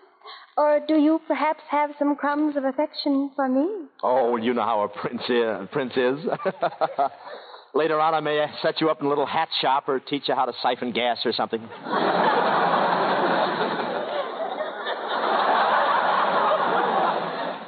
Or 0.57 0.79
do 0.85 0.95
you 0.95 1.21
perhaps 1.27 1.61
have 1.69 1.91
some 1.97 2.15
crumbs 2.15 2.57
of 2.57 2.65
affection 2.65 3.31
for 3.35 3.47
me? 3.47 3.87
Oh, 4.03 4.35
you 4.37 4.53
know 4.53 4.63
how 4.63 4.81
a 4.81 4.89
prince 4.89 5.21
is. 5.29 5.69
Prince 5.71 5.93
is. 5.95 6.19
Later 7.73 7.99
on, 8.01 8.13
I 8.13 8.19
may 8.19 8.45
set 8.61 8.81
you 8.81 8.89
up 8.89 8.99
in 8.99 9.05
a 9.05 9.09
little 9.09 9.25
hat 9.25 9.47
shop 9.61 9.87
or 9.87 9.99
teach 9.99 10.23
you 10.27 10.35
how 10.35 10.45
to 10.45 10.53
siphon 10.61 10.91
gas 10.91 11.19
or 11.25 11.31
something. 11.31 11.61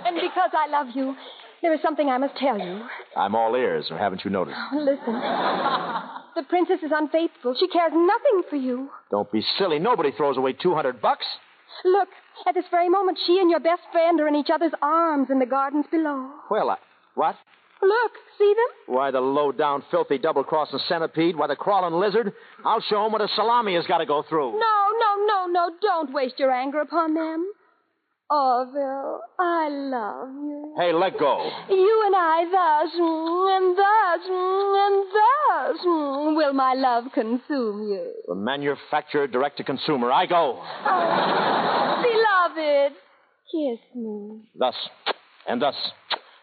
And 0.05 0.17
because 0.49 0.67
I 0.67 0.71
love 0.71 0.95
you, 0.95 1.15
there 1.61 1.73
is 1.73 1.81
something 1.81 2.09
I 2.09 2.17
must 2.17 2.35
tell 2.37 2.57
you. 2.57 2.81
I'm 3.15 3.35
all 3.35 3.55
ears, 3.55 3.87
or 3.91 3.97
haven't 3.97 4.23
you 4.23 4.31
noticed? 4.31 4.57
Oh, 4.73 4.77
listen. 4.77 6.15
The 6.35 6.43
princess 6.43 6.77
is 6.83 6.91
unfaithful. 6.93 7.53
She 7.59 7.67
cares 7.67 7.91
nothing 7.91 8.43
for 8.49 8.55
you. 8.55 8.89
Don't 9.11 9.29
be 9.29 9.43
silly. 9.57 9.77
Nobody 9.77 10.11
throws 10.15 10.37
away 10.37 10.53
200 10.53 11.01
bucks. 11.01 11.25
Look, 11.83 12.07
at 12.47 12.53
this 12.53 12.63
very 12.71 12.87
moment, 12.87 13.17
she 13.25 13.39
and 13.39 13.49
your 13.49 13.59
best 13.59 13.81
friend 13.91 14.21
are 14.21 14.27
in 14.27 14.35
each 14.35 14.47
other's 14.53 14.71
arms 14.81 15.27
in 15.31 15.39
the 15.39 15.45
gardens 15.45 15.85
below. 15.91 16.29
Well, 16.49 16.69
I. 16.69 16.77
What? 17.15 17.35
Look, 17.81 18.11
see 18.37 18.53
them? 18.53 18.95
Why, 18.95 19.11
the 19.11 19.19
low 19.19 19.51
down, 19.51 19.83
filthy, 19.91 20.17
double 20.17 20.43
crossing 20.45 20.79
centipede. 20.87 21.35
Why, 21.35 21.47
the 21.47 21.57
crawling 21.57 21.99
lizard. 21.99 22.31
I'll 22.63 22.79
show 22.79 22.87
show 22.89 23.05
'em 23.05 23.11
what 23.11 23.21
a 23.21 23.27
salami 23.35 23.75
has 23.75 23.87
got 23.87 23.97
to 23.97 24.05
go 24.05 24.23
through. 24.29 24.51
No, 24.51 24.77
no, 24.99 25.25
no, 25.25 25.47
no. 25.47 25.71
Don't 25.81 26.13
waste 26.13 26.39
your 26.39 26.51
anger 26.51 26.79
upon 26.79 27.15
them. 27.15 27.51
Orville, 28.31 29.21
I 29.39 29.69
love 29.69 30.29
you. 30.29 30.75
Hey, 30.77 30.93
let 30.93 31.17
go. 31.17 31.49
You 31.67 32.03
and 32.05 32.15
I 32.15 32.45
thus, 32.45 32.93
and 32.93 33.75
thus, 33.75 34.21
and 34.85 35.05
thus 35.17 35.85
will 36.37 36.53
my 36.53 36.75
love 36.75 37.05
consume 37.13 37.89
you. 37.89 38.13
From 38.27 38.43
manufacturer 38.43 39.25
direct 39.25 39.57
to 39.57 39.63
consumer, 39.63 40.11
I 40.11 40.27
go. 40.27 40.61
Oh, 40.85 42.03
beloved, 42.03 42.93
kiss 43.51 43.79
me. 43.95 44.47
Thus, 44.55 44.75
and 45.47 45.61
thus, 45.61 45.75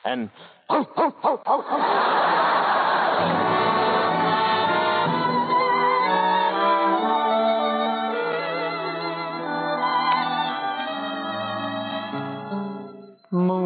and. 0.05 0.30
Ho, 0.68 0.82
ho, 0.82 1.14
ho, 1.22 1.41
ho, 1.47 1.62
ho. 1.64 3.45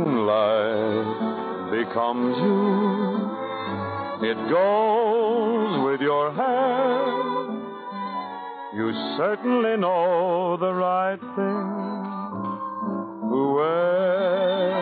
Moonlight 0.01 1.71
becomes 1.71 2.37
you. 2.39 3.29
It 4.31 4.39
goes 4.49 5.85
with 5.85 6.01
your 6.01 6.33
hair. 6.33 7.05
You 8.75 8.93
certainly 9.19 9.77
know 9.77 10.57
the 10.59 10.73
right 10.73 11.21
thing 11.21 11.67
to 13.29 13.53
wear. 13.57 14.81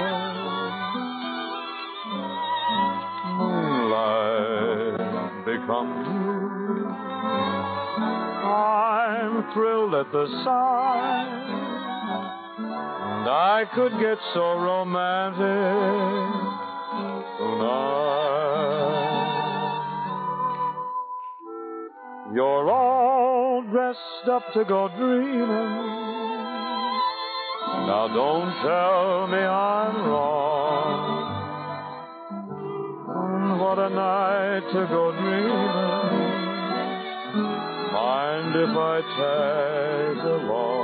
Moonlight 3.39 4.99
becomes 5.45 6.07
you. 6.07 6.87
I'm 8.47 9.53
thrilled 9.53 9.95
at 9.95 10.12
the 10.12 10.27
sight. 10.45 11.68
And 13.19 13.29
I 13.29 13.64
could 13.75 13.91
get 13.99 14.16
so 14.33 14.55
romantic 14.55 15.41
tonight. 17.37 17.99
You're 22.33 22.71
all 22.71 23.64
dressed 23.73 24.29
up 24.31 24.53
to 24.53 24.64
go 24.64 24.89
dreaming. 24.97 25.49
Now 27.89 28.07
don't 28.07 28.53
tell 28.62 29.27
me 29.27 29.39
I'm 29.39 29.97
wrong. 30.07 31.01
Mm, 33.09 33.59
what 33.59 33.79
a 33.81 33.91
night 33.91 34.62
to 34.75 34.87
go 34.87 35.11
dreaming. 35.11 35.73
Mind 37.93 38.55
if 38.55 38.77
I 38.77 39.01
tag 39.19 40.19
along? 40.25 40.78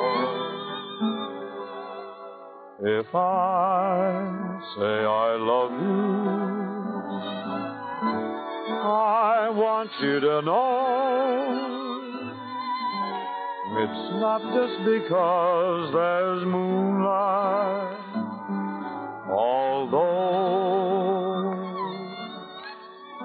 If 2.86 3.06
I 3.14 4.60
say 4.76 4.82
I 4.84 5.36
love 5.40 5.72
you, 5.72 6.34
I 8.84 9.48
want 9.48 9.90
you 10.02 10.20
to 10.20 10.42
know 10.42 11.64
it's 13.80 14.12
not 14.20 14.42
just 14.52 14.84
because 14.84 15.94
there's 15.94 16.44
moonlight, 16.44 17.96
although 19.30 20.34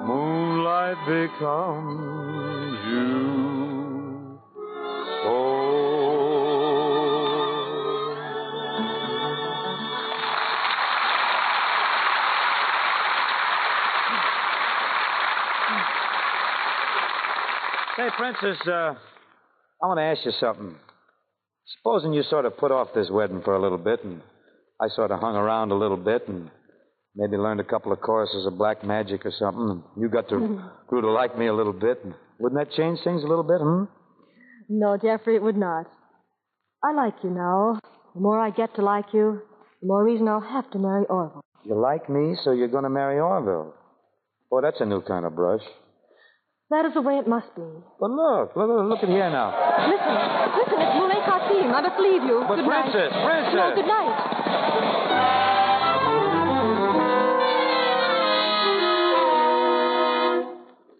moonlight 0.07 1.05
becomes 1.05 2.80
you. 2.88 3.78
Princess, 18.20 18.59
uh, 18.67 18.95
I 19.82 19.88
want 19.88 19.97
to 19.97 20.03
ask 20.03 20.26
you 20.26 20.34
something. 20.41 20.76
Supposing 21.78 22.11
you 22.11 22.22
sort 22.24 22.43
of 22.43 22.57
put 22.57 22.70
off 22.70 22.89
this 22.93 23.07
wedding 23.09 23.41
for 23.45 23.55
a 23.55 23.61
little 23.61 23.78
bit, 23.78 24.03
and 24.03 24.22
I 24.82 24.89
sort 24.89 25.11
of 25.11 25.22
hung 25.22 25.38
around 25.38 25.72
a 25.72 25.76
little 25.76 25.95
bit, 25.95 26.28
and 26.28 26.51
maybe 27.15 27.38
learned 27.38 27.61
a 27.61 27.63
couple 27.63 27.93
of 27.93 28.01
choruses 28.01 28.45
of 28.45 28.57
black 28.57 28.84
magic 28.84 29.26
or 29.26 29.32
something, 29.39 29.70
and 29.70 29.84
you 29.95 30.09
got 30.09 30.28
to 30.30 30.61
grew 30.88 30.99
to 30.99 31.09
like 31.09 31.38
me 31.38 31.47
a 31.47 31.53
little 31.53 31.72
bit. 31.72 32.03
And 32.03 32.13
wouldn't 32.41 32.59
that 32.59 32.76
change 32.76 32.99
things 33.05 33.24
a 33.24 33.28
little 33.28 33.45
bit, 33.45 33.61
hmm? 33.61 33.86
No, 34.67 34.97
Jeffrey, 34.97 35.38
it 35.38 35.41
would 35.41 35.55
not. 35.55 35.86
I 36.84 36.91
like 36.91 37.15
you 37.24 37.30
now. 37.30 37.80
The 38.15 38.20
more 38.20 38.38
I 38.38 38.49
get 38.49 38.76
to 38.76 38.82
like 38.82 39.13
you, 39.13 39.43
the 39.80 39.88
more 39.88 40.03
reason 40.03 40.28
I'll 40.28 40.41
have 40.41 40.70
to 40.72 40.78
marry 40.78 41.05
Orville. 41.05 41.45
You 41.63 41.80
like 41.80 42.09
me, 42.09 42.36
so 42.43 42.51
you're 42.51 42.67
going 42.67 42.84
to 42.84 42.89
marry 42.89 43.17
Orville. 43.17 43.74
Boy, 44.49 44.59
that's 44.61 44.82
a 44.82 44.86
new 44.86 45.01
kind 45.03 45.26
of 45.26 45.38
brush. 45.38 45.63
That 46.70 46.86
is 46.86 46.93
the 46.93 47.01
way 47.01 47.17
it 47.17 47.28
must 47.28 47.49
be. 47.55 47.65
But 47.99 48.11
look, 48.11 48.55
look, 48.55 48.70
look, 48.70 48.86
look 48.89 49.01
at 49.03 49.09
here 49.09 49.30
now. 49.30 49.49
Listen, 49.89 50.13
listen, 50.53 50.78
it's 50.86 50.95
Moulay 51.01 51.17
Kassim. 51.26 51.74
I 51.74 51.82
must 51.82 51.99
leave 51.99 52.22
you. 52.24 52.45
But 52.47 52.57
good 52.61 52.70
Princess, 52.70 53.09
night. 53.09 53.26
Princess. 53.26 53.55
No, 53.57 53.74
good 53.74 53.89
night. 53.89 55.20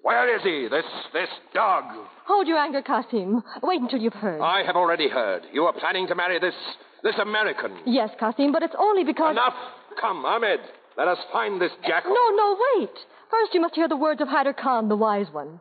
Where 0.02 0.36
is 0.36 0.42
he, 0.44 0.68
this 0.72 0.86
this 1.14 1.30
dog? 1.54 1.84
Hold 2.26 2.48
your 2.48 2.58
anger, 2.58 2.82
Kassim. 2.82 3.44
Wait 3.62 3.80
until 3.80 4.00
you've 4.00 4.14
heard. 4.14 4.42
I 4.42 4.64
have 4.66 4.76
already 4.76 5.08
heard. 5.08 5.44
You 5.54 5.66
are 5.66 5.74
planning 5.74 6.08
to 6.08 6.16
marry 6.16 6.40
this 6.40 6.56
this 7.04 7.16
American. 7.22 7.78
Yes, 7.86 8.10
Kassim, 8.20 8.52
but 8.52 8.64
it's 8.64 8.76
only 8.78 9.04
because. 9.04 9.34
Enough. 9.34 9.54
Come, 10.02 10.26
Ahmed. 10.26 10.62
Let 10.98 11.08
us 11.08 11.20
find 11.32 11.62
this 11.62 11.72
jackal. 11.86 12.14
No, 12.14 12.30
no, 12.36 12.58
wait. 12.80 12.90
First, 13.30 13.54
you 13.54 13.62
must 13.62 13.76
hear 13.76 13.88
the 13.88 13.96
words 13.96 14.22
of 14.22 14.28
Hyder 14.28 14.54
Khan, 14.54 14.90
the 14.90 14.96
wise 14.96 15.28
one. 15.32 15.60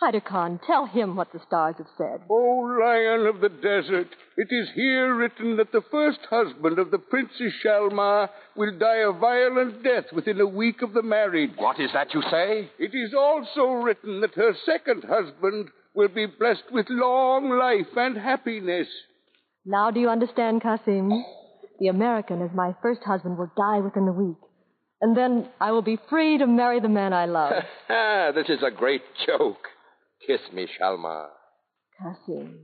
Hyder 0.00 0.20
Khan, 0.20 0.60
tell 0.66 0.84
him 0.84 1.16
what 1.16 1.32
the 1.32 1.40
stars 1.46 1.76
have 1.78 1.86
said. 1.96 2.20
O 2.30 2.78
Lion 2.78 3.26
of 3.26 3.40
the 3.40 3.48
Desert, 3.48 4.08
it 4.36 4.48
is 4.50 4.68
here 4.74 5.14
written 5.14 5.56
that 5.56 5.72
the 5.72 5.80
first 5.90 6.18
husband 6.28 6.78
of 6.78 6.90
the 6.90 6.98
Princess 6.98 7.54
Shalmar 7.64 8.28
will 8.56 8.78
die 8.78 8.98
a 8.98 9.12
violent 9.12 9.82
death 9.82 10.12
within 10.12 10.38
a 10.38 10.46
week 10.46 10.82
of 10.82 10.92
the 10.92 11.02
marriage. 11.02 11.52
What 11.56 11.80
is 11.80 11.90
that 11.94 12.12
you 12.12 12.20
say? 12.30 12.70
It 12.78 12.94
is 12.94 13.14
also 13.14 13.72
written 13.82 14.20
that 14.20 14.34
her 14.34 14.52
second 14.66 15.04
husband 15.04 15.70
will 15.94 16.08
be 16.08 16.26
blessed 16.26 16.70
with 16.70 16.86
long 16.90 17.48
life 17.48 17.96
and 17.96 18.18
happiness. 18.18 18.88
Now 19.64 19.90
do 19.90 19.98
you 20.00 20.10
understand, 20.10 20.60
Kasim? 20.60 21.10
The 21.80 21.88
American, 21.88 22.42
as 22.42 22.50
my 22.54 22.74
first 22.82 23.00
husband, 23.02 23.38
will 23.38 23.50
die 23.56 23.80
within 23.80 24.06
a 24.06 24.12
week. 24.12 24.36
And 25.00 25.16
then 25.16 25.48
I 25.60 25.72
will 25.72 25.82
be 25.82 25.98
free 26.08 26.38
to 26.38 26.46
marry 26.46 26.80
the 26.80 26.88
man 26.88 27.12
I 27.12 27.26
love. 27.26 27.52
this 28.34 28.48
is 28.48 28.62
a 28.62 28.70
great 28.70 29.02
joke. 29.26 29.68
Kiss 30.26 30.40
me, 30.52 30.66
Shalmar. 30.80 31.28
Kasim. 31.98 32.58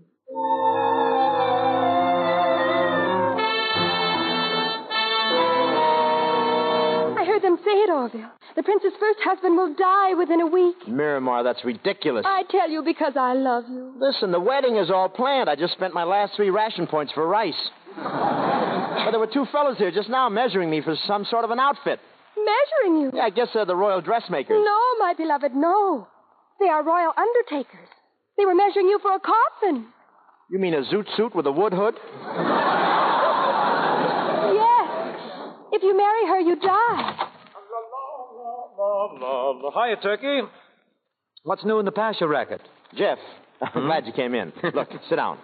I 7.15 7.25
heard 7.25 7.43
them 7.43 7.57
say 7.65 7.71
it, 7.71 7.91
Orville. 7.91 8.31
The 8.57 8.63
prince's 8.63 8.93
first 8.99 9.19
husband 9.23 9.57
will 9.57 9.75
die 9.75 10.15
within 10.15 10.41
a 10.41 10.47
week. 10.47 10.89
Miramar, 10.89 11.45
that's 11.45 11.65
ridiculous. 11.65 12.25
I 12.27 12.43
tell 12.51 12.69
you 12.71 12.83
because 12.83 13.13
I 13.17 13.35
love 13.35 13.65
you. 13.69 13.95
Listen, 13.99 14.33
the 14.33 14.41
wedding 14.41 14.77
is 14.77 14.91
all 14.91 15.09
planned. 15.09 15.49
I 15.49 15.55
just 15.57 15.75
spent 15.75 15.95
my 15.95 16.05
last 16.05 16.35
three 16.37 16.51
ration 16.51 16.87
points 16.87 17.13
for 17.13 17.27
rice. 17.27 17.71
but 17.97 19.11
there 19.11 19.21
were 19.21 19.29
two 19.33 19.47
fellows 19.53 19.77
here 19.79 19.91
just 19.91 20.09
now 20.09 20.29
measuring 20.29 20.71
me 20.71 20.81
for 20.83 20.97
some 21.07 21.25
sort 21.27 21.45
of 21.45 21.51
an 21.51 21.61
outfit. 21.61 22.01
Measuring 22.45 23.01
you? 23.03 23.11
Yeah, 23.15 23.25
I 23.25 23.31
guess 23.31 23.49
they're 23.55 23.65
the 23.65 23.77
royal 23.77 24.01
dressmakers. 24.01 24.57
No, 24.65 24.79
my 24.99 25.15
beloved, 25.17 25.55
no. 25.55 26.09
They 26.61 26.67
are 26.69 26.83
royal 26.83 27.13
undertakers. 27.17 27.89
They 28.37 28.45
were 28.47 28.55
measuring 28.55 28.89
you 28.89 28.99
for 29.01 29.15
a 29.15 29.21
coffin. 29.21 29.87
You 30.51 30.59
mean 30.59 30.75
a 30.75 30.83
zoot 30.83 31.07
suit 31.17 31.35
with 31.35 31.47
a 31.47 31.53
wood 31.53 31.73
hood? 31.73 31.95
Yes. 34.55 34.89
If 35.73 35.83
you 35.83 35.97
marry 35.97 36.27
her, 36.29 36.41
you 36.41 36.57
die. 36.57 37.29
Hiya, 39.75 39.97
Turkey. 40.03 40.41
What's 41.45 41.65
new 41.65 41.79
in 41.79 41.85
the 41.85 41.93
pasture 41.93 42.29
racket? 42.29 42.61
Jeff, 42.97 43.19
I'm 43.63 43.87
glad 43.87 44.07
you 44.07 44.13
came 44.13 44.35
in. 44.35 44.53
Look, 44.75 44.89
sit 45.09 45.17
down. 45.17 45.39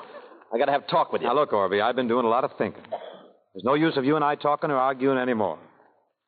I 0.53 0.59
got 0.59 0.67
to 0.67 0.73
have 0.73 0.85
a 0.85 0.91
talk 0.91 1.13
with 1.13 1.23
you. 1.23 1.29
Now, 1.29 1.35
look, 1.35 1.51
Orby, 1.53 1.83
I've 1.83 1.97
been 1.97 2.09
doing 2.09 2.25
a 2.25 2.29
lot 2.29 2.45
of 2.45 2.53
thinking. 2.57 2.83
There's 2.91 3.65
no 3.65 3.75
use 3.75 3.97
of 3.97 4.05
you 4.05 4.17
and 4.17 4.25
I 4.25 4.35
talking 4.35 4.71
or 4.71 4.77
arguing 4.77 5.19
anymore. 5.19 5.59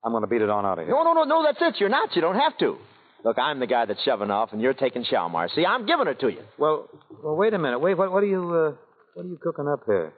I'm 0.05 0.13
going 0.13 0.23
to 0.23 0.27
beat 0.29 0.43
it 0.43 0.51
on 0.51 0.65
out 0.65 0.79
of 0.79 0.87
here. 0.87 0.95
No, 0.95 1.03
no, 1.03 1.13
no, 1.13 1.25
no, 1.25 1.43
that's 1.43 1.59
it. 1.61 1.79
You're 1.81 1.89
not. 1.91 2.15
You 2.17 2.23
don't 2.23 2.37
have 2.39 2.57
to. 2.59 2.77
Look, 3.25 3.39
I'm 3.39 3.61
the 3.61 3.67
guy 3.67 3.85
that's 3.85 4.03
shoving 4.03 4.31
off, 4.31 4.51
and 4.53 4.61
you're 4.63 4.73
taking 4.73 5.05
Shalmar. 5.05 5.49
See, 5.55 5.67
I'm 5.67 5.85
giving 5.85 6.07
her 6.07 6.15
to 6.15 6.29
you. 6.29 6.43
Well, 6.59 6.89
well, 7.23 7.37
wait 7.37 7.53
a 7.53 7.59
minute. 7.59 7.79
Wait, 7.81 7.99
what, 7.99 8.11
what 8.11 8.23
are 8.23 8.27
you, 8.27 8.41
uh, 8.43 8.73
what 9.15 9.27
are 9.27 9.29
you 9.29 9.39
cooking 9.43 9.69
up 9.69 9.81
here? 9.85 10.13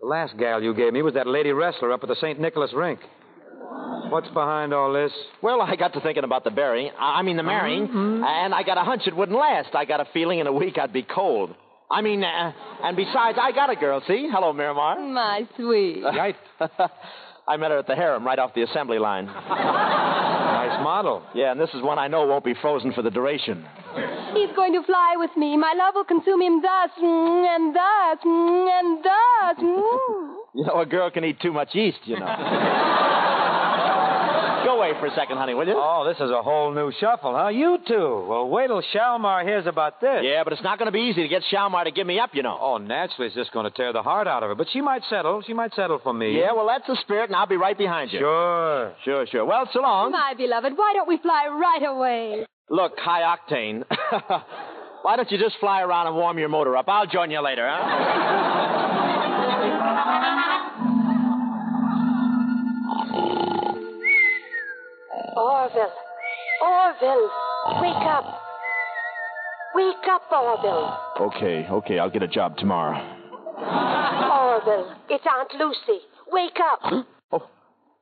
The 0.00 0.06
last 0.06 0.36
gal 0.38 0.62
you 0.62 0.74
gave 0.74 0.92
me 0.94 1.02
was 1.02 1.14
that 1.14 1.26
lady 1.26 1.52
wrestler 1.52 1.92
up 1.92 2.02
at 2.02 2.08
the 2.08 2.16
St. 2.16 2.40
Nicholas 2.40 2.72
rink. 2.74 3.00
What's 4.08 4.28
behind 4.28 4.72
all 4.72 4.92
this? 4.92 5.12
Well, 5.42 5.60
I 5.60 5.76
got 5.76 5.92
to 5.94 6.00
thinking 6.00 6.24
about 6.24 6.44
the 6.44 6.50
burying. 6.50 6.90
I 6.98 7.22
mean, 7.22 7.36
the 7.36 7.42
marrying, 7.42 7.88
Mm-hmm. 7.88 8.22
and 8.24 8.54
I 8.54 8.62
got 8.62 8.78
a 8.78 8.82
hunch 8.82 9.02
it 9.06 9.14
wouldn't 9.16 9.38
last. 9.38 9.74
I 9.74 9.84
got 9.84 10.00
a 10.00 10.06
feeling 10.12 10.38
in 10.38 10.46
a 10.46 10.52
week 10.52 10.78
I'd 10.78 10.92
be 10.92 11.02
cold. 11.02 11.54
I 11.90 12.00
mean, 12.00 12.22
uh, 12.24 12.52
and 12.82 12.96
besides, 12.96 13.38
I 13.40 13.52
got 13.52 13.70
a 13.70 13.76
girl. 13.76 14.02
See? 14.06 14.28
Hello, 14.32 14.52
Miramar. 14.52 14.98
My 15.00 15.46
sweet. 15.56 16.02
Right. 16.04 16.36
I 17.46 17.56
met 17.58 17.70
her 17.70 17.78
at 17.78 17.86
the 17.86 17.94
harem 17.94 18.24
right 18.24 18.38
off 18.38 18.54
the 18.54 18.62
assembly 18.62 18.98
line. 18.98 19.26
nice 19.26 20.82
model. 20.82 21.22
Yeah, 21.34 21.52
and 21.52 21.60
this 21.60 21.68
is 21.74 21.82
one 21.82 21.98
I 21.98 22.08
know 22.08 22.26
won't 22.26 22.44
be 22.44 22.54
frozen 22.60 22.92
for 22.92 23.02
the 23.02 23.10
duration. 23.10 23.66
He's 24.32 24.50
going 24.56 24.72
to 24.72 24.82
fly 24.84 25.14
with 25.16 25.30
me. 25.36 25.56
My 25.56 25.74
love 25.76 25.94
will 25.94 26.04
consume 26.04 26.40
him 26.42 26.62
thus, 26.62 26.90
mm, 27.00 27.46
and 27.56 27.74
thus, 27.74 28.18
mm, 28.24 28.80
and 28.80 29.04
thus. 29.04 29.64
mm. 29.64 30.34
You 30.56 30.64
know, 30.66 30.80
a 30.80 30.86
girl 30.86 31.10
can 31.10 31.24
eat 31.24 31.40
too 31.40 31.52
much 31.52 31.74
yeast, 31.74 31.98
you 32.04 32.16
know. 32.18 32.26
Go 34.74 34.80
away 34.80 34.92
for 34.98 35.06
a 35.06 35.14
second, 35.14 35.36
honey, 35.36 35.54
will 35.54 35.68
you? 35.68 35.74
Oh, 35.76 36.04
this 36.04 36.16
is 36.16 36.32
a 36.32 36.42
whole 36.42 36.74
new 36.74 36.90
shuffle, 36.98 37.32
huh? 37.32 37.46
You 37.48 37.78
two. 37.86 38.26
Well, 38.28 38.48
wait 38.48 38.66
till 38.66 38.82
Shalmar 38.92 39.44
hears 39.44 39.66
about 39.68 40.00
this. 40.00 40.22
Yeah, 40.24 40.42
but 40.42 40.52
it's 40.52 40.64
not 40.64 40.78
going 40.80 40.86
to 40.86 40.92
be 40.92 41.02
easy 41.02 41.22
to 41.22 41.28
get 41.28 41.42
Shalmar 41.52 41.84
to 41.84 41.92
give 41.92 42.08
me 42.08 42.18
up, 42.18 42.30
you 42.32 42.42
know. 42.42 42.58
Oh, 42.60 42.78
naturally, 42.78 43.28
it's 43.28 43.36
just 43.36 43.52
going 43.52 43.70
to 43.70 43.70
tear 43.70 43.92
the 43.92 44.02
heart 44.02 44.26
out 44.26 44.42
of 44.42 44.48
her. 44.48 44.56
But 44.56 44.66
she 44.72 44.80
might 44.80 45.02
settle. 45.08 45.42
She 45.46 45.52
might 45.52 45.72
settle 45.74 46.00
for 46.02 46.12
me. 46.12 46.36
Yeah, 46.40 46.54
well, 46.54 46.66
that's 46.66 46.88
the 46.88 46.96
spirit, 47.02 47.30
and 47.30 47.36
I'll 47.36 47.46
be 47.46 47.56
right 47.56 47.78
behind 47.78 48.12
you. 48.12 48.18
Sure. 48.18 48.94
Sure, 49.04 49.24
sure. 49.28 49.44
Well, 49.44 49.68
so 49.72 49.80
long. 49.80 50.10
My 50.10 50.34
beloved, 50.36 50.72
why 50.74 50.92
don't 50.96 51.06
we 51.06 51.18
fly 51.18 51.46
right 51.46 51.84
away? 51.86 52.44
Look, 52.68 52.98
high 52.98 53.22
octane. 53.22 53.84
Why 55.02 55.16
don't 55.16 55.30
you 55.30 55.36
just 55.36 55.56
fly 55.60 55.82
around 55.82 56.06
and 56.06 56.16
warm 56.16 56.38
your 56.38 56.48
motor 56.48 56.74
up? 56.78 56.88
I'll 56.88 57.06
join 57.06 57.30
you 57.30 57.42
later, 57.42 57.68
huh? 57.70 58.90
Orville. 65.36 65.92
Orville. 66.62 67.30
Wake 67.80 68.06
up. 68.06 68.40
Wake 69.74 70.06
up, 70.10 70.22
Orville. 70.30 70.98
Okay, 71.20 71.66
okay, 71.68 71.98
I'll 71.98 72.10
get 72.10 72.22
a 72.22 72.28
job 72.28 72.56
tomorrow. 72.56 72.96
Orville. 73.58 74.94
It's 75.10 75.24
Aunt 75.26 75.52
Lucy. 75.58 76.00
Wake 76.30 76.58
up. 76.60 77.06
Oh, 77.32 77.48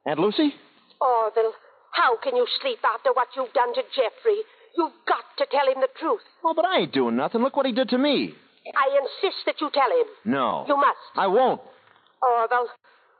Aunt 0.06 0.18
Lucy? 0.18 0.52
Orville, 1.00 1.52
how 1.92 2.16
can 2.22 2.36
you 2.36 2.46
sleep 2.60 2.78
after 2.84 3.12
what 3.12 3.28
you've 3.36 3.52
done 3.52 3.74
to 3.74 3.82
Jeffrey? 3.96 4.40
You've 4.76 4.92
got 5.06 5.24
to 5.38 5.46
tell 5.50 5.66
him 5.66 5.80
the 5.80 5.88
truth. 5.98 6.20
Oh, 6.44 6.54
but 6.54 6.64
I 6.64 6.80
ain't 6.80 6.92
doing 6.92 7.16
nothing. 7.16 7.42
Look 7.42 7.56
what 7.56 7.66
he 7.66 7.72
did 7.72 7.88
to 7.90 7.98
me. 7.98 8.34
I 8.76 8.98
insist 9.00 9.42
that 9.46 9.60
you 9.60 9.70
tell 9.72 9.90
him. 9.90 10.06
No. 10.24 10.64
You 10.68 10.76
must. 10.76 10.98
I 11.16 11.26
won't. 11.26 11.60
Orville, 12.22 12.68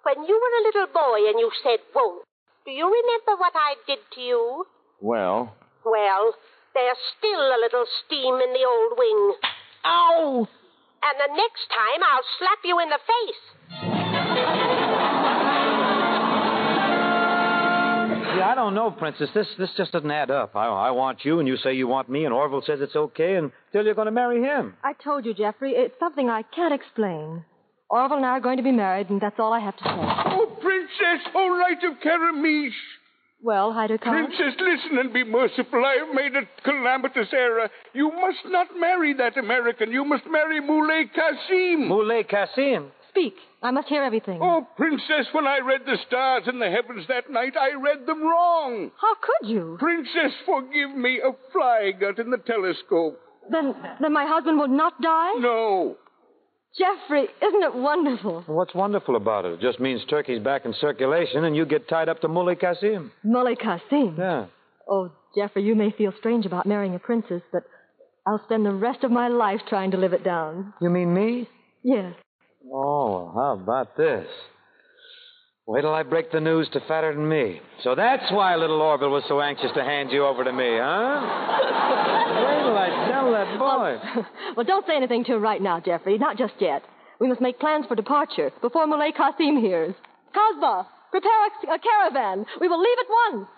when 0.04 0.24
you 0.26 0.34
were 0.38 0.54
a 0.60 0.66
little 0.68 0.92
boy 0.92 1.28
and 1.28 1.40
you 1.40 1.50
said 1.62 1.80
won't, 1.94 2.22
do 2.64 2.70
you 2.70 2.84
remember 2.86 3.40
what 3.40 3.52
I 3.54 3.74
did 3.86 3.98
to 4.14 4.20
you? 4.20 4.64
Well, 5.00 5.54
Well, 5.84 6.34
there's 6.74 6.96
still 7.18 7.40
a 7.40 7.58
little 7.60 7.84
steam 8.06 8.34
in 8.36 8.52
the 8.52 8.64
old 8.64 8.92
wing. 8.98 9.34
Ow! 9.84 10.48
And 11.02 11.18
the 11.18 11.36
next 11.36 11.66
time 11.68 12.00
I'll 12.10 12.28
slap 12.38 12.58
you 12.64 12.78
in 12.80 12.88
the 12.88 12.98
face. 13.12 14.52
Yeah, 18.34 18.48
I 18.48 18.54
don't 18.54 18.74
know, 18.74 18.90
Princess. 18.90 19.28
This 19.34 19.46
this 19.58 19.70
just 19.76 19.92
doesn't 19.92 20.10
add 20.10 20.30
up. 20.30 20.56
I, 20.56 20.66
I 20.66 20.90
want 20.92 21.24
you, 21.24 21.38
and 21.38 21.46
you 21.46 21.56
say 21.58 21.74
you 21.74 21.86
want 21.86 22.08
me, 22.08 22.24
and 22.24 22.32
Orville 22.32 22.62
says 22.64 22.80
it's 22.80 22.96
okay 22.96 23.34
until 23.34 23.84
you're 23.84 23.94
going 23.94 24.06
to 24.06 24.12
marry 24.12 24.40
him. 24.40 24.74
I 24.82 24.94
told 24.94 25.26
you, 25.26 25.34
Jeffrey, 25.34 25.72
it's 25.72 25.94
something 26.00 26.30
I 26.30 26.42
can't 26.42 26.72
explain. 26.72 27.44
Orville 27.90 28.16
and 28.16 28.24
I 28.26 28.30
are 28.30 28.40
going 28.40 28.56
to 28.56 28.62
be 28.62 28.72
married, 28.72 29.10
and 29.10 29.20
that's 29.20 29.38
all 29.38 29.52
I 29.52 29.60
have 29.60 29.76
to 29.76 29.84
say. 29.84 29.90
Oh, 29.90 30.56
Princess, 30.82 31.28
O 31.34 31.60
light 31.62 31.84
of 31.84 31.98
Karamish. 32.00 32.70
Well, 33.42 33.72
Hyder 33.72 33.98
Khan? 33.98 34.12
Princess, 34.12 34.54
listen 34.60 34.98
and 34.98 35.12
be 35.12 35.24
merciful. 35.24 35.84
I 35.84 36.04
have 36.04 36.14
made 36.14 36.32
a 36.36 36.42
calamitous 36.62 37.28
error. 37.32 37.68
You 37.92 38.10
must 38.12 38.38
not 38.46 38.68
marry 38.78 39.14
that 39.14 39.36
American. 39.36 39.90
You 39.90 40.04
must 40.04 40.24
marry 40.28 40.60
Moulay 40.60 41.10
Kasim. 41.12 41.88
Moulay 41.88 42.22
Kasim? 42.24 42.92
Speak. 43.08 43.34
I 43.62 43.70
must 43.70 43.88
hear 43.88 44.02
everything. 44.02 44.40
Oh, 44.42 44.66
Princess, 44.76 45.26
when 45.32 45.46
I 45.46 45.58
read 45.58 45.82
the 45.84 45.98
stars 46.06 46.44
in 46.46 46.58
the 46.58 46.70
heavens 46.70 47.06
that 47.08 47.30
night, 47.30 47.54
I 47.60 47.74
read 47.74 48.06
them 48.06 48.22
wrong. 48.22 48.90
How 49.00 49.14
could 49.14 49.48
you? 49.50 49.76
Princess, 49.78 50.32
forgive 50.46 50.96
me. 50.96 51.20
A 51.20 51.32
fly 51.52 51.92
got 51.98 52.18
in 52.18 52.30
the 52.30 52.38
telescope. 52.38 53.20
Then, 53.50 53.74
then 54.00 54.12
my 54.12 54.24
husband 54.24 54.58
will 54.58 54.68
not 54.68 55.00
die? 55.02 55.34
No. 55.38 55.96
Jeffrey, 56.78 57.24
isn't 57.42 57.62
it 57.62 57.74
wonderful? 57.74 58.44
What's 58.46 58.74
wonderful 58.74 59.16
about 59.16 59.44
it? 59.44 59.52
It 59.54 59.60
just 59.60 59.78
means 59.78 60.00
Turkey's 60.08 60.42
back 60.42 60.64
in 60.64 60.72
circulation, 60.80 61.44
and 61.44 61.54
you 61.54 61.66
get 61.66 61.86
tied 61.88 62.08
up 62.08 62.20
to 62.20 62.28
Moulay 62.28 62.54
Kasim. 62.56 63.12
Muley 63.22 63.56
Kasim. 63.56 64.16
Yeah. 64.18 64.46
Oh, 64.88 65.10
Jeffrey, 65.36 65.64
you 65.64 65.74
may 65.74 65.90
feel 65.90 66.12
strange 66.18 66.46
about 66.46 66.64
marrying 66.66 66.94
a 66.94 66.98
princess, 66.98 67.42
but 67.52 67.64
I'll 68.26 68.40
spend 68.44 68.64
the 68.64 68.72
rest 68.72 69.04
of 69.04 69.10
my 69.10 69.28
life 69.28 69.60
trying 69.68 69.90
to 69.90 69.98
live 69.98 70.14
it 70.14 70.24
down. 70.24 70.72
You 70.80 70.88
mean 70.88 71.12
me? 71.12 71.46
Yes. 71.82 72.14
Oh, 72.72 73.32
how 73.34 73.52
about 73.52 73.96
this? 73.96 74.26
Wait 75.66 75.82
till 75.82 75.94
I 75.94 76.02
break 76.02 76.32
the 76.32 76.40
news 76.40 76.68
to 76.72 76.80
fatter 76.88 77.14
than 77.14 77.28
me. 77.28 77.60
So 77.84 77.94
that's 77.94 78.32
why 78.32 78.56
little 78.56 78.80
Orville 78.80 79.10
was 79.10 79.24
so 79.28 79.40
anxious 79.40 79.70
to 79.74 79.84
hand 79.84 80.10
you 80.10 80.24
over 80.26 80.42
to 80.42 80.52
me, 80.52 80.78
huh? 80.80 82.58
Wait 83.45 83.57
till 83.57 83.66
I 83.66 83.70
tell 83.70 83.80
that 83.80 84.14
boy. 84.14 84.22
well, 84.57 84.66
don't 84.66 84.86
say 84.86 84.97
anything 84.97 85.24
to 85.24 85.32
her 85.32 85.38
right 85.38 85.61
now, 85.62 85.80
Jeffrey. 85.80 86.18
Not 86.18 86.38
just 86.38 86.55
yet. 86.61 86.82
We 87.20 87.28
must 87.28 87.40
make 87.40 87.59
plans 87.61 87.86
for 87.86 87.95
departure 87.95 88.51
before 88.61 88.86
Muley 88.86 89.12
Kasim 89.12 89.61
hears. 89.61 89.95
Kazba, 90.34 90.86
prepare 91.11 91.47
a, 91.47 91.74
a 91.74 91.78
caravan. 91.78 92.45
We 92.61 92.68
will 92.68 92.80
leave 92.80 92.99
at 92.99 93.07
once. 93.32 93.49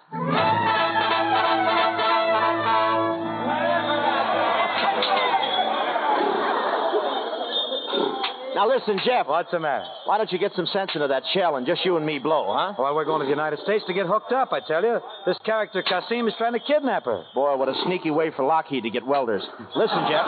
Now 8.55 8.69
listen, 8.69 9.01
Jeff. 9.05 9.27
What's 9.27 9.51
the 9.51 9.59
matter? 9.59 9.85
Why 10.07 10.17
don't 10.17 10.31
you 10.31 10.39
get 10.39 10.53
some 10.55 10.67
sense 10.67 10.93
into 10.95 11.09
that 11.09 11.25
shell 11.35 11.57
and 11.57 11.67
just 11.67 11.85
you 11.85 11.97
and 11.97 12.07
me 12.07 12.21
blow, 12.21 12.55
huh? 12.55 12.75
Well, 12.79 12.95
we're 12.95 13.05
going 13.05 13.19
to 13.21 13.25
the 13.25 13.31
United 13.31 13.59
States 13.61 13.85
to 13.89 13.93
get 13.93 14.07
hooked 14.07 14.33
up, 14.33 14.53
I 14.53 14.61
tell 14.67 14.83
you. 14.83 15.01
This 15.27 15.37
character 15.45 15.83
Kasim 15.83 16.29
is 16.29 16.35
trying 16.39 16.53
to 16.53 16.61
kidnap 16.61 17.05
her. 17.05 17.25
Boy, 17.35 17.57
what 17.57 17.69
a 17.69 17.75
sneaky 17.85 18.13
way 18.13 18.31
for 18.31 18.45
Lockheed 18.45 18.85
to 18.85 18.91
get 18.91 19.05
welders. 19.05 19.43
Listen, 19.75 20.07
Jeff. 20.09 20.27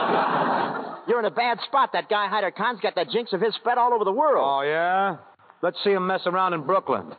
You're 1.06 1.20
in 1.20 1.24
a 1.26 1.30
bad 1.30 1.58
spot. 1.66 1.90
That 1.92 2.08
guy 2.08 2.28
Hyder 2.28 2.50
Khan's 2.50 2.80
got 2.80 2.96
that 2.96 3.10
jinx 3.10 3.32
of 3.32 3.40
his 3.40 3.54
spread 3.54 3.78
all 3.78 3.94
over 3.94 4.04
the 4.04 4.12
world. 4.12 4.44
Oh, 4.44 4.62
yeah? 4.62 5.18
Let's 5.62 5.76
see 5.84 5.90
him 5.90 6.06
mess 6.06 6.22
around 6.26 6.52
in 6.54 6.66
Brooklyn. 6.66 7.14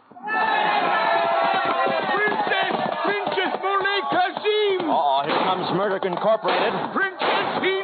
Princess! 2.12 2.76
Princess 3.08 3.53
Moulay 3.64 4.01
Kasim! 4.12 4.91
Oh, 4.91 5.24
here 5.24 5.39
comes 5.47 5.72
Murder 5.72 6.03
Incorporated. 6.05 6.74
Princess, 6.91 7.64
he 7.64 7.76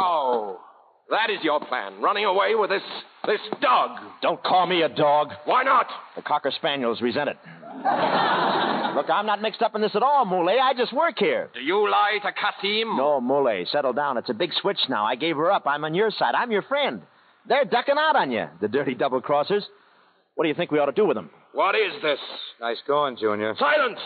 Oh, 0.00 0.60
that 1.10 1.30
is 1.30 1.38
your 1.42 1.60
plan. 1.60 2.00
Running 2.00 2.24
away 2.24 2.54
with 2.54 2.70
this 2.70 2.82
this 3.26 3.40
dog. 3.60 3.98
Don't 4.22 4.42
call 4.42 4.66
me 4.66 4.82
a 4.82 4.88
dog. 4.88 5.28
Why 5.44 5.62
not? 5.62 5.86
The 6.16 6.22
Cocker 6.22 6.52
Spaniels 6.54 7.00
resent 7.00 7.30
it. 7.30 7.36
Look, 8.94 9.10
I'm 9.10 9.26
not 9.26 9.40
mixed 9.42 9.62
up 9.62 9.74
in 9.74 9.80
this 9.80 9.94
at 9.94 10.02
all, 10.02 10.24
Moulay. 10.24 10.56
I 10.58 10.74
just 10.74 10.92
work 10.92 11.14
here. 11.18 11.50
Do 11.54 11.60
you 11.60 11.88
lie 11.90 12.18
to 12.22 12.32
Kasim? 12.32 12.96
No, 12.96 13.20
Moulay, 13.20 13.64
settle 13.70 13.92
down. 13.92 14.16
It's 14.18 14.30
a 14.30 14.34
big 14.34 14.50
switch 14.60 14.78
now. 14.88 15.04
I 15.04 15.14
gave 15.14 15.36
her 15.36 15.50
up. 15.52 15.64
I'm 15.66 15.84
on 15.84 15.94
your 15.94 16.10
side. 16.10 16.34
I'm 16.34 16.50
your 16.50 16.62
friend. 16.62 17.02
They're 17.48 17.64
ducking 17.64 17.94
out 17.98 18.16
on 18.16 18.30
you, 18.32 18.46
the 18.60 18.68
dirty 18.68 18.94
double 18.94 19.22
crossers. 19.22 19.62
What 20.34 20.44
do 20.44 20.48
you 20.48 20.54
think 20.54 20.70
we 20.70 20.78
ought 20.78 20.86
to 20.86 20.92
do 20.92 21.06
with 21.06 21.16
them? 21.16 21.30
What 21.52 21.74
is 21.74 22.00
this? 22.02 22.18
Nice 22.60 22.76
going, 22.86 23.16
Junior. 23.16 23.54
Silence! 23.58 23.98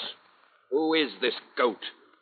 Who 0.71 0.95
is 0.95 1.11
this 1.21 1.35
goat? 1.57 1.77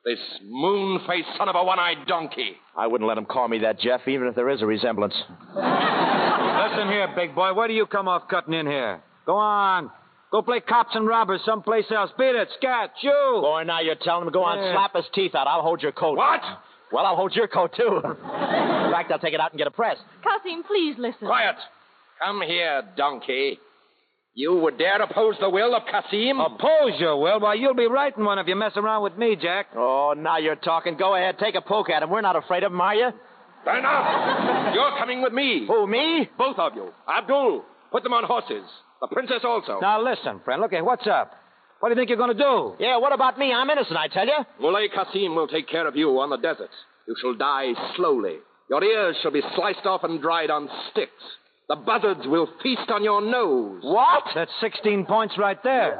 This 0.04 0.18
moon 0.44 1.00
faced 1.06 1.28
son 1.36 1.48
of 1.50 1.56
a 1.56 1.62
one 1.62 1.78
eyed 1.78 2.06
donkey? 2.06 2.56
I 2.76 2.86
wouldn't 2.86 3.06
let 3.06 3.18
him 3.18 3.26
call 3.26 3.48
me 3.48 3.58
that, 3.60 3.78
Jeff, 3.80 4.00
even 4.08 4.28
if 4.28 4.34
there 4.34 4.48
is 4.48 4.62
a 4.62 4.66
resemblance. 4.66 5.14
Listen 5.54 6.88
here, 6.88 7.08
big 7.14 7.34
boy. 7.34 7.52
Where 7.52 7.68
do 7.68 7.74
you 7.74 7.84
come 7.86 8.08
off 8.08 8.22
cutting 8.30 8.54
in 8.54 8.66
here? 8.66 9.02
Go 9.26 9.36
on. 9.36 9.90
Go 10.32 10.40
play 10.42 10.60
cops 10.60 10.94
and 10.94 11.06
robbers 11.06 11.40
someplace 11.44 11.84
else. 11.90 12.10
Beat 12.16 12.34
it, 12.34 12.48
scat, 12.56 12.92
you. 13.02 13.38
Boy, 13.42 13.64
now 13.64 13.80
you're 13.80 13.96
telling 13.96 14.22
him 14.22 14.28
to 14.28 14.32
go 14.32 14.44
on, 14.44 14.58
Yeah. 14.58 14.72
slap 14.72 14.94
his 14.96 15.04
teeth 15.12 15.34
out. 15.34 15.46
I'll 15.46 15.62
hold 15.62 15.82
your 15.82 15.92
coat. 15.92 16.16
What? 16.16 16.40
Well, 16.92 17.04
I'll 17.04 17.16
hold 17.16 17.34
your 17.34 17.48
coat, 17.48 17.72
too. 17.76 17.96
In 17.98 18.90
fact, 18.92 19.10
I'll 19.12 19.18
take 19.18 19.34
it 19.34 19.40
out 19.40 19.50
and 19.52 19.58
get 19.58 19.66
a 19.66 19.70
press. 19.70 19.98
Kasim, 20.22 20.62
please 20.64 20.96
listen. 20.98 21.26
Quiet! 21.26 21.56
Come 22.24 22.40
here, 22.42 22.82
donkey. 22.96 23.58
You 24.34 24.54
would 24.60 24.78
dare 24.78 25.02
oppose 25.02 25.34
the 25.40 25.50
will 25.50 25.74
of 25.74 25.82
Kasim? 25.90 26.38
Oppose 26.40 26.98
your 26.98 27.20
will? 27.20 27.40
Why, 27.40 27.54
you'll 27.54 27.74
be 27.74 27.86
writing 27.88 28.24
one 28.24 28.38
if 28.38 28.46
you 28.46 28.54
mess 28.54 28.72
around 28.76 29.02
with 29.02 29.16
me, 29.18 29.36
Jack. 29.40 29.66
Oh, 29.76 30.14
now 30.16 30.38
you're 30.38 30.54
talking. 30.56 30.96
Go 30.96 31.16
ahead, 31.16 31.36
take 31.38 31.56
a 31.56 31.60
poke 31.60 31.90
at 31.90 32.02
him. 32.02 32.10
We're 32.10 32.20
not 32.20 32.36
afraid 32.36 32.62
of 32.62 32.72
him, 32.72 32.80
are 32.80 32.94
you? 32.94 33.08
Enough! 33.66 34.74
You're 34.74 34.98
coming 34.98 35.20
with 35.20 35.32
me. 35.32 35.64
Who, 35.66 35.86
me? 35.86 36.28
Both 36.38 36.58
of 36.58 36.74
you. 36.74 36.90
Abdul, 37.08 37.64
put 37.90 38.02
them 38.04 38.12
on 38.12 38.24
horses. 38.24 38.64
The 39.00 39.08
princess 39.08 39.40
also. 39.44 39.80
Now, 39.80 40.02
listen, 40.02 40.40
friend. 40.44 40.62
Look 40.62 40.70
here. 40.70 40.84
What's 40.84 41.06
up? 41.06 41.32
What 41.80 41.88
do 41.88 41.94
you 41.94 42.00
think 42.00 42.08
you're 42.08 42.18
going 42.18 42.36
to 42.36 42.42
do? 42.42 42.74
Yeah, 42.78 42.98
what 42.98 43.12
about 43.12 43.38
me? 43.38 43.52
I'm 43.52 43.68
innocent, 43.68 43.96
I 43.96 44.08
tell 44.08 44.26
you. 44.26 44.38
Muley 44.60 44.88
Kasim 44.94 45.34
will 45.34 45.48
take 45.48 45.68
care 45.68 45.86
of 45.88 45.96
you 45.96 46.08
on 46.20 46.30
the 46.30 46.36
desert. 46.36 46.70
You 47.08 47.16
shall 47.20 47.34
die 47.34 47.72
slowly. 47.96 48.36
Your 48.68 48.84
ears 48.84 49.16
shall 49.22 49.32
be 49.32 49.42
sliced 49.56 49.84
off 49.86 50.04
and 50.04 50.20
dried 50.20 50.50
on 50.50 50.68
sticks. 50.90 51.10
The 51.70 51.76
buzzards 51.76 52.26
will 52.26 52.48
feast 52.64 52.90
on 52.90 53.04
your 53.04 53.22
nose. 53.22 53.78
What? 53.84 54.24
That's 54.34 54.50
16 54.60 55.06
points 55.06 55.38
right 55.38 55.62
there. 55.62 55.90
We 55.92 55.98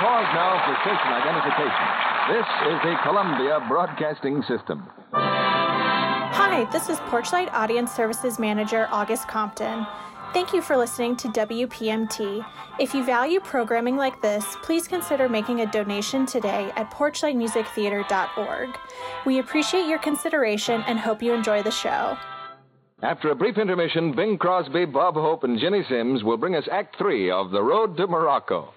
pause 0.00 0.30
now 0.32 0.56
for 0.64 0.72
station 0.80 1.12
identification. 1.12 1.84
This 2.32 2.48
is 2.72 2.80
the 2.82 2.96
Columbia 3.02 3.60
Broadcasting 3.68 4.40
System. 4.48 4.88
Hi, 5.12 6.64
this 6.72 6.88
is 6.88 6.98
Porchlight 7.00 7.52
Audience 7.52 7.92
Services 7.92 8.38
Manager 8.38 8.88
August 8.90 9.28
Compton. 9.28 9.86
Thank 10.32 10.52
you 10.52 10.62
for 10.62 10.76
listening 10.76 11.16
to 11.16 11.28
WPMT. 11.28 12.46
If 12.78 12.94
you 12.94 13.04
value 13.04 13.40
programming 13.40 13.96
like 13.96 14.22
this, 14.22 14.44
please 14.62 14.86
consider 14.86 15.28
making 15.28 15.62
a 15.62 15.66
donation 15.66 16.24
today 16.24 16.70
at 16.76 16.88
porchlightmusictheater.org. 16.92 18.68
We 19.26 19.40
appreciate 19.40 19.88
your 19.88 19.98
consideration 19.98 20.84
and 20.86 21.00
hope 21.00 21.20
you 21.20 21.32
enjoy 21.34 21.64
the 21.64 21.72
show. 21.72 22.16
After 23.02 23.32
a 23.32 23.34
brief 23.34 23.58
intermission, 23.58 24.14
Bing 24.14 24.38
Crosby, 24.38 24.84
Bob 24.84 25.14
Hope, 25.14 25.42
and 25.42 25.58
Ginny 25.58 25.82
Simms 25.88 26.22
will 26.22 26.36
bring 26.36 26.54
us 26.54 26.68
Act 26.70 26.96
Three 26.96 27.28
of 27.28 27.50
The 27.50 27.62
Road 27.62 27.96
to 27.96 28.06
Morocco. 28.06 28.72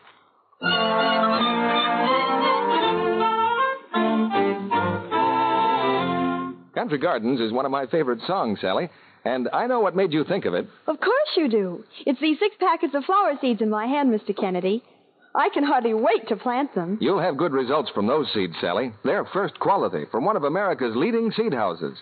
Country 6.74 6.98
Gardens 6.98 7.40
is 7.40 7.52
one 7.52 7.66
of 7.66 7.72
my 7.72 7.86
favorite 7.86 8.22
songs, 8.26 8.60
Sally, 8.60 8.90
and 9.26 9.50
I 9.54 9.68
know 9.68 9.80
what 9.80 9.96
made 9.96 10.14
you 10.14 10.24
think 10.24 10.46
of 10.46 10.54
it. 10.54 10.68
Of 10.88 11.00
course 11.00 11.30
you 11.38 11.50
do. 11.50 11.84
It's 12.06 12.20
these 12.20 12.40
six 12.40 12.56
packets 12.60 12.94
of 12.96 13.06
flower 13.06 13.34
seeds 13.40 13.62
in 13.62 13.70
my 13.70 13.86
hand, 13.86 14.12
Mr. 14.14 14.38
Kennedy. 14.38 14.84
I 15.36 15.50
can 15.50 15.64
hardly 15.64 15.94
wait 15.94 16.28
to 16.28 16.36
plant 16.36 16.76
them. 16.76 16.98
You'll 17.02 17.22
have 17.22 17.38
good 17.38 17.54
results 17.54 17.90
from 17.96 18.06
those 18.06 18.28
seeds, 18.34 18.54
Sally. 18.62 18.94
They're 19.04 19.26
first 19.34 19.60
quality 19.60 20.04
from 20.12 20.26
one 20.26 20.38
of 20.38 20.44
America's 20.44 20.96
leading 20.96 21.32
seed 21.32 21.54
houses. 21.54 21.98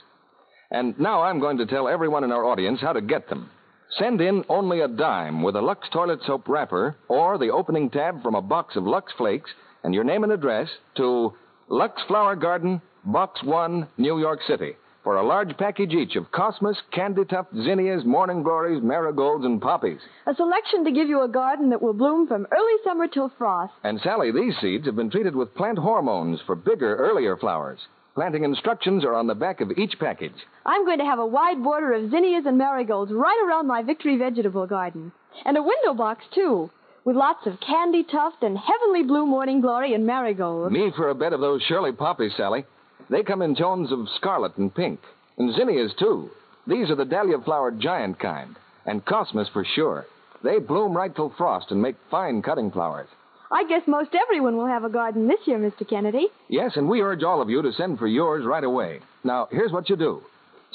And 0.69 0.99
now 0.99 1.21
I'm 1.21 1.39
going 1.39 1.57
to 1.57 1.65
tell 1.65 1.87
everyone 1.87 2.23
in 2.23 2.31
our 2.31 2.45
audience 2.45 2.79
how 2.81 2.93
to 2.93 3.01
get 3.01 3.29
them. 3.29 3.49
Send 3.97 4.21
in 4.21 4.43
only 4.49 4.81
a 4.81 4.87
dime 4.87 5.43
with 5.43 5.55
a 5.55 5.61
Lux 5.61 5.87
toilet 5.91 6.19
soap 6.25 6.47
wrapper 6.47 6.95
or 7.07 7.37
the 7.37 7.51
opening 7.51 7.89
tab 7.89 8.21
from 8.23 8.35
a 8.35 8.41
box 8.41 8.75
of 8.75 8.83
Lux 8.83 9.11
Flakes 9.17 9.49
and 9.83 9.93
your 9.93 10.03
name 10.03 10.23
and 10.23 10.31
address 10.31 10.69
to 10.97 11.33
Lux 11.67 12.01
Flower 12.07 12.35
Garden, 12.35 12.81
Box 13.05 13.41
1, 13.43 13.87
New 13.97 14.19
York 14.19 14.39
City, 14.47 14.73
for 15.03 15.15
a 15.15 15.25
large 15.25 15.57
package 15.57 15.93
each 15.93 16.15
of 16.15 16.31
Cosmos, 16.31 16.77
Candy 16.91 17.25
Tuft, 17.25 17.53
Zinnias, 17.55 18.05
Morning 18.05 18.43
Glories, 18.43 18.83
Marigolds, 18.83 19.45
and 19.45 19.61
Poppies. 19.61 19.99
A 20.27 20.35
selection 20.35 20.83
to 20.85 20.91
give 20.91 21.07
you 21.07 21.23
a 21.23 21.27
garden 21.27 21.69
that 21.69 21.81
will 21.81 21.93
bloom 21.93 22.27
from 22.27 22.47
early 22.51 22.73
summer 22.83 23.07
till 23.07 23.31
frost. 23.37 23.73
And 23.83 23.99
Sally, 24.01 24.31
these 24.31 24.53
seeds 24.61 24.85
have 24.85 24.95
been 24.95 25.09
treated 25.09 25.35
with 25.35 25.55
plant 25.55 25.79
hormones 25.79 26.39
for 26.45 26.55
bigger, 26.55 26.95
earlier 26.95 27.35
flowers. 27.37 27.79
Planting 28.13 28.43
instructions 28.43 29.05
are 29.05 29.15
on 29.15 29.27
the 29.27 29.35
back 29.35 29.61
of 29.61 29.71
each 29.77 29.97
package. 29.97 30.35
I'm 30.65 30.85
going 30.85 30.99
to 30.99 31.05
have 31.05 31.19
a 31.19 31.25
wide 31.25 31.63
border 31.63 31.93
of 31.93 32.11
zinnias 32.11 32.43
and 32.45 32.57
marigolds 32.57 33.11
right 33.11 33.45
around 33.47 33.67
my 33.67 33.83
Victory 33.83 34.17
vegetable 34.17 34.67
garden. 34.67 35.13
And 35.45 35.57
a 35.57 35.63
window 35.63 35.93
box, 35.93 36.25
too, 36.35 36.69
with 37.05 37.15
lots 37.15 37.47
of 37.47 37.59
candy 37.65 38.03
tuft 38.03 38.43
and 38.43 38.57
heavenly 38.57 39.03
blue 39.03 39.25
morning 39.25 39.61
glory 39.61 39.93
and 39.93 40.05
marigolds. 40.05 40.73
Me 40.73 40.91
for 40.95 41.09
a 41.09 41.15
bed 41.15 41.31
of 41.33 41.39
those 41.39 41.61
Shirley 41.63 41.93
poppies, 41.93 42.33
Sally. 42.35 42.65
They 43.09 43.23
come 43.23 43.41
in 43.41 43.55
tones 43.55 43.91
of 43.91 44.07
scarlet 44.15 44.57
and 44.57 44.73
pink. 44.73 44.99
And 45.37 45.53
zinnias, 45.55 45.93
too. 45.97 46.29
These 46.67 46.89
are 46.89 46.95
the 46.95 47.05
dahlia 47.05 47.39
flowered 47.39 47.79
giant 47.79 48.19
kind. 48.19 48.55
And 48.85 49.05
cosmos 49.05 49.49
for 49.49 49.65
sure. 49.75 50.05
They 50.43 50.59
bloom 50.59 50.95
right 50.95 51.15
till 51.15 51.33
frost 51.37 51.71
and 51.71 51.81
make 51.81 51.95
fine 52.09 52.41
cutting 52.41 52.71
flowers. 52.71 53.07
I 53.51 53.65
guess 53.65 53.81
most 53.85 54.15
everyone 54.15 54.55
will 54.55 54.67
have 54.67 54.85
a 54.85 54.89
garden 54.89 55.27
this 55.27 55.45
year, 55.45 55.59
Mr. 55.59 55.87
Kennedy. 55.87 56.27
Yes, 56.47 56.71
and 56.77 56.87
we 56.87 57.01
urge 57.01 57.21
all 57.23 57.41
of 57.41 57.49
you 57.49 57.61
to 57.61 57.73
send 57.73 57.99
for 57.99 58.07
yours 58.07 58.45
right 58.45 58.63
away. 58.63 59.01
Now, 59.23 59.47
here's 59.51 59.71
what 59.71 59.89
you 59.89 59.95
do 59.95 60.21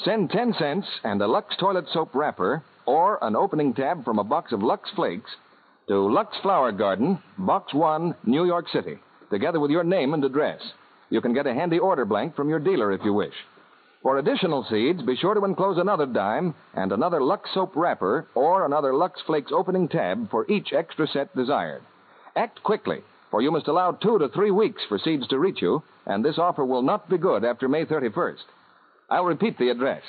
send 0.05 0.29
10 0.29 0.53
cents 0.59 0.85
and 1.03 1.21
a 1.21 1.27
Lux 1.27 1.55
toilet 1.57 1.85
soap 1.91 2.13
wrapper 2.13 2.63
or 2.85 3.17
an 3.23 3.35
opening 3.35 3.73
tab 3.73 4.05
from 4.05 4.19
a 4.19 4.23
box 4.23 4.51
of 4.51 4.61
Lux 4.61 4.89
Flakes 4.95 5.29
to 5.87 6.07
Lux 6.07 6.37
Flower 6.43 6.71
Garden, 6.71 7.17
Box 7.37 7.73
1, 7.73 8.13
New 8.25 8.45
York 8.45 8.67
City, 8.69 8.99
together 9.31 9.59
with 9.59 9.71
your 9.71 9.83
name 9.83 10.13
and 10.13 10.23
address. 10.23 10.61
You 11.09 11.21
can 11.21 11.33
get 11.33 11.47
a 11.47 11.53
handy 11.53 11.79
order 11.79 12.05
blank 12.05 12.35
from 12.35 12.49
your 12.49 12.59
dealer 12.59 12.91
if 12.91 13.01
you 13.03 13.13
wish. 13.13 13.33
For 14.03 14.17
additional 14.17 14.65
seeds, 14.69 15.01
be 15.01 15.15
sure 15.15 15.33
to 15.33 15.45
enclose 15.45 15.77
another 15.77 16.05
dime 16.05 16.53
and 16.73 16.91
another 16.91 17.21
Lux 17.21 17.49
soap 17.53 17.75
wrapper 17.75 18.27
or 18.35 18.65
another 18.65 18.93
Lux 18.93 19.19
Flakes 19.25 19.51
opening 19.51 19.87
tab 19.87 20.29
for 20.29 20.49
each 20.49 20.71
extra 20.73 21.07
set 21.07 21.35
desired. 21.35 21.81
Act 22.35 22.61
quickly, 22.63 22.99
for 23.31 23.41
you 23.41 23.51
must 23.51 23.67
allow 23.67 23.91
two 23.91 24.19
to 24.19 24.29
three 24.29 24.51
weeks 24.51 24.81
for 24.87 24.99
seeds 24.99 25.27
to 25.27 25.39
reach 25.39 25.61
you, 25.61 25.81
and 26.05 26.23
this 26.23 26.37
offer 26.37 26.63
will 26.63 26.83
not 26.83 27.09
be 27.09 27.17
good 27.17 27.43
after 27.43 27.67
May 27.67 27.85
31st. 27.85 28.43
I'll 29.09 29.25
repeat 29.25 29.57
the 29.57 29.69
address 29.69 30.03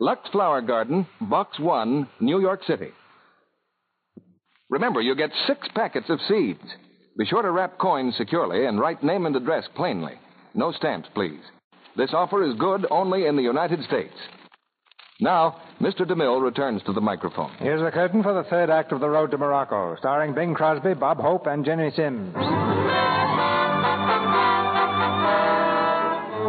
Lux 0.00 0.28
Flower 0.30 0.60
Garden, 0.62 1.06
Box 1.20 1.58
1, 1.58 2.08
New 2.20 2.40
York 2.40 2.60
City. 2.66 2.90
Remember, 4.68 5.00
you 5.00 5.14
get 5.14 5.30
six 5.46 5.68
packets 5.74 6.10
of 6.10 6.18
seeds. 6.28 6.60
Be 7.16 7.24
sure 7.26 7.42
to 7.42 7.50
wrap 7.50 7.78
coins 7.78 8.16
securely 8.16 8.66
and 8.66 8.80
write 8.80 9.02
name 9.02 9.26
and 9.26 9.36
address 9.36 9.64
plainly. 9.74 10.14
No 10.56 10.72
stamps, 10.72 11.08
please. 11.14 11.38
This 11.96 12.14
offer 12.14 12.42
is 12.42 12.58
good 12.58 12.86
only 12.90 13.26
in 13.26 13.36
the 13.36 13.42
United 13.42 13.84
States. 13.84 14.14
Now, 15.20 15.60
Mr. 15.80 16.00
DeMille 16.00 16.42
returns 16.42 16.82
to 16.84 16.94
the 16.94 17.00
microphone. 17.00 17.52
Here's 17.58 17.82
the 17.82 17.90
curtain 17.90 18.22
for 18.22 18.32
the 18.32 18.44
third 18.48 18.70
act 18.70 18.92
of 18.92 19.00
The 19.00 19.08
Road 19.08 19.30
to 19.32 19.38
Morocco, 19.38 19.96
starring 19.98 20.34
Bing 20.34 20.54
Crosby, 20.54 20.94
Bob 20.94 21.18
Hope, 21.18 21.46
and 21.46 21.64
Ginny 21.64 21.90
Simms. 21.94 22.34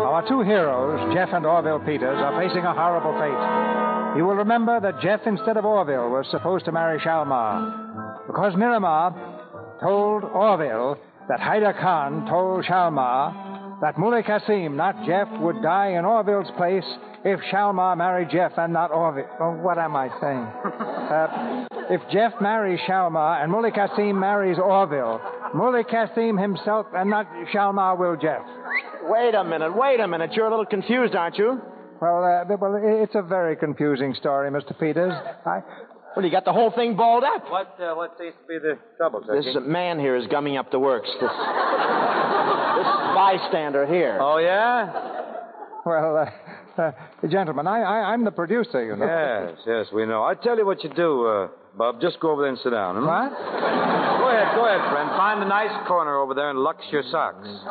Our 0.08 0.28
two 0.28 0.42
heroes, 0.42 1.14
Jeff 1.14 1.30
and 1.34 1.46
Orville 1.46 1.80
Peters, 1.80 2.18
are 2.18 2.42
facing 2.42 2.64
a 2.64 2.74
horrible 2.74 3.14
fate. 3.20 4.18
You 4.18 4.26
will 4.26 4.36
remember 4.36 4.80
that 4.80 5.02
Jeff, 5.02 5.22
instead 5.26 5.58
of 5.58 5.66
Orville, 5.66 6.10
was 6.10 6.26
supposed 6.32 6.66
to 6.66 6.72
marry 6.72 7.00
Shalmar. 7.00 8.26
Because 8.26 8.56
Miramar 8.56 9.12
told 9.82 10.24
Orville 10.24 10.98
that 11.30 11.40
Hyder 11.40 11.74
Khan 11.74 12.26
told 12.28 12.66
Shalmar 12.66 13.47
that 13.82 13.98
Muley 13.98 14.24
Kasim, 14.24 14.76
not 14.76 14.96
Jeff, 15.06 15.28
would 15.40 15.62
die 15.62 15.90
in 15.90 16.06
Orville's 16.06 16.52
place 16.58 16.86
if 17.24 17.40
Shalmar 17.52 17.96
married 17.96 18.30
Jeff 18.32 18.54
and 18.58 18.74
not 18.74 18.92
Orville. 18.92 19.28
Oh, 19.40 19.52
what 19.52 19.78
am 19.78 19.96
I 19.96 20.10
saying? 20.22 20.48
Uh, 21.08 21.66
if 21.90 22.02
Jeff 22.12 22.34
marries 22.42 22.82
Shalmar 22.86 23.42
and 23.42 23.50
Muley 23.50 23.72
Kasim 23.72 24.20
marries 24.20 24.58
Orville, 24.58 25.22
Muley 25.54 25.86
Kasim 25.86 26.38
himself 26.38 26.86
and 26.94 27.10
not 27.10 27.26
Shalmar 27.54 27.98
will 27.98 28.18
Jeff. 28.18 28.42
Wait 29.04 29.34
a 29.34 29.42
minute, 29.46 29.72
wait 29.74 30.02
a 30.02 30.08
minute. 30.08 30.34
You're 30.34 30.48
a 30.48 30.50
little 30.50 30.66
confused, 30.66 31.16
aren't 31.16 31.38
you? 31.38 31.62
Well, 32.02 32.26
uh, 32.26 32.58
well, 32.58 32.78
it's 32.84 33.16
a 33.16 33.22
very 33.22 33.56
confusing 33.56 34.14
story, 34.16 34.52
Mr. 34.52 34.78
Peters. 34.78 35.14
I, 35.46 35.62
Well, 36.18 36.26
you 36.26 36.32
got 36.32 36.46
the 36.46 36.52
whole 36.52 36.72
thing 36.72 36.98
balled 36.98 37.24
up. 37.24 37.46
What, 37.48 37.78
uh, 37.80 37.94
what 37.94 38.18
seems 38.18 38.34
to 38.42 38.48
be 38.48 38.58
the 38.58 38.80
trouble, 38.98 39.22
This 39.22 39.56
man 39.62 40.00
here 40.00 40.16
is 40.16 40.26
gumming 40.26 40.58
up 40.58 40.72
the 40.72 40.80
works. 40.80 41.08
This, 41.22 41.30
this 41.30 41.30
bystander 43.14 43.86
here. 43.86 44.18
Oh, 44.20 44.40
yeah? 44.40 44.90
Well, 45.86 46.18
uh, 46.18 46.82
uh, 46.82 46.92
gentlemen, 47.30 47.68
I, 47.68 47.82
I, 47.84 48.14
I'm 48.14 48.26
the 48.26 48.32
producer, 48.32 48.84
you 48.84 48.96
know. 48.96 49.06
Yes, 49.06 49.60
yes, 49.68 49.86
we 49.94 50.08
know. 50.08 50.24
I 50.24 50.34
tell 50.34 50.58
you 50.58 50.66
what 50.66 50.84
you 50.84 50.90
do, 50.90 51.28
uh, 51.28 51.50
Bob. 51.78 52.02
Just 52.02 52.20
go 52.20 52.32
over 52.32 52.42
there 52.42 52.50
and 52.50 52.58
sit 52.64 52.72
down. 52.72 52.96
Hmm? 52.96 53.06
What? 53.06 53.30
Go 53.30 54.30
ahead, 54.34 54.56
go 54.58 54.66
ahead, 54.66 54.90
friend. 54.90 55.10
Find 55.22 55.44
a 55.44 55.48
nice 55.48 55.88
corner 55.88 56.18
over 56.18 56.34
there 56.34 56.50
and 56.50 56.58
lux 56.58 56.84
your 56.92 57.04
socks. 57.12 57.46
Just 57.46 57.62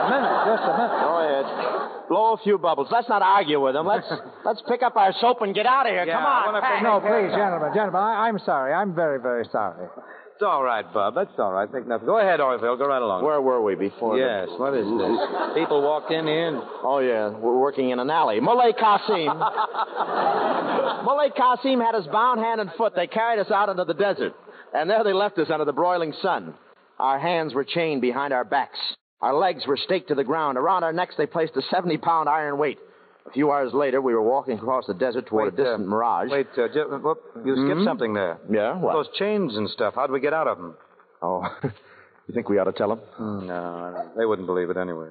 a 0.00 0.08
minute, 0.08 0.32
just 0.48 0.64
a 0.64 0.72
minute. 0.80 0.96
Go 0.96 1.12
ahead. 1.28 1.81
Blow 2.12 2.34
a 2.34 2.36
few 2.44 2.58
bubbles. 2.58 2.88
Let's 2.92 3.08
not 3.08 3.22
argue 3.22 3.58
with 3.58 3.74
him. 3.74 3.86
Let's 3.86 4.04
let's 4.44 4.60
pick 4.68 4.82
up 4.82 4.96
our 4.96 5.14
soap 5.18 5.40
and 5.40 5.54
get 5.54 5.64
out 5.64 5.86
of 5.86 5.92
here. 5.92 6.04
Yeah, 6.04 6.16
Come 6.20 6.26
on. 6.26 6.52
wanna- 6.52 6.66
Hey. 6.66 6.82
No, 6.84 7.00
please, 7.00 7.32
gentlemen, 7.34 7.72
gentlemen, 7.74 8.02
I, 8.02 8.28
I'm 8.28 8.38
sorry. 8.40 8.74
I'm 8.74 8.94
very, 8.94 9.18
very 9.18 9.46
sorry. 9.50 9.86
It's 10.34 10.42
all 10.42 10.62
right, 10.62 10.84
Bob. 10.92 11.14
That's 11.14 11.32
all 11.38 11.52
right. 11.52 11.70
Think 11.72 11.86
nothing. 11.86 12.04
Go 12.06 12.18
ahead, 12.18 12.40
Orville. 12.40 12.76
Go 12.76 12.84
right 12.86 13.00
along. 13.00 13.24
Where 13.24 13.40
were 13.40 13.62
we 13.62 13.76
before? 13.76 14.16
the- 14.18 14.24
Yes, 14.24 14.48
what 14.58 14.74
is 14.74 14.84
this? 14.84 15.54
People 15.54 15.80
walked 15.80 16.10
in 16.10 16.26
here 16.26 16.48
and... 16.48 16.60
Oh, 16.82 16.98
yeah. 16.98 17.30
We're 17.30 17.58
working 17.58 17.88
in 17.90 17.98
an 17.98 18.10
alley. 18.10 18.40
Muley 18.40 18.72
Qasim. 18.74 19.32
Muley 21.04 21.30
Qasim 21.30 21.80
had 21.84 21.94
us 21.94 22.06
bound 22.12 22.40
hand 22.40 22.60
and 22.60 22.70
foot. 22.76 22.94
They 22.94 23.06
carried 23.06 23.40
us 23.40 23.50
out 23.50 23.68
into 23.70 23.84
the 23.84 23.94
desert. 23.94 24.34
And 24.74 24.88
there 24.90 25.02
they 25.04 25.12
left 25.14 25.38
us 25.38 25.48
under 25.50 25.64
the 25.64 25.72
broiling 25.72 26.12
sun. 26.20 26.54
Our 26.98 27.18
hands 27.18 27.54
were 27.54 27.64
chained 27.64 28.00
behind 28.02 28.32
our 28.34 28.44
backs. 28.44 28.78
Our 29.22 29.34
legs 29.34 29.66
were 29.66 29.76
staked 29.76 30.08
to 30.08 30.14
the 30.16 30.24
ground. 30.24 30.58
Around 30.58 30.82
our 30.84 30.92
necks, 30.92 31.14
they 31.16 31.26
placed 31.26 31.56
a 31.56 31.62
70 31.70 31.96
pound 31.98 32.28
iron 32.28 32.58
weight. 32.58 32.78
A 33.24 33.30
few 33.30 33.52
hours 33.52 33.72
later, 33.72 34.00
we 34.00 34.12
were 34.14 34.22
walking 34.22 34.58
across 34.58 34.84
the 34.88 34.94
desert 34.94 35.26
toward 35.26 35.44
Wait, 35.54 35.54
a 35.54 35.56
distant 35.64 35.86
uh, 35.86 35.90
mirage. 35.90 36.28
Wait, 36.28 36.48
uh, 36.58 36.66
Jeff, 36.74 36.88
whoop, 37.00 37.18
you 37.44 37.54
skipped 37.54 37.80
Mhm. 37.80 37.84
something 37.84 38.14
there. 38.14 38.38
Yeah? 38.50 38.76
What? 38.76 38.94
Those 38.94 39.08
chains 39.16 39.56
and 39.56 39.70
stuff. 39.70 39.94
How'd 39.94 40.10
we 40.10 40.18
get 40.18 40.32
out 40.34 40.48
of 40.48 40.58
them? 40.58 40.74
Oh, 41.22 41.44
you 41.62 42.34
think 42.34 42.48
we 42.48 42.58
ought 42.58 42.64
to 42.64 42.72
tell 42.72 42.88
them? 42.88 43.00
No, 43.46 44.10
they 44.18 44.26
wouldn't 44.26 44.48
believe 44.48 44.70
it 44.70 44.76
anyway. 44.76 45.10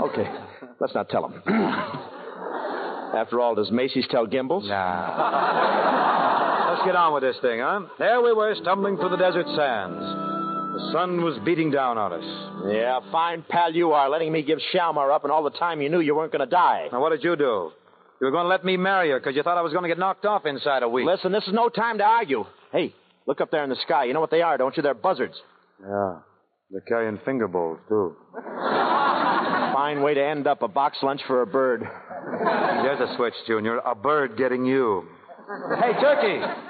Okay, 0.00 0.26
let's 0.80 0.94
not 0.94 1.10
tell 1.10 1.28
them. 1.28 1.42
After 3.14 3.40
all, 3.40 3.54
does 3.56 3.70
Macy's 3.70 4.06
tell 4.10 4.26
Gimbels? 4.26 4.62
Let's 6.70 6.82
get 6.86 6.96
on 6.96 7.12
with 7.12 7.22
this 7.24 7.36
thing, 7.42 7.60
huh? 7.60 7.80
There 7.98 8.22
we 8.22 8.32
were, 8.32 8.54
stumbling 8.54 8.96
through 8.96 9.10
the 9.10 9.16
desert 9.18 9.46
sands. 9.54 10.29
The 10.80 10.92
sun 10.92 11.22
was 11.22 11.38
beating 11.44 11.70
down 11.70 11.98
on 11.98 12.12
us. 12.12 12.72
Yeah, 12.74 13.00
fine 13.12 13.44
pal 13.48 13.72
you 13.72 13.92
are, 13.92 14.08
letting 14.08 14.32
me 14.32 14.42
give 14.42 14.58
Shalmar 14.74 15.12
up, 15.14 15.24
and 15.24 15.32
all 15.32 15.42
the 15.44 15.50
time 15.50 15.80
you 15.80 15.88
knew 15.88 16.00
you 16.00 16.14
weren't 16.14 16.32
going 16.32 16.44
to 16.44 16.50
die. 16.50 16.88
Now, 16.90 17.00
what 17.00 17.10
did 17.10 17.22
you 17.22 17.36
do? 17.36 17.70
You 18.20 18.26
were 18.26 18.30
going 18.30 18.44
to 18.44 18.48
let 18.48 18.64
me 18.64 18.76
marry 18.76 19.10
her 19.10 19.20
because 19.20 19.36
you 19.36 19.42
thought 19.42 19.56
I 19.56 19.62
was 19.62 19.72
going 19.72 19.84
to 19.84 19.88
get 19.88 19.98
knocked 19.98 20.24
off 20.24 20.46
inside 20.46 20.82
a 20.82 20.88
week. 20.88 21.06
Listen, 21.06 21.32
this 21.32 21.44
is 21.46 21.52
no 21.52 21.68
time 21.68 21.98
to 21.98 22.04
argue. 22.04 22.44
Hey, 22.72 22.94
look 23.26 23.40
up 23.40 23.50
there 23.50 23.62
in 23.62 23.70
the 23.70 23.76
sky. 23.84 24.04
You 24.04 24.14
know 24.14 24.20
what 24.20 24.30
they 24.30 24.42
are, 24.42 24.56
don't 24.58 24.76
you? 24.76 24.82
They're 24.82 24.94
buzzards. 24.94 25.34
Yeah. 25.80 26.16
They're 26.70 26.80
carrying 26.82 27.18
finger 27.24 27.46
bowls, 27.48 27.78
too. 27.88 28.16
Fine 28.34 30.02
way 30.02 30.14
to 30.14 30.24
end 30.24 30.46
up 30.46 30.62
a 30.62 30.68
box 30.68 30.98
lunch 31.02 31.20
for 31.26 31.42
a 31.42 31.46
bird. 31.46 31.82
There's 31.82 33.00
a 33.00 33.16
switch, 33.16 33.34
Junior. 33.46 33.78
A 33.78 33.94
bird 33.94 34.36
getting 34.36 34.64
you. 34.64 35.04
Hey, 35.80 35.92
Turkey! 36.00 36.69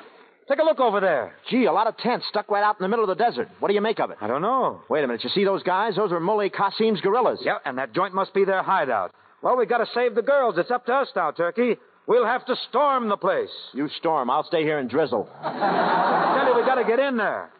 Take 0.51 0.59
a 0.59 0.65
look 0.65 0.81
over 0.81 0.99
there. 0.99 1.33
Gee, 1.49 1.67
a 1.67 1.73
lot 1.73 1.87
of 1.87 1.97
tents 1.99 2.27
stuck 2.29 2.51
right 2.51 2.65
out 2.65 2.75
in 2.81 2.83
the 2.83 2.89
middle 2.89 3.09
of 3.09 3.17
the 3.17 3.25
desert. 3.25 3.49
What 3.61 3.69
do 3.69 3.75
you 3.75 3.81
make 3.81 4.01
of 4.01 4.11
it? 4.11 4.17
I 4.21 4.27
don't 4.27 4.43
know. 4.43 4.81
Wait 4.91 5.05
a 5.05 5.07
minute. 5.07 5.23
You 5.23 5.31
see 5.31 5.45
those 5.45 5.63
guys? 5.63 5.95
Those 5.95 6.11
are 6.11 6.19
Muley 6.19 6.51
Qasim's 6.51 7.01
gorillas. 7.01 7.39
Yeah, 7.45 7.59
and 7.65 7.79
that 7.79 7.93
joint 7.93 8.15
must 8.15 8.35
be 8.35 8.45
their 8.45 8.61
hideout. 8.65 9.13
Well, 9.43 9.57
we've 9.57 9.69
got 9.69 9.79
to 9.79 9.87
save 9.95 10.17
the 10.17 10.23
girls. 10.23 10.57
It's 10.59 10.73
up 10.73 10.87
to 10.87 10.93
us 10.93 11.09
now, 11.15 11.31
Turkey. 11.31 11.77
We'll 12.09 12.27
have 12.27 12.45
to 12.47 12.57
storm 12.69 13.09
the 13.09 13.17
place. 13.17 13.49
You 13.75 13.89
storm. 13.99 14.29
I'll 14.29 14.43
stay 14.43 14.65
here 14.65 14.81
and 14.81 14.91
drizzle. 14.91 15.29
I 15.41 16.41
tell 16.43 16.53
you, 16.53 16.61
we 16.61 16.67
got 16.67 16.83
to 16.83 16.85
get 16.85 16.99
in 16.99 17.17
there. 17.17 17.51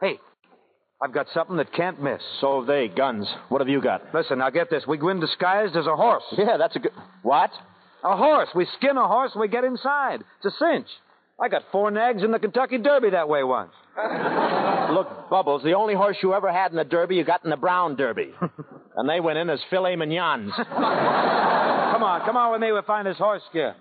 Hey, 0.00 0.20
I've 1.02 1.12
got 1.12 1.26
something 1.34 1.56
that 1.56 1.72
can't 1.72 2.00
miss. 2.00 2.22
So 2.40 2.60
have 2.60 2.68
they. 2.68 2.86
Guns. 2.86 3.28
What 3.48 3.60
have 3.60 3.68
you 3.68 3.82
got? 3.82 4.14
Listen, 4.14 4.38
now 4.38 4.50
get 4.50 4.70
this. 4.70 4.84
We 4.86 4.98
go 4.98 5.08
in 5.08 5.18
disguised 5.18 5.74
as 5.74 5.86
a 5.88 5.96
horse. 5.96 6.22
Yeah, 6.38 6.58
that's 6.58 6.76
a 6.76 6.78
good. 6.78 6.92
What? 7.24 7.50
A 8.04 8.16
horse. 8.16 8.50
We 8.54 8.68
skin 8.76 8.96
a 8.96 9.08
horse 9.08 9.32
and 9.34 9.40
we 9.40 9.48
get 9.48 9.64
inside. 9.64 10.22
It's 10.38 10.54
a 10.54 10.58
cinch. 10.58 10.86
I 11.38 11.48
got 11.48 11.62
four 11.70 11.90
nags 11.90 12.22
in 12.22 12.30
the 12.30 12.38
Kentucky 12.38 12.78
Derby 12.78 13.10
that 13.10 13.28
way 13.28 13.44
once. 13.44 13.72
Look, 14.90 15.28
Bubbles, 15.28 15.62
the 15.62 15.74
only 15.74 15.94
horse 15.94 16.16
you 16.22 16.32
ever 16.32 16.50
had 16.50 16.70
in 16.70 16.78
the 16.78 16.84
Derby, 16.84 17.16
you 17.16 17.24
got 17.24 17.44
in 17.44 17.50
the 17.50 17.56
Brown 17.56 17.94
Derby. 17.96 18.32
and 18.96 19.08
they 19.08 19.20
went 19.20 19.38
in 19.38 19.50
as 19.50 19.60
filet 19.68 19.96
mignons. 19.96 20.52
come 20.56 22.02
on, 22.02 22.24
come 22.24 22.36
on 22.36 22.52
with 22.52 22.60
me. 22.62 22.72
We'll 22.72 22.82
find 22.82 23.06
this 23.06 23.18
horse 23.18 23.42
skin. 23.50 23.72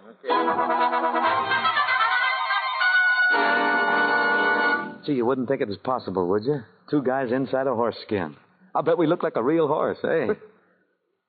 Gee, 5.06 5.14
you 5.14 5.26
wouldn't 5.26 5.48
think 5.48 5.62
it 5.62 5.68
was 5.68 5.78
possible, 5.78 6.28
would 6.28 6.44
you? 6.44 6.62
Two 6.90 7.04
guys 7.04 7.32
inside 7.32 7.68
a 7.68 7.76
horse 7.76 7.96
skin. 8.06 8.36
I'll 8.74 8.84
bet 8.84 8.98
we 8.98 9.08
look 9.08 9.24
like 9.24 9.36
a 9.38 9.44
real 9.44 9.68
horse, 9.68 10.00
eh? 10.04 10.34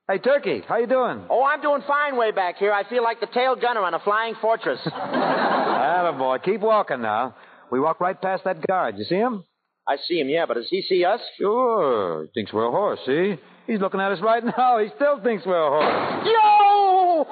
Hey, 0.09 0.19
Turkey, 0.19 0.63
how 0.69 0.77
you 0.79 0.87
doing? 0.87 1.25
Oh, 1.31 1.43
I'm 1.45 1.61
doing 1.61 1.83
fine 1.87 2.17
way 2.17 2.31
back 2.33 2.57
here. 2.57 2.73
I 2.73 2.89
feel 2.89 3.03
like 3.03 3.21
the 3.21 3.27
tail 3.27 3.57
gunner 3.57 3.81
on 3.81 3.93
a 3.95 3.99
flying 4.01 4.35
fortress. 4.41 4.79
boy, 6.19 6.39
keep 6.45 6.61
walking 6.61 7.03
now. 7.03 7.35
We 7.71 7.81
walk 7.81 8.01
right 8.01 8.21
past 8.21 8.45
that 8.45 8.65
guard. 8.67 8.97
You 8.99 9.05
see 9.05 9.17
him? 9.17 9.45
I 9.89 9.97
see 10.09 10.19
him, 10.21 10.29
yeah, 10.29 10.47
but 10.47 10.55
does 10.55 10.69
he 10.71 10.83
see 10.83 11.05
us? 11.05 11.21
Sure. 11.39 12.25
He 12.25 12.31
thinks 12.41 12.53
we're 12.53 12.67
a 12.67 12.71
horse, 12.71 12.99
see? 13.07 13.37
He's 13.67 13.81
looking 13.81 14.01
at 14.01 14.13
us 14.13 14.21
right 14.21 14.43
now. 14.59 14.79
He 14.79 14.89
still 14.97 15.21
thinks 15.23 15.45
we're 15.47 15.63
a 15.63 15.71
horse. 15.71 16.27
Yo! 16.27 17.27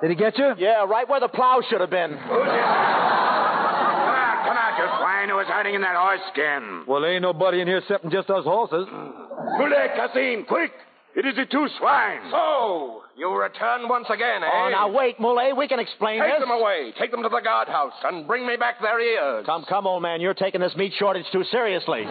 Did 0.00 0.10
he 0.10 0.16
get 0.16 0.38
you? 0.38 0.54
Yeah, 0.58 0.84
right 0.86 1.06
where 1.08 1.20
the 1.20 1.28
plow 1.28 1.60
should 1.68 1.80
have 1.82 1.90
been. 1.90 2.16
Ah, 2.18 4.42
come 4.46 4.56
out, 4.56 4.78
you 4.78 4.86
swine 4.98 5.28
who 5.28 5.34
was 5.36 5.46
hiding 5.46 5.74
in 5.74 5.82
that 5.82 5.94
horse 5.96 6.20
skin. 6.32 6.84
Well, 6.86 7.04
ain't 7.04 7.20
nobody 7.22 7.60
in 7.60 7.66
here 7.68 7.78
except 7.78 8.08
just 8.10 8.30
us 8.30 8.44
horses. 8.44 8.86
Muley 8.90 9.88
Kasim, 9.96 10.44
quick! 10.48 10.72
It 11.16 11.26
is 11.26 11.34
the 11.34 11.44
two 11.44 11.66
swine. 11.78 12.20
So, 12.30 13.02
you 13.16 13.28
return 13.34 13.88
once 13.88 14.06
again, 14.08 14.44
eh? 14.44 14.48
Oh, 14.52 14.68
now 14.70 14.88
wait, 14.90 15.18
Muley. 15.18 15.52
We 15.52 15.66
can 15.66 15.80
explain 15.80 16.20
Take 16.22 16.32
this. 16.32 16.40
them 16.40 16.50
away. 16.50 16.92
Take 16.98 17.10
them 17.10 17.22
to 17.24 17.28
the 17.28 17.40
guardhouse 17.40 17.92
and 18.04 18.26
bring 18.26 18.46
me 18.46 18.56
back 18.56 18.80
their 18.80 19.00
ears. 19.00 19.44
Come, 19.44 19.64
come, 19.68 19.86
old 19.86 20.02
man. 20.02 20.20
You're 20.20 20.34
taking 20.34 20.60
this 20.60 20.74
meat 20.76 20.92
shortage 20.98 21.26
too 21.32 21.42
seriously. 21.50 22.04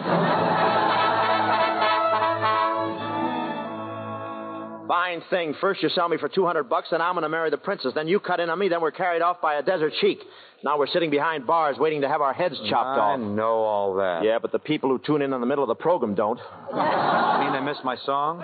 Fine 4.90 5.22
thing. 5.30 5.54
First 5.60 5.84
you 5.84 5.88
sell 5.90 6.08
me 6.08 6.16
for 6.16 6.28
200 6.28 6.64
bucks, 6.64 6.88
then 6.90 7.00
I'm 7.00 7.12
going 7.14 7.22
to 7.22 7.28
marry 7.28 7.48
the 7.48 7.56
princess. 7.56 7.92
Then 7.94 8.08
you 8.08 8.18
cut 8.18 8.40
in 8.40 8.50
on 8.50 8.58
me, 8.58 8.68
then 8.68 8.80
we're 8.80 8.90
carried 8.90 9.22
off 9.22 9.40
by 9.40 9.54
a 9.54 9.62
desert 9.62 9.92
sheik. 10.00 10.18
Now 10.64 10.80
we're 10.80 10.88
sitting 10.88 11.10
behind 11.10 11.46
bars 11.46 11.76
waiting 11.78 12.00
to 12.00 12.08
have 12.08 12.20
our 12.20 12.32
heads 12.32 12.56
chopped 12.68 12.98
I 12.98 13.00
off. 13.00 13.20
I 13.20 13.22
know 13.22 13.62
all 13.62 13.94
that. 13.94 14.24
Yeah, 14.24 14.40
but 14.42 14.50
the 14.50 14.58
people 14.58 14.90
who 14.90 14.98
tune 14.98 15.22
in 15.22 15.32
in 15.32 15.40
the 15.40 15.46
middle 15.46 15.62
of 15.62 15.68
the 15.68 15.76
program 15.76 16.16
don't. 16.16 16.38
mean 16.38 17.52
they 17.52 17.60
missed 17.60 17.84
my 17.84 17.94
song? 18.04 18.42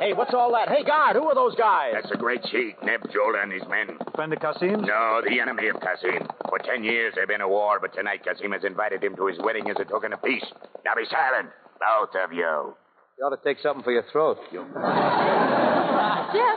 Hey, 0.00 0.12
what's 0.12 0.34
all 0.34 0.50
that? 0.50 0.68
Hey, 0.68 0.82
guard, 0.82 1.14
who 1.14 1.28
are 1.28 1.34
those 1.36 1.54
guys? 1.54 1.92
That's 1.94 2.10
the 2.10 2.18
great 2.18 2.40
sheik, 2.50 2.82
Neb 2.82 3.02
Jola 3.14 3.44
and 3.44 3.52
his 3.52 3.62
men. 3.70 3.98
Friend 4.16 4.32
of 4.32 4.40
Kasim? 4.40 4.80
No, 4.82 5.22
the 5.24 5.38
enemy 5.38 5.68
of 5.68 5.76
Kasim. 5.78 6.26
For 6.48 6.58
ten 6.58 6.82
years 6.82 7.14
they've 7.14 7.28
been 7.28 7.40
at 7.40 7.48
war, 7.48 7.78
but 7.80 7.94
tonight 7.94 8.24
Kasim 8.24 8.50
has 8.50 8.64
invited 8.64 9.04
him 9.04 9.14
to 9.14 9.26
his 9.26 9.38
wedding 9.38 9.70
as 9.70 9.76
a 9.78 9.84
token 9.84 10.12
of 10.12 10.20
peace. 10.24 10.44
Now 10.84 10.94
be 10.96 11.04
silent, 11.08 11.50
both 11.80 12.10
of 12.22 12.32
you. 12.32 12.74
You 13.18 13.24
ought 13.24 13.36
to 13.36 13.42
take 13.44 13.58
something 13.62 13.82
for 13.82 13.92
your 13.92 14.04
throat. 14.12 14.38
Jeff, 14.52 14.60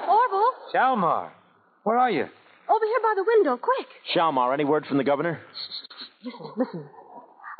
Orville, 0.07 0.51
Shalmar, 0.73 1.31
where 1.83 1.97
are 1.97 2.11
you? 2.11 2.25
over 2.69 2.85
here 2.85 2.99
by 3.03 3.13
the 3.15 3.23
window, 3.25 3.57
quick. 3.57 3.87
Shalmar, 4.15 4.53
any 4.53 4.65
word 4.65 4.85
from 4.85 4.97
the 4.97 5.03
governor? 5.03 5.39
Listen, 6.23 6.51
listen. 6.57 6.85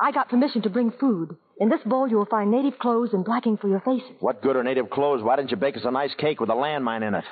I 0.00 0.12
got 0.12 0.28
permission 0.28 0.62
to 0.62 0.70
bring 0.70 0.92
food. 0.98 1.36
In 1.60 1.68
this 1.68 1.80
bowl, 1.86 2.08
you 2.08 2.16
will 2.16 2.26
find 2.26 2.50
native 2.50 2.78
clothes 2.78 3.10
and 3.12 3.24
blacking 3.24 3.56
for 3.56 3.68
your 3.68 3.80
faces. 3.80 4.10
What 4.20 4.42
good 4.42 4.56
are 4.56 4.64
native 4.64 4.90
clothes? 4.90 5.22
Why 5.22 5.36
didn't 5.36 5.50
you 5.50 5.56
bake 5.56 5.76
us 5.76 5.82
a 5.84 5.90
nice 5.90 6.12
cake 6.18 6.40
with 6.40 6.50
a 6.50 6.54
landmine 6.54 7.06
in 7.06 7.14
it? 7.14 7.24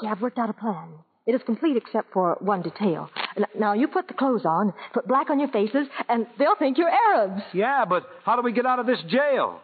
See, 0.00 0.06
I've 0.06 0.20
worked 0.20 0.38
out 0.38 0.50
a 0.50 0.52
plan. 0.52 0.88
It 1.26 1.34
is 1.34 1.42
complete 1.44 1.76
except 1.76 2.12
for 2.12 2.36
one 2.40 2.62
detail. 2.62 3.10
Now, 3.58 3.72
you 3.72 3.88
put 3.88 4.06
the 4.08 4.14
clothes 4.14 4.44
on, 4.44 4.72
put 4.94 5.08
black 5.08 5.28
on 5.28 5.40
your 5.40 5.48
faces, 5.48 5.88
and 6.08 6.26
they'll 6.38 6.54
think 6.56 6.78
you're 6.78 6.88
Arabs. 6.88 7.42
Yeah, 7.52 7.84
but 7.84 8.04
how 8.24 8.36
do 8.36 8.42
we 8.42 8.52
get 8.52 8.64
out 8.64 8.78
of 8.78 8.86
this 8.86 9.00
jail? 9.08 9.60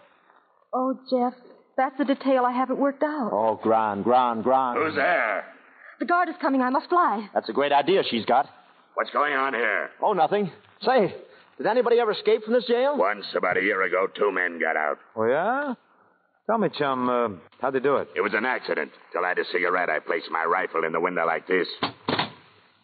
Oh, 0.74 0.98
Jeff, 1.08 1.34
that's 1.76 1.96
the 1.98 2.04
detail 2.04 2.44
I 2.44 2.52
haven't 2.52 2.78
worked 2.78 3.02
out. 3.02 3.30
Oh, 3.32 3.60
gran, 3.62 4.02
gran, 4.02 4.42
gran. 4.42 4.76
Who's 4.76 4.96
there? 4.96 5.44
The 6.00 6.06
guard 6.06 6.28
is 6.28 6.34
coming. 6.40 6.60
I 6.62 6.70
must 6.70 6.88
fly. 6.88 7.28
That's 7.32 7.48
a 7.48 7.52
great 7.52 7.72
idea 7.72 8.02
she's 8.10 8.24
got. 8.24 8.48
What's 8.94 9.10
going 9.10 9.34
on 9.34 9.54
here? 9.54 9.90
Oh, 10.02 10.12
nothing. 10.14 10.50
Say, 10.84 11.14
Did 11.58 11.66
anybody 11.66 12.00
ever 12.00 12.10
escape 12.10 12.42
from 12.44 12.54
this 12.54 12.64
jail? 12.66 12.96
Once, 12.98 13.24
about 13.36 13.56
a 13.56 13.62
year 13.62 13.82
ago, 13.82 14.08
two 14.18 14.32
men 14.32 14.58
got 14.58 14.76
out. 14.76 14.98
Oh, 15.14 15.26
yeah? 15.26 15.74
Tell 16.46 16.58
me, 16.58 16.68
chum, 16.76 17.08
uh, 17.08 17.28
how'd 17.60 17.74
they 17.74 17.80
do 17.80 17.96
it? 17.96 18.08
It 18.16 18.20
was 18.20 18.34
an 18.34 18.44
accident. 18.44 18.90
Till 19.12 19.24
I 19.24 19.28
had 19.28 19.38
a 19.38 19.44
cigarette, 19.52 19.88
I 19.88 20.00
placed 20.00 20.30
my 20.30 20.44
rifle 20.44 20.84
in 20.84 20.92
the 20.92 21.00
window 21.00 21.24
like 21.24 21.46
this. 21.46 21.68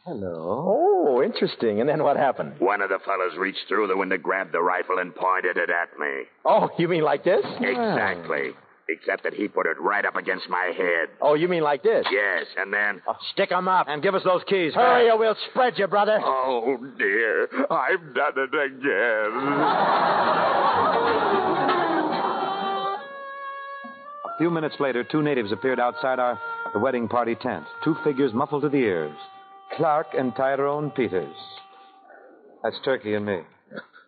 Hello. 0.04 1.06
Oh, 1.08 1.22
interesting. 1.22 1.80
And 1.80 1.88
then 1.88 2.02
what 2.02 2.16
happened? 2.16 2.54
One 2.60 2.80
of 2.80 2.88
the 2.88 2.98
fellows 3.04 3.32
reached 3.36 3.66
through 3.68 3.88
the 3.88 3.96
window, 3.96 4.16
grabbed 4.16 4.52
the 4.52 4.62
rifle, 4.62 4.98
and 4.98 5.14
pointed 5.14 5.56
it 5.56 5.70
at 5.70 5.98
me. 5.98 6.22
Oh, 6.44 6.70
you 6.78 6.88
mean 6.88 7.02
like 7.02 7.24
this? 7.24 7.44
Exactly. 7.60 8.52
Except 8.90 9.22
that 9.24 9.34
he 9.34 9.48
put 9.48 9.66
it 9.66 9.78
right 9.80 10.06
up 10.06 10.16
against 10.16 10.48
my 10.48 10.72
head. 10.74 11.08
Oh, 11.20 11.34
you 11.34 11.46
mean 11.46 11.62
like 11.62 11.82
this? 11.82 12.06
Yes, 12.10 12.46
and 12.56 12.72
then. 12.72 13.02
Stick 13.34 13.52
'em 13.52 13.68
up. 13.68 13.86
And 13.86 14.02
give 14.02 14.14
us 14.14 14.22
those 14.24 14.42
keys. 14.44 14.72
Hurry, 14.72 15.10
or 15.10 15.18
we'll 15.18 15.34
spread 15.50 15.78
you, 15.78 15.86
brother. 15.88 16.18
Oh, 16.24 16.78
dear. 16.96 17.48
I've 17.70 18.14
done 18.14 18.32
it 18.36 18.54
again. 18.54 20.94
A 24.38 24.40
few 24.40 24.50
minutes 24.50 24.76
later, 24.78 25.02
two 25.02 25.20
natives 25.20 25.50
appeared 25.50 25.80
outside 25.80 26.20
our 26.20 26.38
wedding 26.76 27.08
party 27.08 27.34
tent. 27.34 27.64
Two 27.82 27.96
figures 28.04 28.32
muffled 28.32 28.62
to 28.62 28.68
the 28.68 28.76
ears. 28.76 29.16
Clark 29.76 30.06
and 30.16 30.32
Tyrone 30.36 30.92
Peters. 30.92 31.34
That's 32.62 32.76
Turkey 32.84 33.14
and 33.14 33.26
me. 33.26 33.40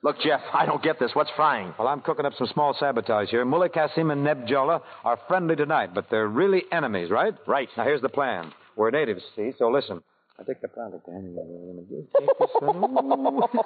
Look, 0.04 0.20
Jeff, 0.24 0.40
I 0.54 0.66
don't 0.66 0.84
get 0.84 1.00
this. 1.00 1.10
What's 1.14 1.30
frying? 1.34 1.74
Well, 1.76 1.88
I'm 1.88 2.00
cooking 2.00 2.26
up 2.26 2.34
some 2.38 2.46
small 2.46 2.76
sabotage 2.78 3.28
here. 3.30 3.44
Mullah 3.44 3.70
Qasim 3.70 4.12
and 4.12 4.22
Neb 4.22 4.46
Jola 4.46 4.82
are 5.02 5.18
friendly 5.26 5.56
tonight, 5.56 5.94
but 5.96 6.06
they're 6.12 6.28
really 6.28 6.62
enemies, 6.70 7.10
right? 7.10 7.34
Right. 7.48 7.68
Now, 7.76 7.82
here's 7.82 8.00
the 8.00 8.08
plan. 8.08 8.52
We're 8.76 8.92
natives, 8.92 9.22
see, 9.34 9.50
so 9.58 9.68
listen. 9.68 10.00
I 10.38 10.44
take 10.44 10.60
the 10.62 10.68
product. 10.68 11.08
It's 11.08 11.28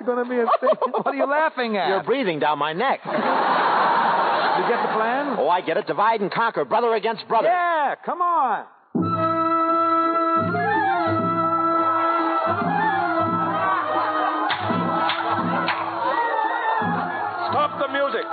going 0.03 0.25
to 0.25 0.31
be 0.31 0.37
a 0.41 0.47
thing. 0.61 0.71
What 0.93 1.07
are 1.09 1.15
you 1.15 1.27
laughing 1.27 1.77
at? 1.77 1.89
You're 1.89 2.05
breathing 2.05 2.39
down 2.39 2.59
my 2.59 2.73
neck. 2.73 3.01
You 4.57 4.69
get 4.69 4.83
the 4.83 4.93
plan? 4.95 5.37
Oh, 5.39 5.49
I 5.49 5.61
get 5.61 5.77
it. 5.77 5.87
Divide 5.87 6.21
and 6.21 6.31
conquer. 6.31 6.65
Brother 6.65 6.95
against 6.95 7.27
brother. 7.29 7.49
Yeah, 7.49 7.95
come 8.05 8.21
on. 8.23 8.67
Stop 17.51 17.79
the 17.79 17.89
music. 17.93 18.27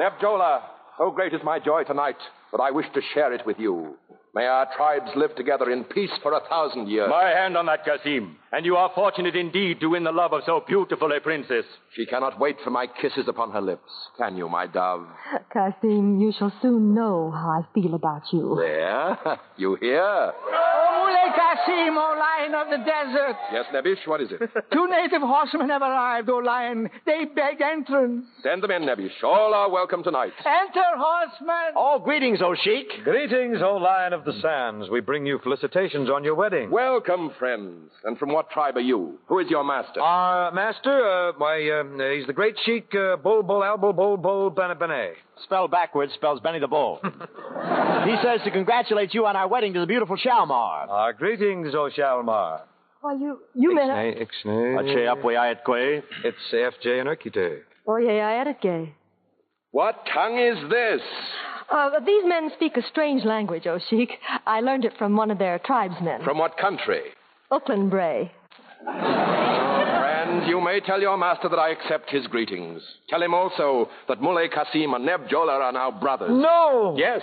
Nebjola, 0.00 0.62
so 0.96 1.10
great 1.10 1.32
is 1.32 1.40
my 1.44 1.58
joy 1.58 1.84
tonight 1.84 2.16
that 2.52 2.60
I 2.60 2.70
wish 2.70 2.86
to 2.94 3.00
share 3.14 3.32
it 3.32 3.44
with 3.46 3.58
you. 3.58 3.96
May 4.34 4.44
our 4.46 4.66
tribes 4.76 5.10
live 5.16 5.34
together 5.36 5.70
in 5.70 5.84
peace 5.84 6.10
for 6.22 6.32
a 6.32 6.40
thousand 6.48 6.88
years. 6.88 7.08
My 7.10 7.28
hand 7.28 7.56
on 7.56 7.66
that, 7.66 7.84
Kasim. 7.84 8.36
And 8.50 8.64
you 8.64 8.76
are 8.76 8.90
fortunate 8.94 9.36
indeed 9.36 9.78
to 9.80 9.88
win 9.90 10.04
the 10.04 10.12
love 10.12 10.32
of 10.32 10.42
so 10.46 10.64
beautiful 10.66 11.12
a 11.12 11.20
princess. 11.20 11.64
She 11.94 12.06
cannot 12.06 12.40
wait 12.40 12.56
for 12.64 12.70
my 12.70 12.86
kisses 12.86 13.28
upon 13.28 13.50
her 13.52 13.60
lips. 13.60 13.90
Can 14.16 14.36
you, 14.38 14.48
my 14.48 14.66
dove? 14.66 15.06
Kasim, 15.52 16.18
you 16.18 16.32
shall 16.38 16.52
soon 16.62 16.94
know 16.94 17.30
how 17.30 17.50
I 17.62 17.62
feel 17.74 17.94
about 17.94 18.22
you. 18.32 18.56
There. 18.58 19.18
You 19.58 19.74
hear? 19.80 20.00
Oh, 20.00 21.04
Muley 21.08 21.34
Kasim, 21.34 21.98
O 21.98 22.16
lion 22.16 22.54
of 22.54 22.68
the 22.70 22.78
desert. 22.78 23.36
Yes, 23.52 23.64
Nebish, 23.74 24.06
what 24.06 24.20
is 24.20 24.28
it? 24.30 24.38
Two 24.72 24.86
native 24.88 25.20
horsemen 25.20 25.68
have 25.68 25.82
arrived, 25.82 26.30
O 26.30 26.36
lion. 26.36 26.88
They 27.04 27.24
beg 27.24 27.60
entrance. 27.60 28.24
Send 28.44 28.62
them 28.62 28.70
in, 28.70 28.82
Nebish. 28.82 29.24
All 29.24 29.52
are 29.52 29.68
welcome 29.68 30.04
tonight. 30.04 30.32
Enter, 30.38 30.80
horsemen. 30.96 31.72
Oh, 31.74 31.98
greetings, 31.98 32.38
O 32.40 32.54
Sheik. 32.54 32.86
Greetings, 33.02 33.58
O 33.60 33.78
Lion 33.78 34.12
of 34.12 34.24
the 34.24 34.32
Sands. 34.40 34.88
We 34.90 35.00
bring 35.00 35.26
you 35.26 35.40
felicitations 35.42 36.08
on 36.08 36.22
your 36.22 36.36
wedding. 36.36 36.70
Welcome, 36.70 37.32
friends. 37.36 37.90
And 38.04 38.16
from 38.16 38.32
what 38.38 38.50
tribe 38.50 38.76
are 38.76 38.80
you? 38.80 39.18
Who 39.26 39.40
is 39.40 39.50
your 39.50 39.64
master? 39.64 40.00
Our 40.00 40.52
master, 40.52 40.92
uh, 40.92 41.32
why, 41.38 41.56
uh, 41.70 42.14
he's 42.16 42.24
the 42.28 42.32
great 42.32 42.54
Sheik 42.64 42.94
uh, 42.94 43.16
Bul 43.16 43.42
Bul 43.42 43.62
Albul 43.62 43.96
Bul 43.96 44.16
Bul 44.16 44.50
Bene 44.50 44.76
Bene. 44.76 45.14
Spelled 45.42 45.72
backwards 45.72 46.12
spells 46.14 46.38
Benny 46.38 46.60
the 46.60 46.68
Bull. 46.68 47.00
he 47.02 48.14
says 48.22 48.38
to 48.44 48.52
congratulate 48.52 49.12
you 49.12 49.26
on 49.26 49.34
our 49.34 49.48
wedding 49.48 49.74
to 49.74 49.80
the 49.80 49.86
beautiful 49.86 50.16
Shalmar. 50.16 50.88
Our 50.88 51.12
greetings, 51.14 51.74
O 51.74 51.90
Shalmar. 51.90 52.60
Why, 53.00 53.14
you, 53.14 53.40
you 53.56 53.74
men... 53.74 53.88
Ixnay, 53.88 54.22
ixnay. 54.22 54.88
Ache 54.88 55.18
apwe 55.18 55.34
ayat 55.34 55.64
kwe. 55.66 56.00
It's 56.22 56.36
AFJ 56.52 57.00
and 57.00 57.08
Urkite. 57.08 57.62
Oh, 57.88 57.96
yeah, 57.96 58.44
I 58.46 58.62
gay. 58.62 58.94
What 59.72 60.06
tongue 60.14 60.38
is 60.38 60.58
this? 60.70 61.02
Uh, 61.72 61.90
these 62.06 62.22
men 62.24 62.52
speak 62.54 62.76
a 62.76 62.82
strange 62.88 63.24
language, 63.24 63.66
O 63.66 63.80
Sheik. 63.90 64.10
I 64.46 64.60
learned 64.60 64.84
it 64.84 64.92
from 64.96 65.16
one 65.16 65.32
of 65.32 65.38
their 65.38 65.58
tribesmen. 65.58 66.22
From 66.22 66.38
what 66.38 66.56
country? 66.56 67.02
Upland 67.50 67.90
Bray. 67.90 68.30
Friend, 68.84 70.46
you 70.46 70.60
may 70.60 70.80
tell 70.80 71.00
your 71.00 71.16
master 71.16 71.48
that 71.48 71.58
I 71.58 71.70
accept 71.70 72.10
his 72.10 72.26
greetings. 72.26 72.82
Tell 73.08 73.22
him 73.22 73.32
also 73.34 73.88
that 74.08 74.20
Muley 74.20 74.48
Kasim 74.48 74.92
and 74.94 75.06
Neb 75.06 75.28
Jola 75.28 75.60
are 75.60 75.72
now 75.72 75.90
brothers. 75.90 76.30
No! 76.30 76.94
Yes. 76.98 77.22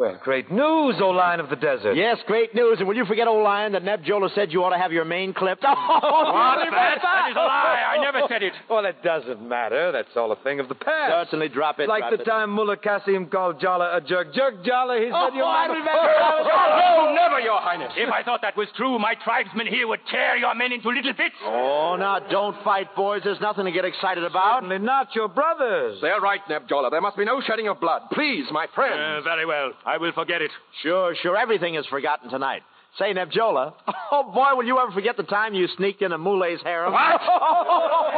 Well, 0.00 0.16
great 0.24 0.50
news, 0.50 0.96
O 1.02 1.10
Lion 1.10 1.40
of 1.40 1.50
the 1.50 1.56
Desert. 1.56 1.92
Yes, 1.94 2.16
great 2.26 2.54
news. 2.54 2.78
And 2.78 2.88
will 2.88 2.96
you 2.96 3.04
forget, 3.04 3.28
O 3.28 3.34
lion, 3.34 3.72
that 3.72 3.84
Neb 3.84 4.02
Jola 4.02 4.34
said 4.34 4.50
you 4.50 4.64
ought 4.64 4.70
to 4.70 4.78
have 4.78 4.92
your 4.92 5.04
mane 5.04 5.34
clipped? 5.34 5.62
Oh, 5.62 5.68
What? 5.76 6.56
That, 6.72 6.98
that 7.04 7.28
is 7.28 7.36
a 7.36 7.38
lie. 7.38 7.84
I 7.92 8.00
never 8.00 8.22
said 8.26 8.42
it. 8.42 8.54
Well, 8.70 8.86
it 8.86 8.96
doesn't 9.04 9.46
matter. 9.46 9.92
That's 9.92 10.08
all 10.16 10.32
a 10.32 10.36
thing 10.42 10.58
of 10.58 10.68
the 10.70 10.74
past. 10.74 11.28
Certainly 11.28 11.50
drop 11.50 11.80
it. 11.80 11.86
like 11.88 12.00
drop 12.00 12.12
the 12.16 12.22
it. 12.22 12.24
time 12.24 12.48
Mullah 12.48 12.78
Qasim 12.78 13.30
called 13.30 13.60
Jala 13.60 13.94
a 13.94 14.00
jerk. 14.00 14.32
Jerk 14.32 14.64
Jala, 14.64 14.96
he 14.96 15.12
said 15.12 15.36
you 15.36 15.44
Oh, 15.44 15.52
I 15.52 15.68
might 15.68 15.74
remember. 15.76 15.90
Oh, 17.00 17.12
never, 17.14 17.40
Your 17.40 17.60
Highness. 17.60 17.92
If 17.96 18.08
I 18.10 18.22
thought 18.22 18.40
that 18.40 18.56
was 18.56 18.68
true, 18.76 18.98
my 18.98 19.14
tribesmen 19.22 19.66
here 19.66 19.86
would 19.86 20.00
tear 20.10 20.36
your 20.36 20.54
men 20.54 20.72
into 20.72 20.88
little 20.88 21.12
bits. 21.12 21.34
Oh, 21.44 21.96
now 21.98 22.18
don't 22.20 22.56
fight, 22.64 22.96
boys. 22.96 23.20
There's 23.22 23.40
nothing 23.40 23.66
to 23.66 23.70
get 23.72 23.84
excited 23.84 24.24
about. 24.24 24.62
Certainly 24.62 24.78
not 24.78 25.14
your 25.14 25.28
brothers. 25.28 25.98
They're 26.00 26.20
right, 26.20 26.40
Neb 26.48 26.66
Jola. 26.68 26.90
There 26.90 27.00
must 27.02 27.18
be 27.18 27.24
no 27.26 27.42
shedding 27.46 27.68
of 27.68 27.80
blood. 27.80 28.02
Please, 28.12 28.46
my 28.50 28.66
friends. 28.74 28.96
Uh, 28.98 29.20
very 29.28 29.44
well. 29.44 29.72
I 29.90 29.96
will 29.98 30.12
forget 30.12 30.40
it. 30.40 30.50
Sure, 30.82 31.14
sure. 31.20 31.36
Everything 31.36 31.74
is 31.74 31.84
forgotten 31.86 32.30
tonight. 32.30 32.62
Say, 32.98 33.12
Nebjola. 33.12 33.74
Oh, 34.12 34.24
boy, 34.24 34.56
will 34.56 34.66
you 34.66 34.76
ever 34.80 34.90
forget 34.90 35.16
the 35.16 35.22
time 35.22 35.54
you 35.54 35.68
sneaked 35.76 36.02
into 36.02 36.18
Mulay's 36.18 36.60
harem? 36.64 36.92
What? 36.92 37.00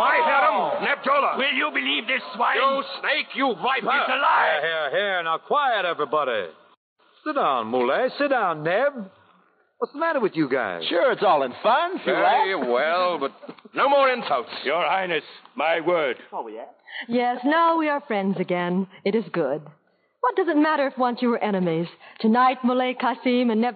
my 0.06 0.16
harem, 0.24 0.82
Neb 0.84 1.04
Jola. 1.04 1.36
Will 1.36 1.52
you 1.52 1.68
believe 1.70 2.06
this 2.06 2.22
swine? 2.34 2.56
You 2.56 2.82
snake, 3.00 3.26
you 3.34 3.54
viper. 3.56 3.92
It's 4.00 4.08
a 4.08 4.16
lie. 4.16 4.58
Here, 4.62 4.90
here, 4.90 4.90
here. 4.98 5.22
Now, 5.22 5.36
quiet, 5.36 5.84
everybody. 5.84 6.46
Sit 7.26 7.34
down, 7.34 7.66
Mullah. 7.66 8.08
Sit 8.18 8.30
down, 8.30 8.62
Neb. 8.62 8.92
What's 9.78 9.92
the 9.92 9.98
matter 9.98 10.20
with 10.20 10.32
you 10.34 10.48
guys? 10.48 10.82
Sure, 10.88 11.12
it's 11.12 11.22
all 11.22 11.42
in 11.42 11.52
fun. 11.62 11.96
if 11.96 12.06
you 12.06 12.12
Very 12.14 12.54
laugh. 12.54 12.66
well, 12.68 13.18
but 13.18 13.32
no 13.74 13.88
more 13.90 14.08
insults. 14.10 14.48
Your 14.64 14.82
Highness, 14.88 15.24
my 15.54 15.80
word. 15.80 16.16
Oh, 16.32 16.48
yeah? 16.48 16.64
Yes, 17.06 17.38
now 17.44 17.76
we 17.76 17.90
are 17.90 18.00
friends 18.06 18.36
again. 18.40 18.86
It 19.04 19.14
is 19.14 19.24
good. 19.32 19.60
What 20.22 20.36
does 20.36 20.46
it 20.48 20.56
matter 20.56 20.86
if 20.86 20.96
once 20.96 21.20
you 21.20 21.30
were 21.30 21.38
enemies? 21.42 21.88
Tonight, 22.20 22.58
Muley 22.62 22.94
Kasim 22.94 23.50
and 23.50 23.60
Neb. 23.60 23.74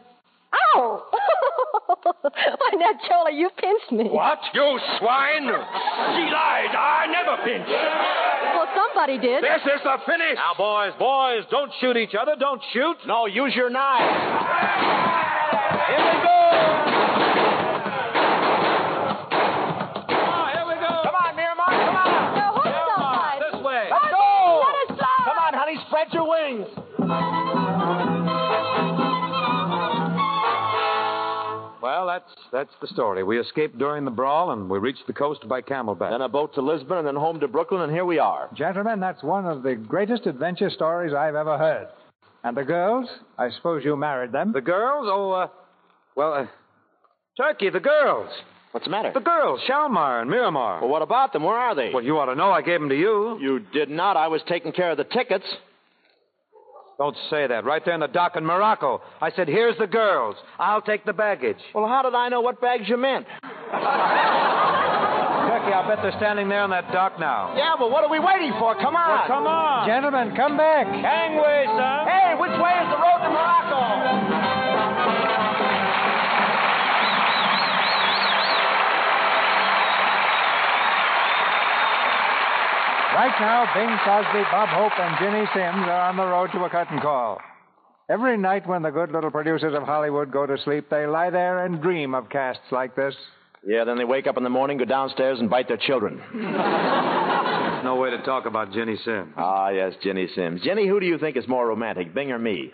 Ow! 0.77 1.03
Why, 2.05 2.71
Neb 2.73 2.97
Jola, 3.03 3.33
you 3.35 3.51
pinched 3.59 3.91
me. 3.91 4.09
What? 4.09 4.39
You 4.55 4.79
swine! 4.99 5.43
She 5.43 6.23
lies. 6.31 6.71
I 6.71 7.07
never 7.11 7.43
pinched. 7.43 7.69
Well, 7.69 8.69
somebody 8.77 9.19
did. 9.19 9.43
This 9.43 9.63
is 9.67 9.83
the 9.83 9.97
finish. 10.07 10.37
Now, 10.37 10.55
boys, 10.57 10.93
boys, 11.01 11.43
don't 11.51 11.73
shoot 11.81 11.97
each 11.97 12.15
other. 12.15 12.37
Don't 12.39 12.63
shoot. 12.73 12.97
No, 13.09 13.27
use 13.27 13.53
your 13.57 13.69
knife. 13.69 14.07
Here 15.89 15.99
we 15.99 16.23
go. 16.23 16.96
That's 32.17 32.35
that's 32.53 32.75
the 32.81 32.87
story. 32.89 33.23
We 33.23 33.39
escaped 33.39 33.79
during 33.79 34.05
the 34.05 34.11
brawl, 34.11 34.53
and 34.53 34.71
we 34.71 34.79
reached 34.79 35.07
the 35.07 35.13
coast 35.13 35.47
by 35.49 35.61
camelback. 35.61 36.11
Then 36.11 36.23
a 36.23 36.29
boat 36.29 36.55
to 36.55 36.63
Lisbon 36.63 36.99
and 36.99 37.07
then 37.07 37.15
home 37.15 37.41
to 37.41 37.49
Brooklyn, 37.49 37.83
and 37.83 37.93
here 37.93 38.05
we 38.05 38.19
are. 38.19 38.49
Gentlemen, 38.55 39.01
that's 39.01 39.23
one 39.23 39.47
of 39.47 39.63
the 39.63 39.75
greatest 39.75 40.27
adventure 40.27 40.71
stories 40.71 41.13
I've 41.13 41.35
ever 41.35 41.59
heard. 41.59 41.89
And 42.45 42.57
the 42.57 42.65
girls? 42.65 43.09
I 43.39 43.51
suppose 43.51 43.85
you 43.85 43.97
married 43.97 44.33
them? 44.33 44.53
The 44.53 44.61
girls? 44.61 45.07
Oh, 45.11 45.33
uh, 45.33 45.49
well, 46.15 46.33
uh, 46.33 46.47
Turkey, 47.37 47.71
the 47.71 47.81
girls. 47.81 48.31
What's 48.71 48.87
the 48.87 48.91
matter? 48.91 49.11
The 49.13 49.21
girls, 49.21 49.61
Shalmar 49.69 50.21
and 50.21 50.31
Miramar. 50.31 50.81
Well, 50.81 50.91
what 50.91 51.03
about 51.03 51.33
them? 51.33 51.43
Where 51.43 51.57
are 51.57 51.75
they? 51.75 51.91
Well, 51.93 52.05
you 52.05 52.19
ought 52.19 52.27
to 52.27 52.35
know. 52.35 52.51
I 52.51 52.63
gave 52.63 52.81
them 52.81 52.89
to 52.89 52.97
you. 52.97 53.39
You 53.41 53.61
did 53.73 53.91
not. 53.91 54.17
I 54.17 54.29
was 54.29 54.43
taking 54.49 54.73
care 54.73 54.91
of 54.91 54.97
the 54.97 55.05
tickets. 55.05 55.45
Don't 56.99 57.17
say 57.29 57.47
that. 57.47 57.65
Right 57.65 57.85
there 57.85 57.95
in 57.95 58.01
the 58.01 58.07
dock 58.09 58.37
in 58.37 58.45
Morocco. 58.45 59.03
I 59.21 59.31
said, 59.33 59.49
here's 59.49 59.77
the 59.79 59.87
girls. 59.87 60.37
I'll 60.59 60.81
take 60.81 61.05
the 61.05 61.13
baggage. 61.13 61.59
Well, 61.75 61.87
how 61.87 62.01
did 62.03 62.15
I 62.15 62.29
know 62.31 62.41
what 62.41 62.61
bags 62.61 62.89
you 62.89 62.97
meant? 62.97 63.27
Turkey, 65.47 65.73
I'll 65.77 65.87
bet 65.87 66.01
they're 66.03 66.17
standing 66.17 66.49
there 66.49 66.63
on 66.63 66.71
that 66.71 66.91
dock 66.93 67.21
now. 67.21 67.55
Yeah, 67.57 67.75
but 67.79 67.91
what 67.91 68.03
are 68.03 68.11
we 68.11 68.19
waiting 68.19 68.53
for? 68.59 68.75
Come 68.81 68.97
on. 68.97 69.09
Well, 69.13 69.27
come 69.29 69.47
on. 69.47 69.87
Gentlemen, 69.87 70.35
come 70.35 70.57
back. 70.57 70.87
Gangway, 70.89 71.67
son. 71.69 72.09
Hey, 72.09 72.35
which 72.41 72.57
way 72.57 72.75
is 72.81 72.89
the 72.91 72.99
road 72.99 73.21
to 73.23 73.31
Morocco? 73.31 74.26
Right 83.17 83.33
now, 83.41 83.65
Bing 83.73 83.97
Crosby, 84.05 84.43
Bob 84.53 84.69
Hope, 84.69 84.93
and 85.01 85.17
Ginny 85.19 85.47
Simms 85.55 85.89
are 85.89 86.11
on 86.11 86.19
the 86.19 86.27
road 86.27 86.53
to 86.53 86.65
a 86.65 86.69
curtain 86.69 87.01
call. 87.01 87.41
Every 88.11 88.37
night 88.37 88.69
when 88.69 88.83
the 88.83 88.91
good 88.91 89.11
little 89.11 89.31
producers 89.31 89.73
of 89.75 89.85
Hollywood 89.85 90.31
go 90.31 90.45
to 90.45 90.59
sleep, 90.65 90.91
they 90.91 91.07
lie 91.07 91.31
there 91.31 91.65
and 91.65 91.81
dream 91.81 92.15
of 92.15 92.29
casts 92.29 92.71
like 92.71 92.95
this. 92.95 93.15
Yeah, 93.67 93.85
then 93.85 93.97
they 93.97 94.05
wake 94.05 94.27
up 94.27 94.37
in 94.37 94.45
the 94.45 94.51
morning, 94.51 94.77
go 94.77 94.85
downstairs, 94.85 95.41
and 95.41 95.49
bite 95.49 95.67
their 95.67 95.79
children. 95.79 96.21
There's 96.31 97.85
no 97.85 97.97
way 97.99 98.11
to 98.11 98.23
talk 98.23 98.45
about 98.45 98.71
Ginny 98.75 98.99
Simms. 99.03 99.33
Ah, 99.39 99.71
yes, 99.71 99.95
Ginny 100.03 100.29
Simms. 100.35 100.61
Ginny, 100.61 100.87
who 100.87 101.01
do 101.01 101.07
you 101.07 101.17
think 101.17 101.39
is 101.39 101.49
more 101.49 101.67
romantic, 101.67 102.13
Bing 102.13 102.31
or 102.33 102.39
me? 102.39 102.71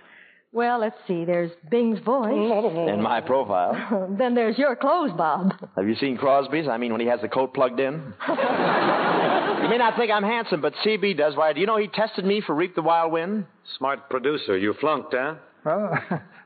Well, 0.54 0.80
let's 0.80 0.96
see. 1.08 1.24
There's 1.24 1.50
Bing's 1.70 1.98
voice. 2.00 2.30
In 2.92 3.00
my 3.02 3.22
profile. 3.22 4.14
then 4.18 4.34
there's 4.34 4.58
your 4.58 4.76
clothes, 4.76 5.12
Bob. 5.16 5.52
Have 5.76 5.88
you 5.88 5.94
seen 5.94 6.18
Crosby's? 6.18 6.68
I 6.68 6.76
mean, 6.76 6.92
when 6.92 7.00
he 7.00 7.06
has 7.06 7.20
the 7.22 7.28
coat 7.28 7.54
plugged 7.54 7.80
in? 7.80 7.94
you 8.28 9.68
may 9.68 9.78
not 9.78 9.96
think 9.96 10.10
I'm 10.12 10.22
handsome, 10.22 10.60
but 10.60 10.74
CB 10.84 11.16
does. 11.16 11.36
Why, 11.36 11.54
do 11.54 11.60
you 11.60 11.66
know 11.66 11.78
he 11.78 11.88
tested 11.88 12.26
me 12.26 12.42
for 12.46 12.54
Reap 12.54 12.74
the 12.74 12.82
Wild 12.82 13.12
Wind? 13.12 13.46
Smart 13.78 14.10
producer. 14.10 14.58
You 14.58 14.74
flunked, 14.78 15.14
huh? 15.16 15.36
Well, 15.64 15.96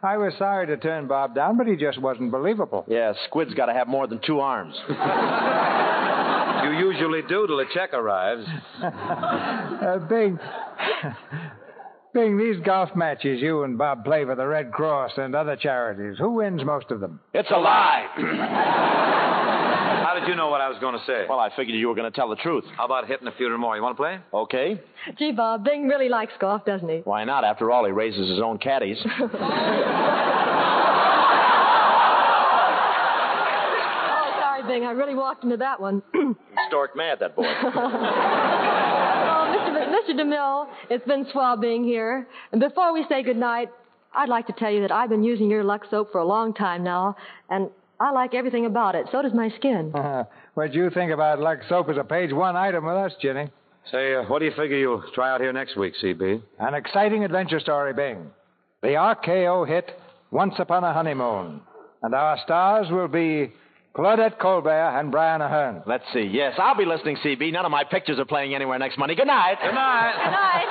I 0.03 0.19
was 0.19 0.35
sorry 0.39 0.67
to 0.69 0.77
turn 0.77 1.09
Bob 1.09 1.35
down, 1.35 1.57
but 1.57 1.67
he 1.67 1.75
just 1.75 2.01
wasn't 2.01 2.31
believable. 2.31 2.85
Yeah, 2.87 3.13
Squid's 3.27 3.55
got 3.55 3.67
to 3.67 3.73
have 3.73 3.89
more 3.89 4.07
than 4.07 4.21
two 4.25 4.39
arms. 4.41 4.77
you 6.65 6.87
usually 6.87 7.23
do 7.23 7.47
till 7.47 7.59
a 7.59 7.65
check 7.75 7.93
arrives. 7.93 8.47
uh, 8.83 9.99
Bing. 10.09 10.39
Bing, 12.17 12.39
these 12.39 12.57
golf 12.65 12.97
matches 12.97 13.43
you 13.43 13.65
and 13.65 13.77
Bob 13.77 14.03
play 14.03 14.25
for 14.25 14.35
the 14.35 14.47
Red 14.47 14.73
Cross 14.73 15.19
and 15.19 15.35
other 15.35 15.55
charities, 15.55 16.17
who 16.19 16.31
wins 16.31 16.65
most 16.65 16.91
of 16.91 17.01
them? 17.01 17.21
It's 17.35 17.51
a 17.51 17.59
lie. 17.59 18.07
How 20.07 20.15
did 20.19 20.27
you 20.27 20.35
know 20.35 20.49
what 20.49 20.63
I 20.63 20.69
was 20.71 20.79
going 20.81 20.99
to 20.99 21.05
say? 21.05 21.27
Well, 21.29 21.39
I 21.39 21.51
figured 21.55 21.79
you 21.79 21.89
were 21.89 21.95
going 21.95 22.11
to 22.11 22.17
tell 22.17 22.31
the 22.31 22.37
truth. 22.37 22.65
How 22.75 22.87
about 22.87 23.07
hitting 23.07 23.29
a 23.29 23.33
few 23.33 23.55
more? 23.59 23.77
You 23.77 23.83
want 23.83 23.99
to 23.99 24.03
play? 24.03 24.19
Okay. 24.33 24.81
Gee, 25.19 25.33
Bob, 25.33 25.63
Bing 25.63 25.89
really 25.89 26.09
likes 26.09 26.33
golf, 26.41 26.65
doesn't 26.65 26.89
he? 26.89 27.01
Why 27.05 27.25
not? 27.25 27.45
After 27.45 27.71
all, 27.71 27.85
he 27.85 27.93
raises 27.93 28.31
his 28.31 28.41
own 28.41 28.57
caddies. 28.57 28.97
oh, 29.05 29.11
sorry, 34.41 34.63
Bing. 34.67 34.85
I 34.87 34.93
really 34.93 35.15
walked 35.15 35.45
into 35.45 35.59
that 35.59 35.79
one. 35.79 36.03
Stork 36.69 36.97
mad, 36.97 37.19
that 37.21 37.37
boy. 37.37 37.45
Mr. 40.17 40.21
Mr. 40.21 40.27
DeMille, 40.27 40.69
it's 40.91 41.07
been 41.07 41.27
swell 41.33 41.57
being 41.57 41.85
here. 41.85 42.27
And 42.53 42.61
before 42.61 42.93
we 42.93 43.05
say 43.09 43.23
goodnight, 43.23 43.69
I'd 44.15 44.29
like 44.29 44.47
to 44.47 44.53
tell 44.53 44.71
you 44.71 44.81
that 44.83 44.93
I've 44.93 45.09
been 45.09 45.23
using 45.23 45.51
your 45.51 45.65
Lux 45.65 45.89
soap 45.91 46.13
for 46.13 46.21
a 46.21 46.25
long 46.25 46.55
time 46.55 46.83
now, 46.83 47.17
and 47.51 47.71
I 48.01 48.13
like 48.13 48.35
everything 48.35 48.67
about 48.67 48.95
it. 48.95 49.07
So 49.13 49.23
does 49.23 49.35
my 49.35 49.51
skin. 49.51 49.93
Uh, 49.95 50.25
what 50.55 50.73
do 50.73 50.79
you 50.79 50.91
think 50.91 51.13
about 51.13 51.41
Lux 51.41 51.69
soap 51.69 51.89
as 51.91 51.97
a 51.99 52.05
page 52.05 52.33
one 52.33 52.57
item 52.57 52.85
with 52.87 52.97
us, 52.97 53.13
Ginny? 53.21 53.51
Say, 53.91 54.15
uh, 54.15 54.23
what 54.25 54.41
do 54.41 54.47
you 54.47 54.53
figure 54.57 54.77
you'll 54.77 55.05
try 55.15 55.31
out 55.31 55.41
here 55.41 55.53
next 55.53 55.77
week, 55.77 55.95
CB? 56.03 56.43
An 56.59 56.75
exciting 56.75 57.25
adventure 57.25 57.61
story, 57.61 57.93
Bing. 57.93 58.31
The 58.83 58.89
RKO 58.89 59.69
hit 59.69 59.91
Once 60.31 60.55
Upon 60.59 60.83
a 60.83 60.93
Honeymoon. 60.93 61.61
And 62.03 62.15
our 62.15 62.39
stars 62.45 62.87
will 62.91 63.09
be 63.09 63.53
Claudette 63.97 64.39
Colbert 64.39 65.01
and 65.01 65.11
Brian 65.11 65.41
Aherne. 65.41 65.81
Let's 65.87 66.05
see. 66.13 66.29
Yes, 66.29 66.53
I'll 66.59 66.77
be 66.77 66.85
listening, 66.85 67.17
CB. 67.25 67.51
None 67.51 67.65
of 67.65 67.71
my 67.71 67.83
pictures 67.83 68.19
are 68.19 68.27
playing 68.29 68.55
anywhere 68.55 68.79
next 68.79 68.99
Monday. 68.99 69.15
Good 69.15 69.27
night. 69.27 69.57
Good 69.57 69.73
night. 69.73 70.13
Good 70.21 70.37
night. 70.37 70.69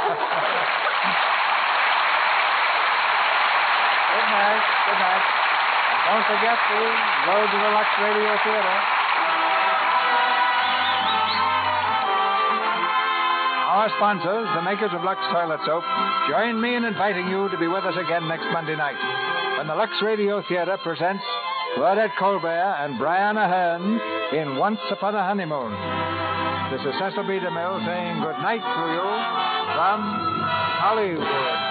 Good 4.13 4.30
night. 4.30 4.61
Good 4.61 4.99
night. 5.01 5.26
And 5.26 6.01
don't 6.05 6.26
forget 6.30 6.53
to 6.53 6.80
go 7.26 7.36
to 7.49 7.57
the 7.65 7.71
Lux 7.73 7.89
Radio 7.97 8.30
Theater. 8.45 8.78
Our 13.73 13.89
sponsors, 13.97 14.45
the 14.53 14.61
makers 14.61 14.93
of 14.93 15.01
Lux 15.01 15.17
Toilet 15.34 15.65
Soap, 15.65 15.84
join 16.30 16.61
me 16.61 16.76
in 16.76 16.86
inviting 16.86 17.28
you 17.28 17.49
to 17.49 17.57
be 17.57 17.65
with 17.67 17.86
us 17.89 17.97
again 17.97 18.28
next 18.28 18.45
Monday 18.53 18.76
night 18.76 19.01
when 19.57 19.65
the 19.65 19.73
Lux 19.73 19.91
Radio 20.03 20.43
Theater 20.47 20.78
presents 20.84 21.23
Claudette 21.76 22.15
Colbert 22.17 22.76
and 22.80 22.97
Brian 22.97 23.36
Aherne 23.36 23.99
in 24.34 24.55
Once 24.55 24.80
Upon 24.91 25.13
a 25.13 25.23
Honeymoon. 25.23 25.71
This 26.71 26.80
is 26.88 26.97
Cecil 26.97 27.28
B. 27.28 27.38
DeMille 27.38 27.86
saying 27.86 28.21
good 28.21 28.39
night 28.39 28.63
to 28.63 28.84
you 28.95 29.03
from 29.76 29.99
Hollywood. 30.80 31.64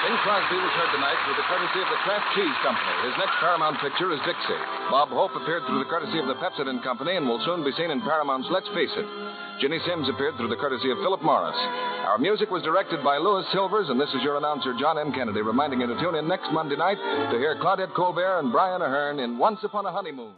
Bing 0.00 0.16
Crosby 0.24 0.56
was 0.56 0.72
heard 0.80 0.92
tonight 0.96 1.20
through 1.28 1.36
the 1.36 1.44
courtesy 1.44 1.76
of 1.76 1.90
the 1.92 2.00
Kraft 2.08 2.24
Cheese 2.32 2.58
Company. 2.64 2.94
His 3.04 3.16
next 3.20 3.36
Paramount 3.36 3.76
picture 3.84 4.08
is 4.08 4.20
Dixie. 4.24 4.64
Bob 4.88 5.12
Hope 5.12 5.36
appeared 5.36 5.60
through 5.68 5.84
the 5.84 5.92
courtesy 5.92 6.16
of 6.16 6.24
the 6.24 6.40
Pepsodent 6.40 6.80
Company 6.80 7.20
and 7.20 7.28
will 7.28 7.42
soon 7.44 7.60
be 7.60 7.72
seen 7.76 7.92
in 7.92 8.00
Paramount's 8.00 8.48
Let's 8.48 8.68
Face 8.72 8.88
It. 8.96 9.04
Ginny 9.60 9.76
Simms 9.84 10.08
appeared 10.08 10.40
through 10.40 10.48
the 10.48 10.56
courtesy 10.56 10.88
of 10.88 10.96
Philip 11.04 11.20
Morris. 11.20 11.56
Our 12.08 12.16
music 12.16 12.48
was 12.48 12.64
directed 12.64 13.04
by 13.04 13.20
Louis 13.20 13.44
Silvers, 13.52 13.92
and 13.92 14.00
this 14.00 14.08
is 14.16 14.24
your 14.24 14.40
announcer, 14.40 14.72
John 14.80 14.96
M. 14.96 15.12
Kennedy, 15.12 15.44
reminding 15.44 15.84
you 15.84 15.86
to 15.92 16.00
tune 16.00 16.16
in 16.16 16.24
next 16.26 16.48
Monday 16.48 16.80
night 16.80 16.96
to 16.96 17.36
hear 17.36 17.60
Claudette 17.60 17.92
Colbert 17.92 18.40
and 18.40 18.50
Brian 18.50 18.80
Aherne 18.80 19.20
in 19.22 19.36
Once 19.36 19.60
Upon 19.64 19.84
a 19.84 19.92
Honeymoon. 19.92 20.32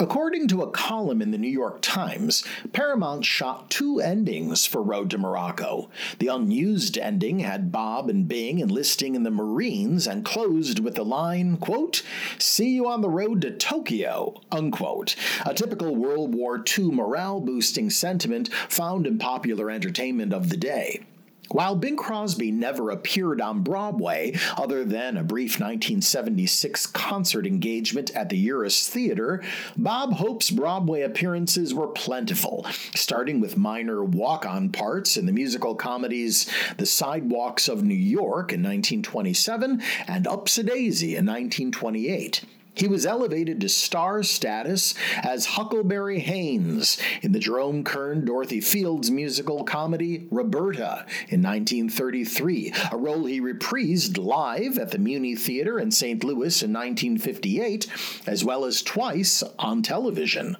According 0.00 0.46
to 0.48 0.62
a 0.62 0.70
column 0.70 1.20
in 1.20 1.32
the 1.32 1.38
New 1.38 1.50
York 1.50 1.80
Times, 1.82 2.44
Paramount 2.72 3.24
shot 3.24 3.68
two 3.68 3.98
endings 3.98 4.64
for 4.64 4.80
Road 4.80 5.10
to 5.10 5.18
Morocco. 5.18 5.90
The 6.20 6.28
unused 6.28 6.96
ending 6.96 7.40
had 7.40 7.72
Bob 7.72 8.08
and 8.08 8.28
Bing 8.28 8.60
enlisting 8.60 9.16
in 9.16 9.24
the 9.24 9.32
Marines 9.32 10.06
and 10.06 10.24
closed 10.24 10.78
with 10.78 10.94
the 10.94 11.04
line, 11.04 11.56
quote, 11.56 12.04
See 12.38 12.68
you 12.68 12.86
on 12.86 13.00
the 13.00 13.10
road 13.10 13.42
to 13.42 13.50
Tokyo, 13.50 14.40
unquote. 14.52 15.16
A 15.44 15.52
typical 15.52 15.96
World 15.96 16.32
War 16.32 16.62
II 16.78 16.92
morale 16.92 17.40
boosting 17.40 17.90
sentiment 17.90 18.52
found 18.68 19.04
in 19.04 19.18
popular 19.18 19.68
entertainment 19.68 20.32
of 20.32 20.48
the 20.48 20.56
day. 20.56 21.02
While 21.50 21.76
Bing 21.76 21.96
Crosby 21.96 22.52
never 22.52 22.90
appeared 22.90 23.40
on 23.40 23.62
Broadway, 23.62 24.34
other 24.58 24.84
than 24.84 25.16
a 25.16 25.24
brief 25.24 25.52
1976 25.52 26.86
concert 26.88 27.46
engagement 27.46 28.10
at 28.14 28.28
the 28.28 28.48
Uris 28.48 28.86
Theater, 28.86 29.42
Bob 29.74 30.12
Hope's 30.12 30.50
Broadway 30.50 31.02
appearances 31.02 31.72
were 31.72 31.88
plentiful, 31.88 32.66
starting 32.94 33.40
with 33.40 33.56
minor 33.56 34.04
walk 34.04 34.44
on 34.44 34.68
parts 34.68 35.16
in 35.16 35.24
the 35.24 35.32
musical 35.32 35.74
comedies 35.74 36.50
The 36.76 36.86
Sidewalks 36.86 37.66
of 37.66 37.82
New 37.82 37.94
York 37.94 38.52
in 38.52 38.60
1927 38.60 39.82
and 40.06 40.26
Ups-a-Daisy 40.26 41.16
in 41.16 41.24
1928. 41.24 42.44
He 42.78 42.86
was 42.86 43.04
elevated 43.04 43.60
to 43.60 43.68
star 43.68 44.22
status 44.22 44.94
as 45.22 45.46
Huckleberry 45.46 46.20
Haynes 46.20 46.96
in 47.22 47.32
the 47.32 47.40
Jerome 47.40 47.82
Kern 47.82 48.24
Dorothy 48.24 48.60
Fields 48.60 49.10
musical 49.10 49.64
comedy 49.64 50.28
Roberta 50.30 51.04
in 51.28 51.42
1933, 51.42 52.72
a 52.92 52.96
role 52.96 53.24
he 53.24 53.40
reprised 53.40 54.16
live 54.16 54.78
at 54.78 54.92
the 54.92 54.98
Muny 54.98 55.36
Theater 55.36 55.80
in 55.80 55.90
St. 55.90 56.22
Louis 56.22 56.62
in 56.62 56.72
1958, 56.72 57.88
as 58.28 58.44
well 58.44 58.64
as 58.64 58.80
twice 58.80 59.42
on 59.58 59.82
television. 59.82 60.56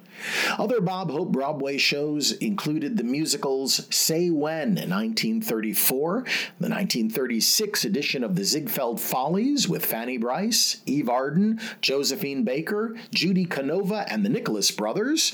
Other 0.57 0.81
Bob 0.81 1.11
Hope 1.11 1.31
Broadway 1.31 1.77
shows 1.77 2.33
included 2.33 2.97
the 2.97 3.03
musicals 3.03 3.87
Say 3.95 4.29
When 4.29 4.77
in 4.77 4.89
1934, 4.89 6.13
the 6.59 6.69
1936 6.69 7.85
edition 7.85 8.23
of 8.25 8.35
the 8.35 8.43
Ziegfeld 8.43 8.99
Follies 8.99 9.69
with 9.69 9.85
Fanny 9.85 10.17
Brice, 10.17 10.81
Eve 10.85 11.07
Arden, 11.07 11.61
Josephine 12.09 12.43
Baker, 12.43 12.95
Judy 13.13 13.45
Canova, 13.45 14.03
and 14.11 14.25
the 14.25 14.29
Nicholas 14.29 14.71
Brothers, 14.71 15.31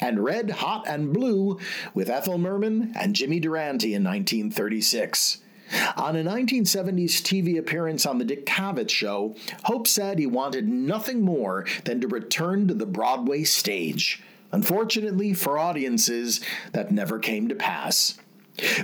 and 0.00 0.24
Red, 0.24 0.50
Hot, 0.50 0.84
and 0.88 1.12
Blue 1.12 1.60
with 1.94 2.10
Ethel 2.10 2.36
Merman 2.36 2.92
and 2.96 3.14
Jimmy 3.14 3.38
Durante 3.38 3.94
in 3.94 4.02
1936. 4.02 5.38
On 5.96 6.16
a 6.16 6.24
1970s 6.24 7.22
TV 7.22 7.56
appearance 7.56 8.04
on 8.04 8.18
The 8.18 8.24
Dick 8.24 8.44
Cavett 8.44 8.90
Show, 8.90 9.36
Hope 9.66 9.86
said 9.86 10.18
he 10.18 10.26
wanted 10.26 10.66
nothing 10.66 11.20
more 11.22 11.64
than 11.84 12.00
to 12.00 12.08
return 12.08 12.66
to 12.66 12.74
the 12.74 12.86
Broadway 12.86 13.44
stage. 13.44 14.20
Unfortunately 14.50 15.32
for 15.32 15.58
audiences, 15.58 16.40
that 16.72 16.90
never 16.90 17.20
came 17.20 17.46
to 17.46 17.54
pass. 17.54 18.18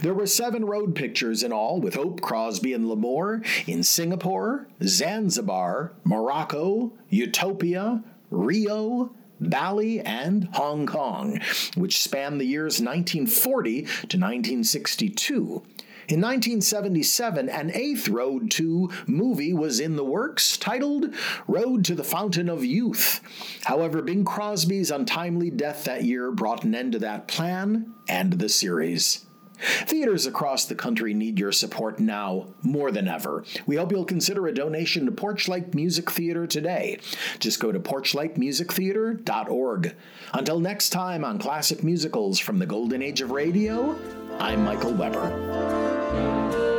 There 0.02 0.14
were 0.14 0.26
seven 0.26 0.64
road 0.64 0.94
pictures 0.94 1.42
in 1.42 1.52
all, 1.52 1.80
with 1.80 1.94
Hope, 1.94 2.20
Crosby, 2.20 2.74
and 2.74 2.86
Lamour 2.86 3.42
in 3.66 3.82
Singapore, 3.82 4.68
Zanzibar, 4.82 5.92
Morocco, 6.04 6.92
Utopia, 7.08 8.04
Rio, 8.30 9.14
Bali, 9.40 10.00
and 10.00 10.48
Hong 10.52 10.86
Kong, 10.86 11.40
which 11.76 12.02
spanned 12.02 12.40
the 12.40 12.44
years 12.44 12.80
1940 12.80 13.82
to 13.82 14.18
1962. 14.18 15.62
In 16.08 16.20
1977, 16.20 17.48
an 17.48 17.70
eighth 17.72 18.08
Road 18.08 18.50
to 18.52 18.90
movie 19.06 19.54
was 19.54 19.80
in 19.80 19.96
the 19.96 20.04
works, 20.04 20.56
titled 20.56 21.14
Road 21.46 21.84
to 21.86 21.94
the 21.94 22.04
Fountain 22.04 22.48
of 22.48 22.64
Youth. 22.64 23.20
However, 23.64 24.02
Bing 24.02 24.24
Crosby's 24.24 24.90
untimely 24.90 25.50
death 25.50 25.84
that 25.84 26.04
year 26.04 26.32
brought 26.32 26.64
an 26.64 26.74
end 26.74 26.92
to 26.92 26.98
that 26.98 27.28
plan 27.28 27.94
and 28.08 28.34
the 28.34 28.48
series. 28.48 29.24
Theaters 29.62 30.26
across 30.26 30.64
the 30.64 30.74
country 30.74 31.14
need 31.14 31.38
your 31.38 31.52
support 31.52 32.00
now 32.00 32.46
more 32.62 32.90
than 32.90 33.06
ever. 33.08 33.44
We 33.66 33.76
hope 33.76 33.92
you'll 33.92 34.04
consider 34.04 34.46
a 34.46 34.54
donation 34.54 35.06
to 35.06 35.12
Porchlight 35.12 35.74
Music 35.74 36.10
Theater 36.10 36.46
today. 36.46 36.98
Just 37.38 37.60
go 37.60 37.72
to 37.72 37.80
porchlightmusictheater.org. 37.80 39.94
Until 40.34 40.60
next 40.60 40.90
time 40.90 41.24
on 41.24 41.38
Classic 41.38 41.82
Musicals 41.84 42.38
from 42.38 42.58
the 42.58 42.66
Golden 42.66 43.02
Age 43.02 43.20
of 43.20 43.30
Radio, 43.30 43.94
I'm 44.38 44.64
Michael 44.64 44.92
Weber. 44.92 46.71